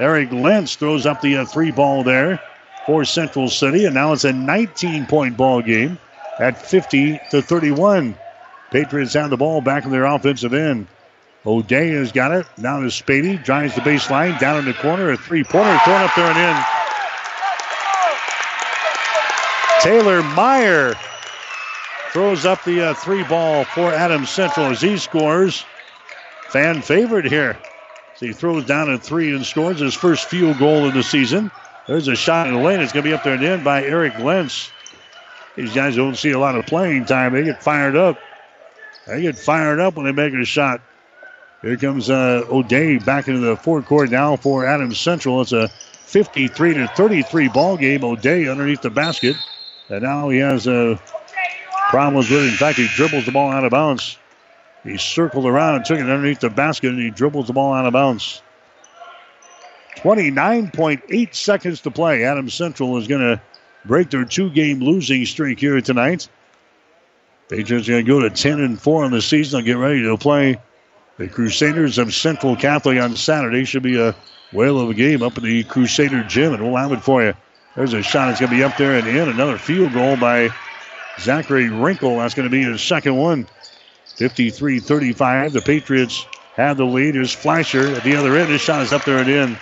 [0.00, 2.40] Eric Lentz throws up the uh, three ball there
[2.86, 5.98] for Central City, and now it's a 19 point ball game
[6.38, 8.16] at 50 to 31.
[8.70, 10.86] Patriots have the ball back in their offensive end.
[11.46, 12.46] O'Day has got it.
[12.58, 13.42] Now to Spady.
[13.42, 14.38] Drives the baseline.
[14.38, 15.10] Down in the corner.
[15.10, 16.64] A three pointer thrown up there and in.
[19.80, 20.94] Taylor Meyer
[22.10, 25.64] throws up the uh, three ball for Adams Central as he scores.
[26.48, 27.56] Fan favorite here.
[28.18, 31.52] So he throws down a three and scores his first field goal of the season.
[31.86, 32.80] There's a shot in the lane.
[32.80, 34.72] It's going to be up there and in by Eric Lentz.
[35.54, 37.32] These guys don't see a lot of playing time.
[37.32, 38.18] They get fired up.
[39.06, 40.80] They get fired up when they make a shot.
[41.62, 45.40] Here comes uh, O'Day back into the forecourt now for Adams Central.
[45.40, 48.02] It's a 53 to 33 ball game.
[48.02, 49.36] O'Day underneath the basket.
[49.88, 50.98] And now he has uh,
[51.88, 52.48] problems with it.
[52.48, 54.18] In fact, he dribbles the ball out of bounds.
[54.84, 57.86] He circled around and took it underneath the basket, and he dribbles the ball out
[57.86, 58.42] of bounds.
[59.96, 62.24] 29.8 seconds to play.
[62.24, 63.40] Adams Central is going to
[63.84, 66.28] break their two game losing streak here tonight.
[67.48, 69.58] Patriots going to go to 10 and 4 in the season.
[69.58, 70.60] They'll get ready to play
[71.16, 73.64] the Crusaders of Central Catholic on Saturday.
[73.64, 74.14] Should be a
[74.52, 77.34] whale of a game up at the Crusader Gym, and we'll have it for you.
[77.74, 78.30] There's a shot.
[78.30, 79.28] It's going to be up there and in.
[79.28, 80.50] Another field goal by
[81.18, 82.18] Zachary Wrinkle.
[82.18, 83.46] That's going to be his second one.
[84.18, 85.52] 53 35.
[85.52, 86.26] The Patriots
[86.56, 87.14] have the lead.
[87.14, 88.50] Here's Fleischer at the other end.
[88.50, 89.56] His shot is up there and in.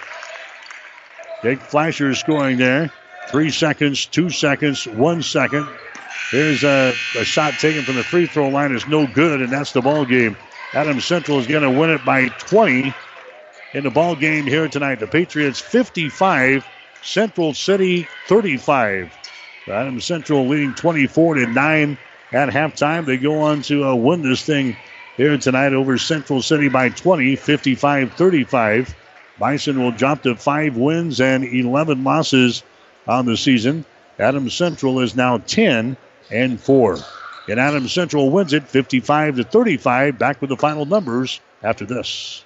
[1.43, 2.91] Jake Fleischer is scoring there.
[3.29, 5.69] Three seconds, two seconds, one second.
[6.31, 9.73] Here's a, a shot taken from the free throw line is no good, and that's
[9.73, 10.39] the ball game.
[10.73, 12.95] Adams Central is going to win it by 20
[13.75, 15.01] in the ball game here tonight.
[15.01, 16.67] The Patriots 55,
[17.03, 19.13] Central City 35.
[19.69, 21.99] Adams Central leading 24 to 9
[22.37, 23.07] at halftime.
[23.07, 24.77] They go on to uh, win this thing
[25.17, 28.95] here tonight over Central City by 20, 55 35.
[29.39, 32.63] Bison will drop to five wins and 11 losses
[33.09, 33.85] on the season.
[34.19, 35.97] Adams Central is now 10
[36.31, 36.99] and 4.
[37.49, 40.19] And Adams Central wins it 55 to 35.
[40.19, 42.46] Back with the final numbers after this.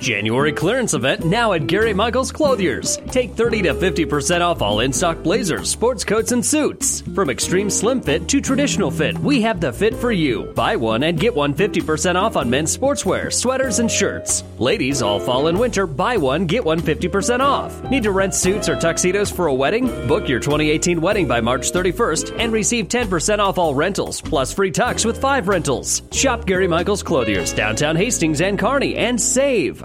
[0.00, 2.96] January clearance event now at Gary Michaels Clothiers.
[3.10, 7.02] Take 30 to 50% off all in stock blazers, sports coats, and suits.
[7.14, 10.44] From extreme slim fit to traditional fit, we have the fit for you.
[10.56, 14.42] Buy one and get one 50% off on men's sportswear, sweaters, and shirts.
[14.58, 17.82] Ladies, all fall and winter, buy one, get one 50% off.
[17.90, 19.86] Need to rent suits or tuxedos for a wedding?
[20.08, 24.72] Book your 2018 wedding by March 31st and receive 10% off all rentals, plus free
[24.72, 26.00] tux with five rentals.
[26.10, 29.84] Shop Gary Michaels Clothiers, downtown Hastings and Kearney, and save.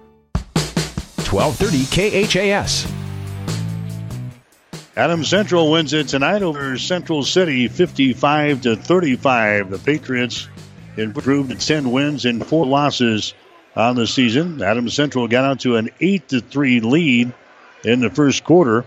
[1.31, 2.91] 1230 KHAS.
[4.97, 9.69] Adams Central wins it tonight over Central City 55 to 35.
[9.69, 10.49] The Patriots
[10.97, 13.33] improved to 10 wins and 4 losses
[13.77, 14.61] on the season.
[14.61, 17.31] Adams Central got out to an 8 to 3 lead
[17.85, 18.83] in the first quarter.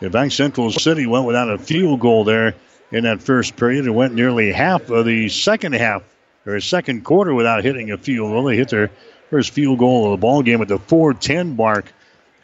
[0.00, 2.56] In fact, Central City went without a field goal there
[2.90, 6.02] in that first period It went nearly half of the second half
[6.44, 8.44] or second quarter without hitting a field goal.
[8.44, 8.90] They hit their
[9.30, 11.92] first field goal of the ball game at the 4:10 mark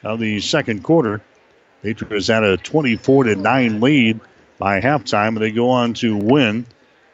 [0.03, 1.21] of the second quarter.
[1.83, 4.21] Patriots had a 24 to 9 lead
[4.59, 6.67] by halftime, and they go on to win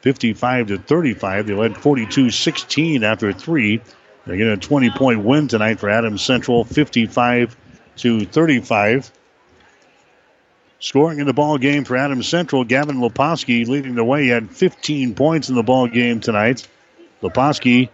[0.03, 1.47] 55 to 35.
[1.47, 3.81] They led 42-16 after three.
[4.27, 7.57] They get a 20 point win tonight for Adams Central, 55
[7.97, 9.11] to 35.
[10.81, 14.25] Scoring in the ball game for Adams Central, Gavin Leposki leading the way.
[14.25, 16.69] He had 15 points in the ball game tonight.
[17.23, 17.89] Leposki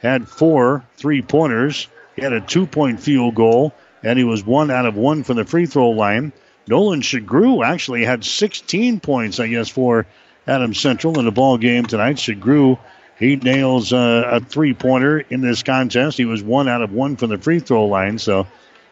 [0.00, 1.88] had four three pointers.
[2.16, 5.36] He had a two point field goal, and he was one out of one from
[5.36, 6.32] the free throw line.
[6.66, 10.06] Nolan Shagru actually had 16 points, I guess, for
[10.46, 12.16] Adams Central in the ball game tonight.
[12.16, 12.78] Shagru,
[13.18, 16.18] he nails uh, a three pointer in this contest.
[16.18, 18.18] He was one out of one from the free throw line.
[18.18, 18.46] So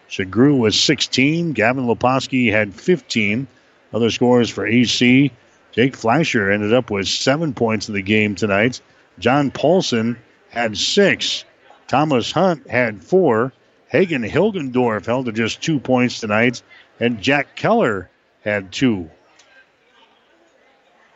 [0.09, 1.53] Shagru was 16.
[1.53, 3.47] Gavin Leposki had 15.
[3.93, 5.33] Other scores for AC.
[5.73, 8.81] Jake Fleischer ended up with seven points in the game tonight.
[9.19, 10.17] John Paulson
[10.57, 11.45] had six.
[11.87, 13.53] Thomas Hunt had four.
[13.89, 16.63] Hagen Hilgendorf held to just two points tonight.
[16.99, 18.11] And Jack Keller
[18.43, 19.11] had two.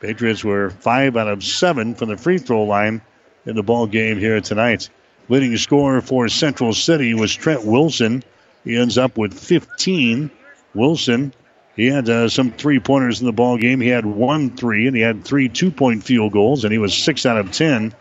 [0.01, 3.01] Patriots were five out of seven from the free throw line
[3.47, 4.89] in the ball game here tonight.
[5.29, 8.23] Leading scorer for Central City was Trent Wilson.
[8.65, 10.31] He ends up with 15.
[10.75, 11.33] Wilson,
[11.77, 13.81] he had uh, some three pointers in the ball game.
[13.81, 16.97] He had one three, and he had three two point field goals, and he was
[16.97, 17.93] six out of ten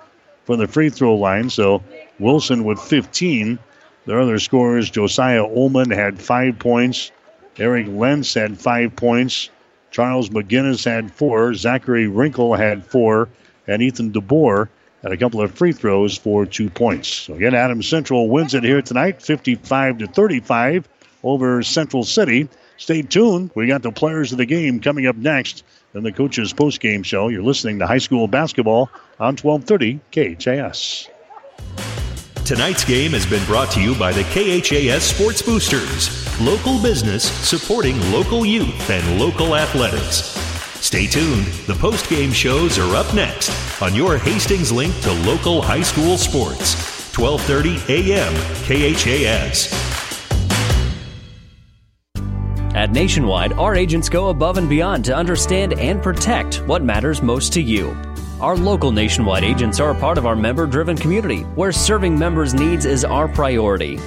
[0.49, 1.47] from the free throw line.
[1.47, 1.83] So
[2.17, 3.59] Wilson with 15.
[4.07, 7.11] Their other scorers, Josiah Ullman had five points.
[7.59, 9.51] Eric Lentz had five points.
[9.91, 11.53] Charles McGinnis had four.
[11.53, 13.29] Zachary Wrinkle had four.
[13.67, 14.69] And Ethan DeBoer
[15.03, 17.09] had a couple of free throws for two points.
[17.09, 20.89] So again, Adams Central wins it here tonight, 55 to 35
[21.23, 22.49] over Central City.
[22.77, 23.51] Stay tuned.
[23.53, 25.63] We got the players of the game coming up next
[25.93, 27.27] in the coaches post game show.
[27.27, 28.89] You're listening to high school basketball
[29.19, 31.09] on 1230 KHAS.
[32.45, 37.99] Tonight's game has been brought to you by the KHAS Sports Boosters, local business supporting
[38.11, 40.35] local youth and local athletics.
[40.81, 41.45] Stay tuned.
[41.67, 43.51] The post game shows are up next
[43.81, 46.73] on your Hastings link to local high school sports.
[47.15, 48.33] 1230 AM
[48.65, 49.88] KHAS.
[52.75, 57.51] At Nationwide, our agents go above and beyond to understand and protect what matters most
[57.53, 57.97] to you.
[58.39, 62.53] Our local Nationwide agents are a part of our member driven community where serving members'
[62.53, 63.99] needs is our priority.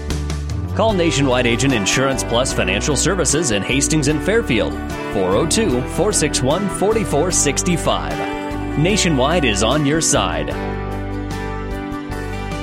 [0.77, 4.73] Call Nationwide Agent Insurance Plus Financial Services in Hastings and Fairfield
[5.13, 8.79] 402 461 4465.
[8.79, 10.47] Nationwide is on your side.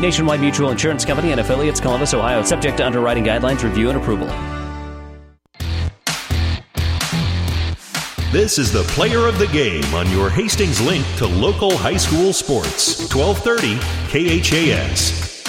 [0.02, 4.30] Nationwide Mutual Insurance Company and affiliates, Columbus, Ohio, subject to underwriting guidelines, review, and approval.
[8.32, 12.32] This is the player of the game on your Hastings link to local high school
[12.32, 13.12] sports.
[13.12, 13.80] 1230
[14.44, 15.44] KHAS.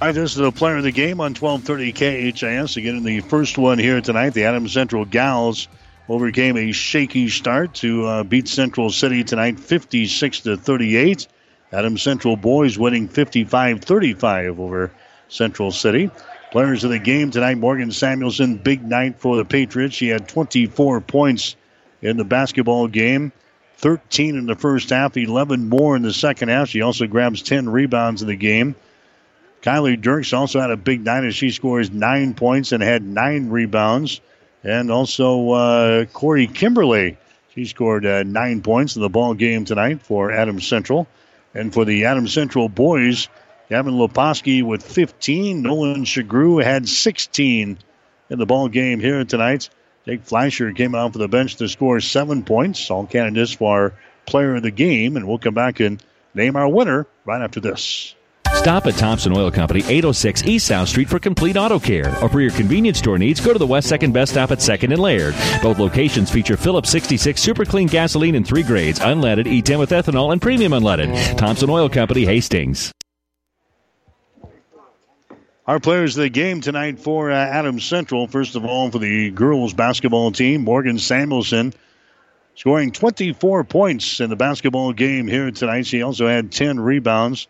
[0.00, 1.92] Hi, this is the player of the game on 1230
[2.32, 2.76] KHAS.
[2.76, 5.68] Again, in the first one here tonight, the Adams Central Gals
[6.10, 11.26] overcame a shaky start to uh, beat Central City tonight 56 to 38.
[11.72, 14.92] Adams Central boys winning 55-35 over
[15.28, 16.10] Central City.
[16.54, 19.96] Players of the game tonight, Morgan Samuelson, big night for the Patriots.
[19.96, 21.56] She had 24 points
[22.00, 23.32] in the basketball game,
[23.78, 26.68] 13 in the first half, 11 more in the second half.
[26.68, 28.76] She also grabs 10 rebounds in the game.
[29.62, 33.50] Kylie Dirks also had a big night as she scores nine points and had nine
[33.50, 34.20] rebounds.
[34.62, 37.16] And also uh, Corey Kimberly,
[37.52, 41.08] she scored uh, nine points in the ball game tonight for Adams Central.
[41.52, 43.28] And for the Adams Central boys,
[43.68, 45.62] Gavin Leposki with 15.
[45.62, 47.78] Nolan Shagru had 16
[48.30, 49.70] in the ball game here tonight.
[50.06, 52.90] Jake Fleischer came out for the bench to score seven points.
[52.90, 53.94] All candidates for
[54.26, 55.16] player of the game.
[55.16, 56.02] And we'll come back and
[56.34, 58.14] name our winner right after this.
[58.52, 62.16] Stop at Thompson Oil Company, 806 East South Street for complete auto care.
[62.22, 64.92] Or for your convenience store needs, go to the West 2nd Best Stop at 2nd
[64.92, 65.34] and Laird.
[65.62, 70.32] Both locations feature Phillips 66 super clean gasoline in three grades, unleaded, E10 with ethanol,
[70.32, 71.36] and premium unleaded.
[71.36, 72.90] Thompson Oil Company, Hastings.
[75.66, 78.26] Our players of the game tonight for uh, Adams Central.
[78.26, 81.72] First of all, for the girls basketball team, Morgan Samuelson
[82.54, 85.86] scoring 24 points in the basketball game here tonight.
[85.86, 87.48] She also had 10 rebounds.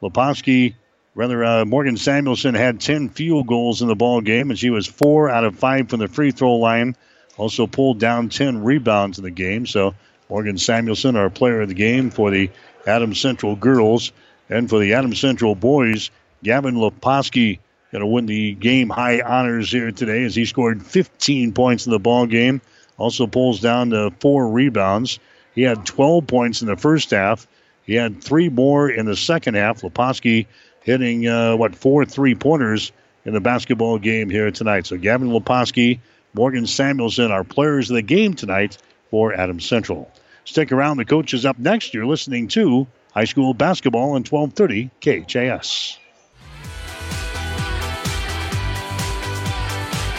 [0.00, 0.74] Leposki,
[1.14, 4.86] rather, uh, Morgan Samuelson had 10 field goals in the ball game, and she was
[4.86, 6.96] four out of five from the free throw line.
[7.36, 9.66] Also pulled down 10 rebounds in the game.
[9.66, 9.94] So
[10.30, 12.48] Morgan Samuelson, our player of the game for the
[12.86, 14.12] Adams Central girls,
[14.48, 16.10] and for the Adams Central boys,
[16.42, 17.58] Gavin Leposki
[17.92, 21.92] going to win the game high honors here today as he scored 15 points in
[21.92, 22.60] the ball game.
[22.98, 25.18] Also pulls down to four rebounds.
[25.54, 27.46] He had 12 points in the first half.
[27.84, 29.80] He had three more in the second half.
[29.80, 30.46] Leposki
[30.82, 32.92] hitting, uh, what, four three pointers
[33.24, 34.86] in the basketball game here tonight.
[34.86, 35.98] So Gavin Leposki,
[36.34, 38.78] Morgan Samuelson, our players of the game tonight
[39.10, 40.10] for Adams Central.
[40.44, 40.98] Stick around.
[40.98, 41.92] The coach is up next.
[41.92, 45.99] You're listening to high school basketball on 1230 KHAS.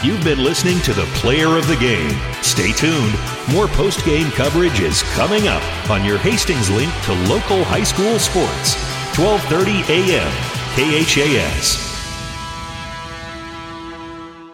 [0.02, 2.18] You've been listening to the player of the game.
[2.42, 3.14] Stay tuned.
[3.52, 8.18] More post game coverage is coming up on your Hastings link to local high school
[8.18, 8.74] sports.
[9.16, 10.32] 1230 AM,
[10.74, 11.91] KHAS.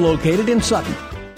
[0.00, 1.09] located in Sutton.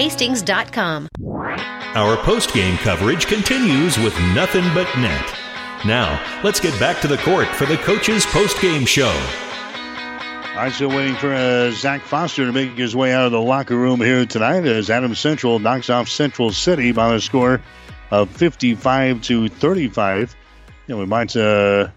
[0.00, 1.08] hastings.com.
[1.94, 5.36] Our post game coverage continues with nothing but net.
[5.84, 9.12] Now, let's get back to the court for the coach's post game show.
[10.56, 13.76] I'm still waiting for uh, Zach Foster to make his way out of the locker
[13.76, 17.60] room here tonight as Adam Central knocks off Central City by a score
[18.10, 20.34] of 55 to 35.
[20.88, 21.88] And we might uh,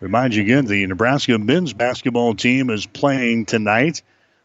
[0.00, 4.00] remind you again the Nebraska men's basketball team is playing tonight.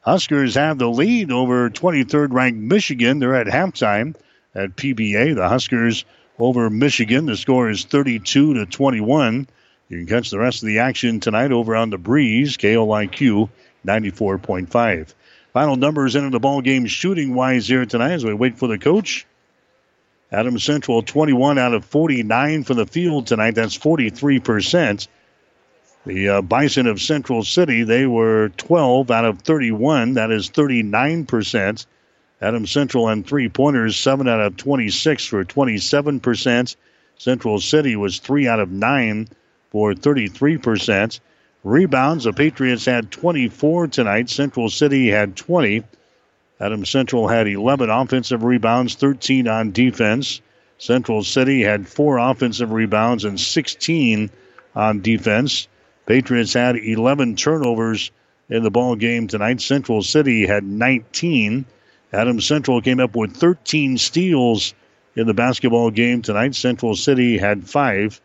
[0.10, 3.20] Huskers have the lead over 23rd ranked Michigan.
[3.20, 4.16] They're at halftime
[4.56, 5.36] at PBA.
[5.36, 6.04] The Huskers
[6.40, 7.28] over Michigan.
[7.28, 9.48] The score is 32 to 21.
[9.88, 13.50] You can catch the rest of the action tonight over on the Breeze, KOIQ
[13.86, 15.14] 94.5.
[15.54, 18.80] Final numbers into the ball game shooting wise here tonight as we wait for the
[18.80, 19.28] coach.
[20.32, 23.54] Adams Central 21 out of 49 for the field tonight.
[23.54, 25.08] That's 43%.
[26.06, 30.14] The uh, Bison of Central City, they were 12 out of 31.
[30.14, 31.86] That is 39%.
[32.42, 36.76] Adam Central on three pointers, 7 out of 26 for 27%.
[37.18, 39.28] Central City was 3 out of 9
[39.72, 41.20] for 33%.
[41.66, 44.30] Rebounds, the Patriots had 24 tonight.
[44.30, 45.84] Central City had 20.
[46.62, 50.40] Adam Central had 11 offensive rebounds, 13 on defense.
[50.78, 54.30] Central City had four offensive rebounds and 16
[54.76, 55.68] on defense.
[56.10, 58.10] Patriots had 11 turnovers
[58.50, 59.62] in the ball game tonight.
[59.62, 61.68] Central City had 19.
[62.12, 64.74] Adams Central came up with 13 steals
[65.16, 66.56] in the basketball game tonight.
[66.56, 68.20] Central City had five.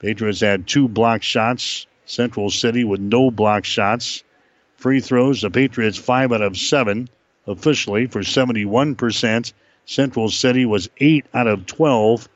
[0.00, 1.86] Patriots had two block shots.
[2.06, 4.24] Central City with no block shots.
[4.74, 7.08] Free throws, the Patriots five out of seven
[7.46, 9.52] officially for 71%.
[9.86, 12.28] Central City was 8 out of 12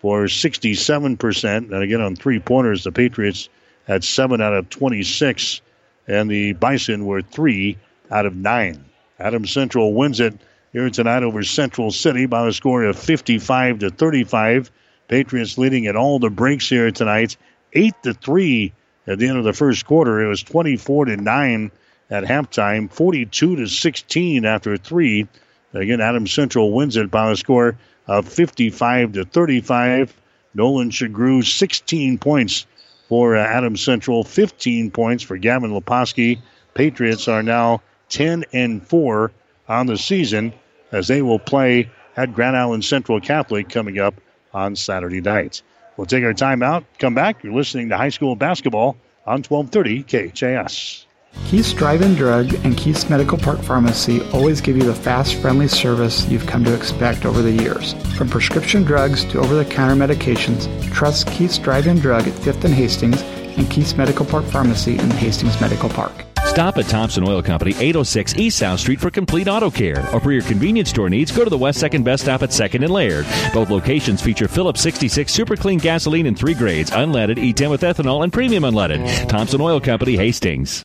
[0.00, 1.56] for 67%.
[1.56, 3.48] And again, on three pointers, the Patriots
[3.86, 5.60] had 7 out of 26,
[6.06, 7.76] and the Bison were 3
[8.10, 8.84] out of 9.
[9.18, 10.34] Adams Central wins it
[10.72, 14.70] here tonight over Central City by a score of 55 to 35.
[15.08, 17.36] Patriots leading at all the breaks here tonight,
[17.72, 18.72] 8 to 3
[19.06, 20.20] at the end of the first quarter.
[20.20, 21.70] It was 24 to 9
[22.10, 25.26] at halftime, 42 to 16 after three.
[25.72, 30.14] Again, Adams Central wins it by a score of 55 to 35.
[30.54, 32.66] Nolan Shagru, 16 points
[33.08, 36.40] for uh, Adams Central, 15 points for Gavin Leposki.
[36.74, 39.32] Patriots are now 10 and 4
[39.68, 40.52] on the season
[40.92, 44.14] as they will play at Grand Island Central Catholic coming up
[44.52, 45.62] on Saturday night.
[45.96, 47.44] We'll take our time out, come back.
[47.44, 51.06] You're listening to high school basketball on 1230 KHAS.
[51.44, 56.26] Keith's Drive-In Drug and Keith's Medical Park Pharmacy always give you the fast, friendly service
[56.28, 57.92] you've come to expect over the years.
[58.16, 63.22] From prescription drugs to over-the-counter medications, trust Keith's Drive-In Drug at 5th and Hastings
[63.56, 66.24] and Keith's Medical Park Pharmacy in Hastings Medical Park.
[66.44, 70.08] Stop at Thompson Oil Company, 806 East South Street for complete auto care.
[70.14, 72.84] Or for your convenience store needs, go to the West 2nd Best Stop at 2nd
[72.84, 73.26] and Laird.
[73.52, 78.22] Both locations feature Phillips 66 super clean gasoline in three grades, unleaded, E10 with ethanol,
[78.22, 79.28] and premium unleaded.
[79.28, 80.84] Thompson Oil Company, Hastings.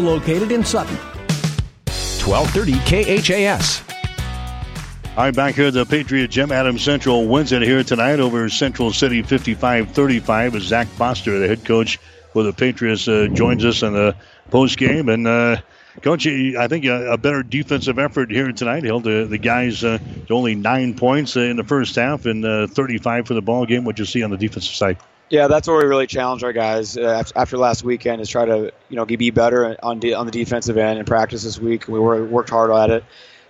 [0.00, 0.96] located in Sutton.
[1.86, 3.82] 1230 KHAS.
[5.16, 8.48] All right, back here at the Patriot Gym, Adams Central wins it here tonight over
[8.48, 11.98] Central City 55 35 as Zach Foster, the head coach
[12.32, 14.14] for the Patriots, uh, joins us in the
[14.50, 15.08] post game.
[15.08, 15.56] And, uh,
[16.02, 19.98] Coach, I think a, a, better defensive effort here tonight held the, the guys uh,
[20.28, 23.84] to only nine points in the first half and uh, 35 for the ball game.
[23.84, 24.98] What you see on the defensive side?
[25.30, 28.72] Yeah, that's where we really challenge our guys uh, after last weekend is try to
[28.88, 31.86] you know be better on de- on the defensive end in practice this week.
[31.86, 33.04] We were, worked hard at it,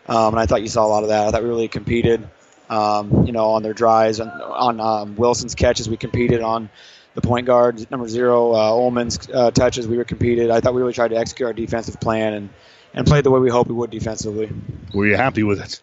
[0.08, 1.28] um, and I thought you saw a lot of that.
[1.28, 2.28] I thought we really competed,
[2.68, 5.88] um, you know, on their drives and on um, Wilson's catches.
[5.88, 6.68] We competed on
[7.14, 9.86] the point guard number zero uh, Ullman's uh, touches.
[9.86, 10.50] We were competed.
[10.50, 12.50] I thought we really tried to execute our defensive plan and
[12.92, 14.50] and played the way we hoped we would defensively.
[14.92, 15.80] Were you happy with it?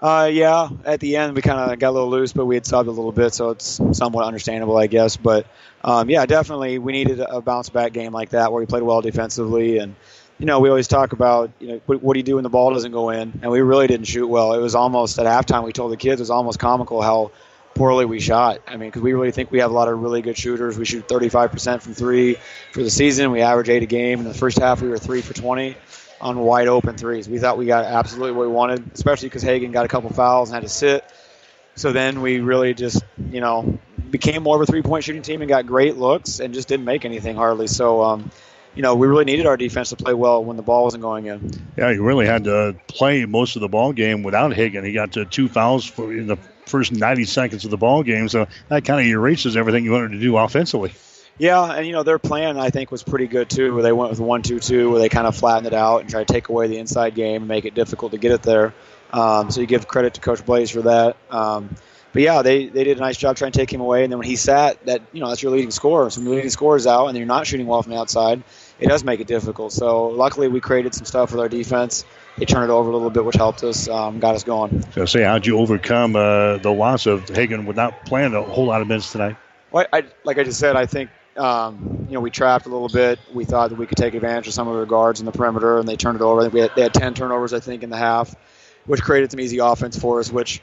[0.00, 2.64] Uh, yeah, at the end we kind of got a little loose, but we had
[2.64, 5.16] subbed a little bit, so it's somewhat understandable, I guess.
[5.16, 5.46] But
[5.82, 9.00] um, yeah, definitely we needed a bounce back game like that where we played well
[9.00, 9.94] defensively, and
[10.38, 12.50] you know we always talk about you know what, what do you do when the
[12.50, 14.52] ball doesn't go in, and we really didn't shoot well.
[14.52, 17.30] It was almost at halftime we told the kids it was almost comical how
[17.74, 18.60] poorly we shot.
[18.66, 20.76] I mean, because we really think we have a lot of really good shooters.
[20.76, 22.36] We shoot 35% from three
[22.72, 23.32] for the season.
[23.32, 24.20] We average eight a game.
[24.20, 25.76] In the first half, we were three for 20
[26.24, 27.28] on wide open threes.
[27.28, 30.48] We thought we got absolutely what we wanted, especially because Hagen got a couple fouls
[30.48, 31.04] and had to sit.
[31.76, 33.78] So then we really just, you know,
[34.10, 36.86] became more of a three point shooting team and got great looks and just didn't
[36.86, 37.66] make anything hardly.
[37.66, 38.30] So, um,
[38.74, 41.26] you know, we really needed our defense to play well when the ball wasn't going
[41.26, 41.50] in.
[41.76, 44.84] Yeah, you really had to play most of the ball game without Hagen.
[44.84, 46.36] He got to two fouls for in the
[46.66, 50.12] first 90 seconds of the ball game, so that kind of erases everything you wanted
[50.12, 50.92] to do offensively.
[51.38, 54.10] Yeah, and you know their plan I think was pretty good too, where they went
[54.10, 56.48] with one two two, where they kind of flattened it out and tried to take
[56.48, 58.72] away the inside game and make it difficult to get it there.
[59.12, 61.16] Um, so you give credit to Coach Blaze for that.
[61.30, 61.76] Um,
[62.12, 64.04] but yeah, they, they did a nice job trying to take him away.
[64.04, 66.08] And then when he sat, that you know that's your leading scorer.
[66.10, 68.42] So when your leading scorer is out and you're not shooting well from the outside,
[68.78, 69.72] it does make it difficult.
[69.72, 72.04] So luckily we created some stuff with our defense.
[72.38, 74.84] They turned it over a little bit, which helped us, um, got us going.
[74.92, 78.80] So say, how'd you overcome uh, the loss of Hagen without playing a whole lot
[78.80, 79.36] of minutes tonight?
[79.72, 82.88] Well, I, like I just said, I think um, you know we trapped a little
[82.88, 83.18] bit.
[83.32, 85.78] We thought that we could take advantage of some of the guards in the perimeter,
[85.78, 86.40] and they turned it over.
[86.40, 88.34] I think we had, they had 10 turnovers, I think, in the half,
[88.86, 90.30] which created some easy offense for us.
[90.30, 90.60] Which,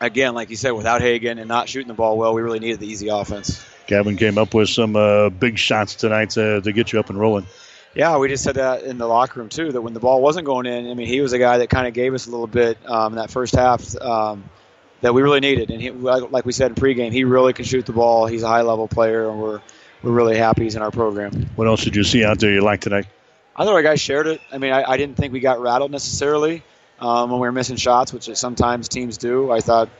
[0.00, 2.80] again, like you said, without Hagen and not shooting the ball well, we really needed
[2.80, 3.64] the easy offense.
[3.86, 7.18] Gavin came up with some uh, big shots tonight to, to get you up and
[7.18, 7.46] rolling.
[7.94, 9.72] Yeah, we just said that in the locker room too.
[9.72, 11.88] That when the ball wasn't going in, I mean, he was a guy that kind
[11.88, 14.44] of gave us a little bit um, in that first half um,
[15.00, 15.70] that we really needed.
[15.70, 18.26] And he, like we said in pregame, he really can shoot the ball.
[18.26, 19.60] He's a high level player, and we're
[20.02, 21.50] we're really happy he's in our program.
[21.56, 23.04] What else did you see out there you liked today?
[23.54, 24.40] I thought our guys shared it.
[24.50, 26.62] I mean, I, I didn't think we got rattled necessarily
[26.98, 29.50] um, when we were missing shots, which sometimes teams do.
[29.50, 29.90] I thought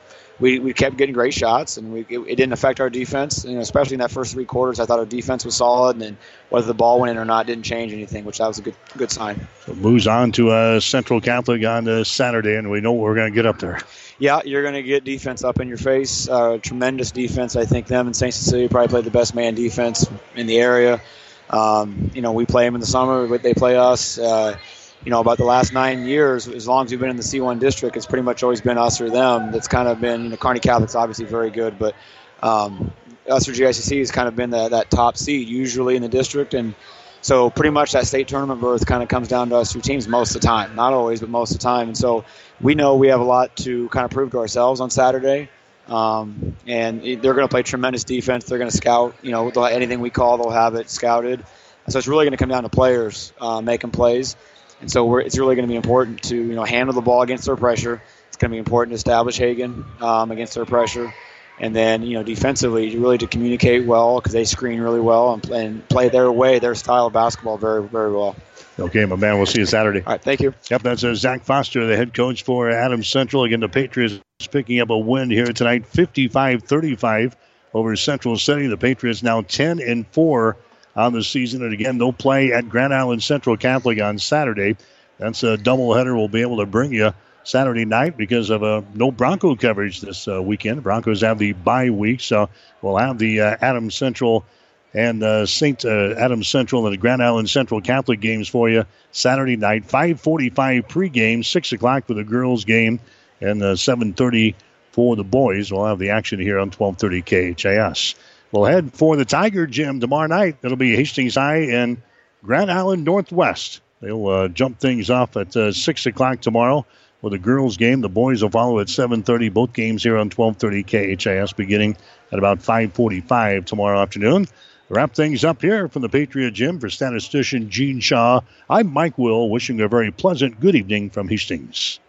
[0.41, 3.45] we, we kept getting great shots, and we, it, it didn't affect our defense.
[3.45, 6.03] You know, especially in that first three quarters, I thought our defense was solid, and
[6.03, 6.19] then
[6.49, 8.75] whether the ball went in or not didn't change anything, which that was a good
[8.97, 9.47] good sign.
[9.67, 13.15] So moves on to uh, Central Catholic on uh, Saturday, and we know what we're
[13.15, 13.79] going to get up there.
[14.19, 16.29] Yeah, you're going to get defense up in your face.
[16.29, 17.57] Uh, tremendous defense.
[17.57, 18.35] I think them and St.
[18.35, 21.01] Cecilia probably play the best man defense in the area.
[21.49, 24.19] Um, you know, we play them in the summer, but they play us.
[24.19, 24.57] Uh,
[25.05, 27.59] you know, about the last nine years, as long as we've been in the C1
[27.59, 29.51] district, it's pretty much always been us or them.
[29.51, 31.95] That's kind of been, you know, Kearney Catholic's obviously very good, but
[32.43, 32.93] um,
[33.29, 36.53] us or GICC has kind of been the, that top seed usually in the district.
[36.53, 36.75] And
[37.23, 40.07] so pretty much that state tournament berth kind of comes down to us two teams
[40.07, 40.75] most of the time.
[40.75, 41.89] Not always, but most of the time.
[41.89, 42.25] And so
[42.61, 45.49] we know we have a lot to kind of prove to ourselves on Saturday.
[45.87, 48.45] Um, and they're going to play tremendous defense.
[48.45, 51.45] They're going to scout, you know, anything we call, they'll have it scouted.
[51.89, 54.37] So it's really going to come down to players uh, making plays.
[54.81, 57.45] And so it's really going to be important to you know handle the ball against
[57.45, 58.03] their pressure.
[58.29, 61.13] It's going to be important to establish Hagen um, against their pressure,
[61.59, 65.51] and then you know defensively really to communicate well because they screen really well and,
[65.51, 68.37] and, play their way, their style of basketball very very well.
[68.79, 69.37] Okay, my man.
[69.37, 70.01] We'll see you Saturday.
[70.01, 70.55] All right, thank you.
[70.71, 73.45] Yep, that's uh, Zach Foster, the head coach for Adams Central.
[73.45, 74.21] Again, the Patriots
[74.51, 77.35] picking up a win here tonight, 55-35
[77.75, 78.69] over Central City.
[78.69, 80.57] The Patriots now 10 and four
[80.97, 81.63] on the season.
[81.63, 84.77] And again, they'll play at Grand Island Central Catholic on Saturday.
[85.19, 87.13] That's a doubleheader we'll be able to bring you
[87.45, 90.83] Saturday night because of uh, no Bronco coverage this uh, weekend.
[90.83, 92.49] Broncos have the bye week, so
[92.83, 94.45] we'll have the uh, Adams Central
[94.93, 95.85] and uh, St.
[95.85, 99.87] Uh, Adams Central and the Grand Island Central Catholic games for you Saturday night.
[99.87, 103.01] 5:45 pregame, six o'clock for the girls' game,
[103.41, 104.57] and 7:30 uh,
[104.93, 105.73] for the boys.
[105.73, 108.15] We'll have the action here on 12:30 KHAS.
[108.53, 110.57] We'll head for the Tiger Gym tomorrow night.
[110.63, 112.03] It'll be Hastings High and
[112.43, 113.81] Grand Island Northwest.
[114.01, 116.85] They'll uh, jump things off at uh, six o'clock tomorrow
[117.23, 118.01] with the girls' game.
[118.01, 119.53] The boys will follow at 7:30.
[119.53, 121.97] Both games here on 12:30 KHAS, beginning
[122.33, 124.47] at about 5:45 tomorrow afternoon.
[124.89, 128.41] Wrap things up here from the Patriot Gym for statistician Gene Shaw.
[128.69, 132.01] I'm Mike Will, wishing a very pleasant good evening from Hastings.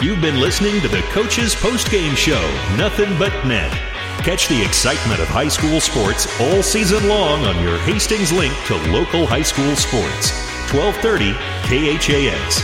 [0.00, 2.40] You've been listening to the Coach's Post Game Show,
[2.78, 3.89] Nothing But Net.
[4.22, 8.76] Catch the excitement of high school sports all season long on your Hastings link to
[8.92, 10.30] local high school sports.
[10.70, 11.32] 1230
[11.64, 12.60] KHAS.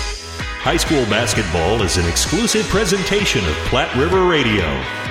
[0.60, 5.05] High school basketball is an exclusive presentation of Platte River Radio.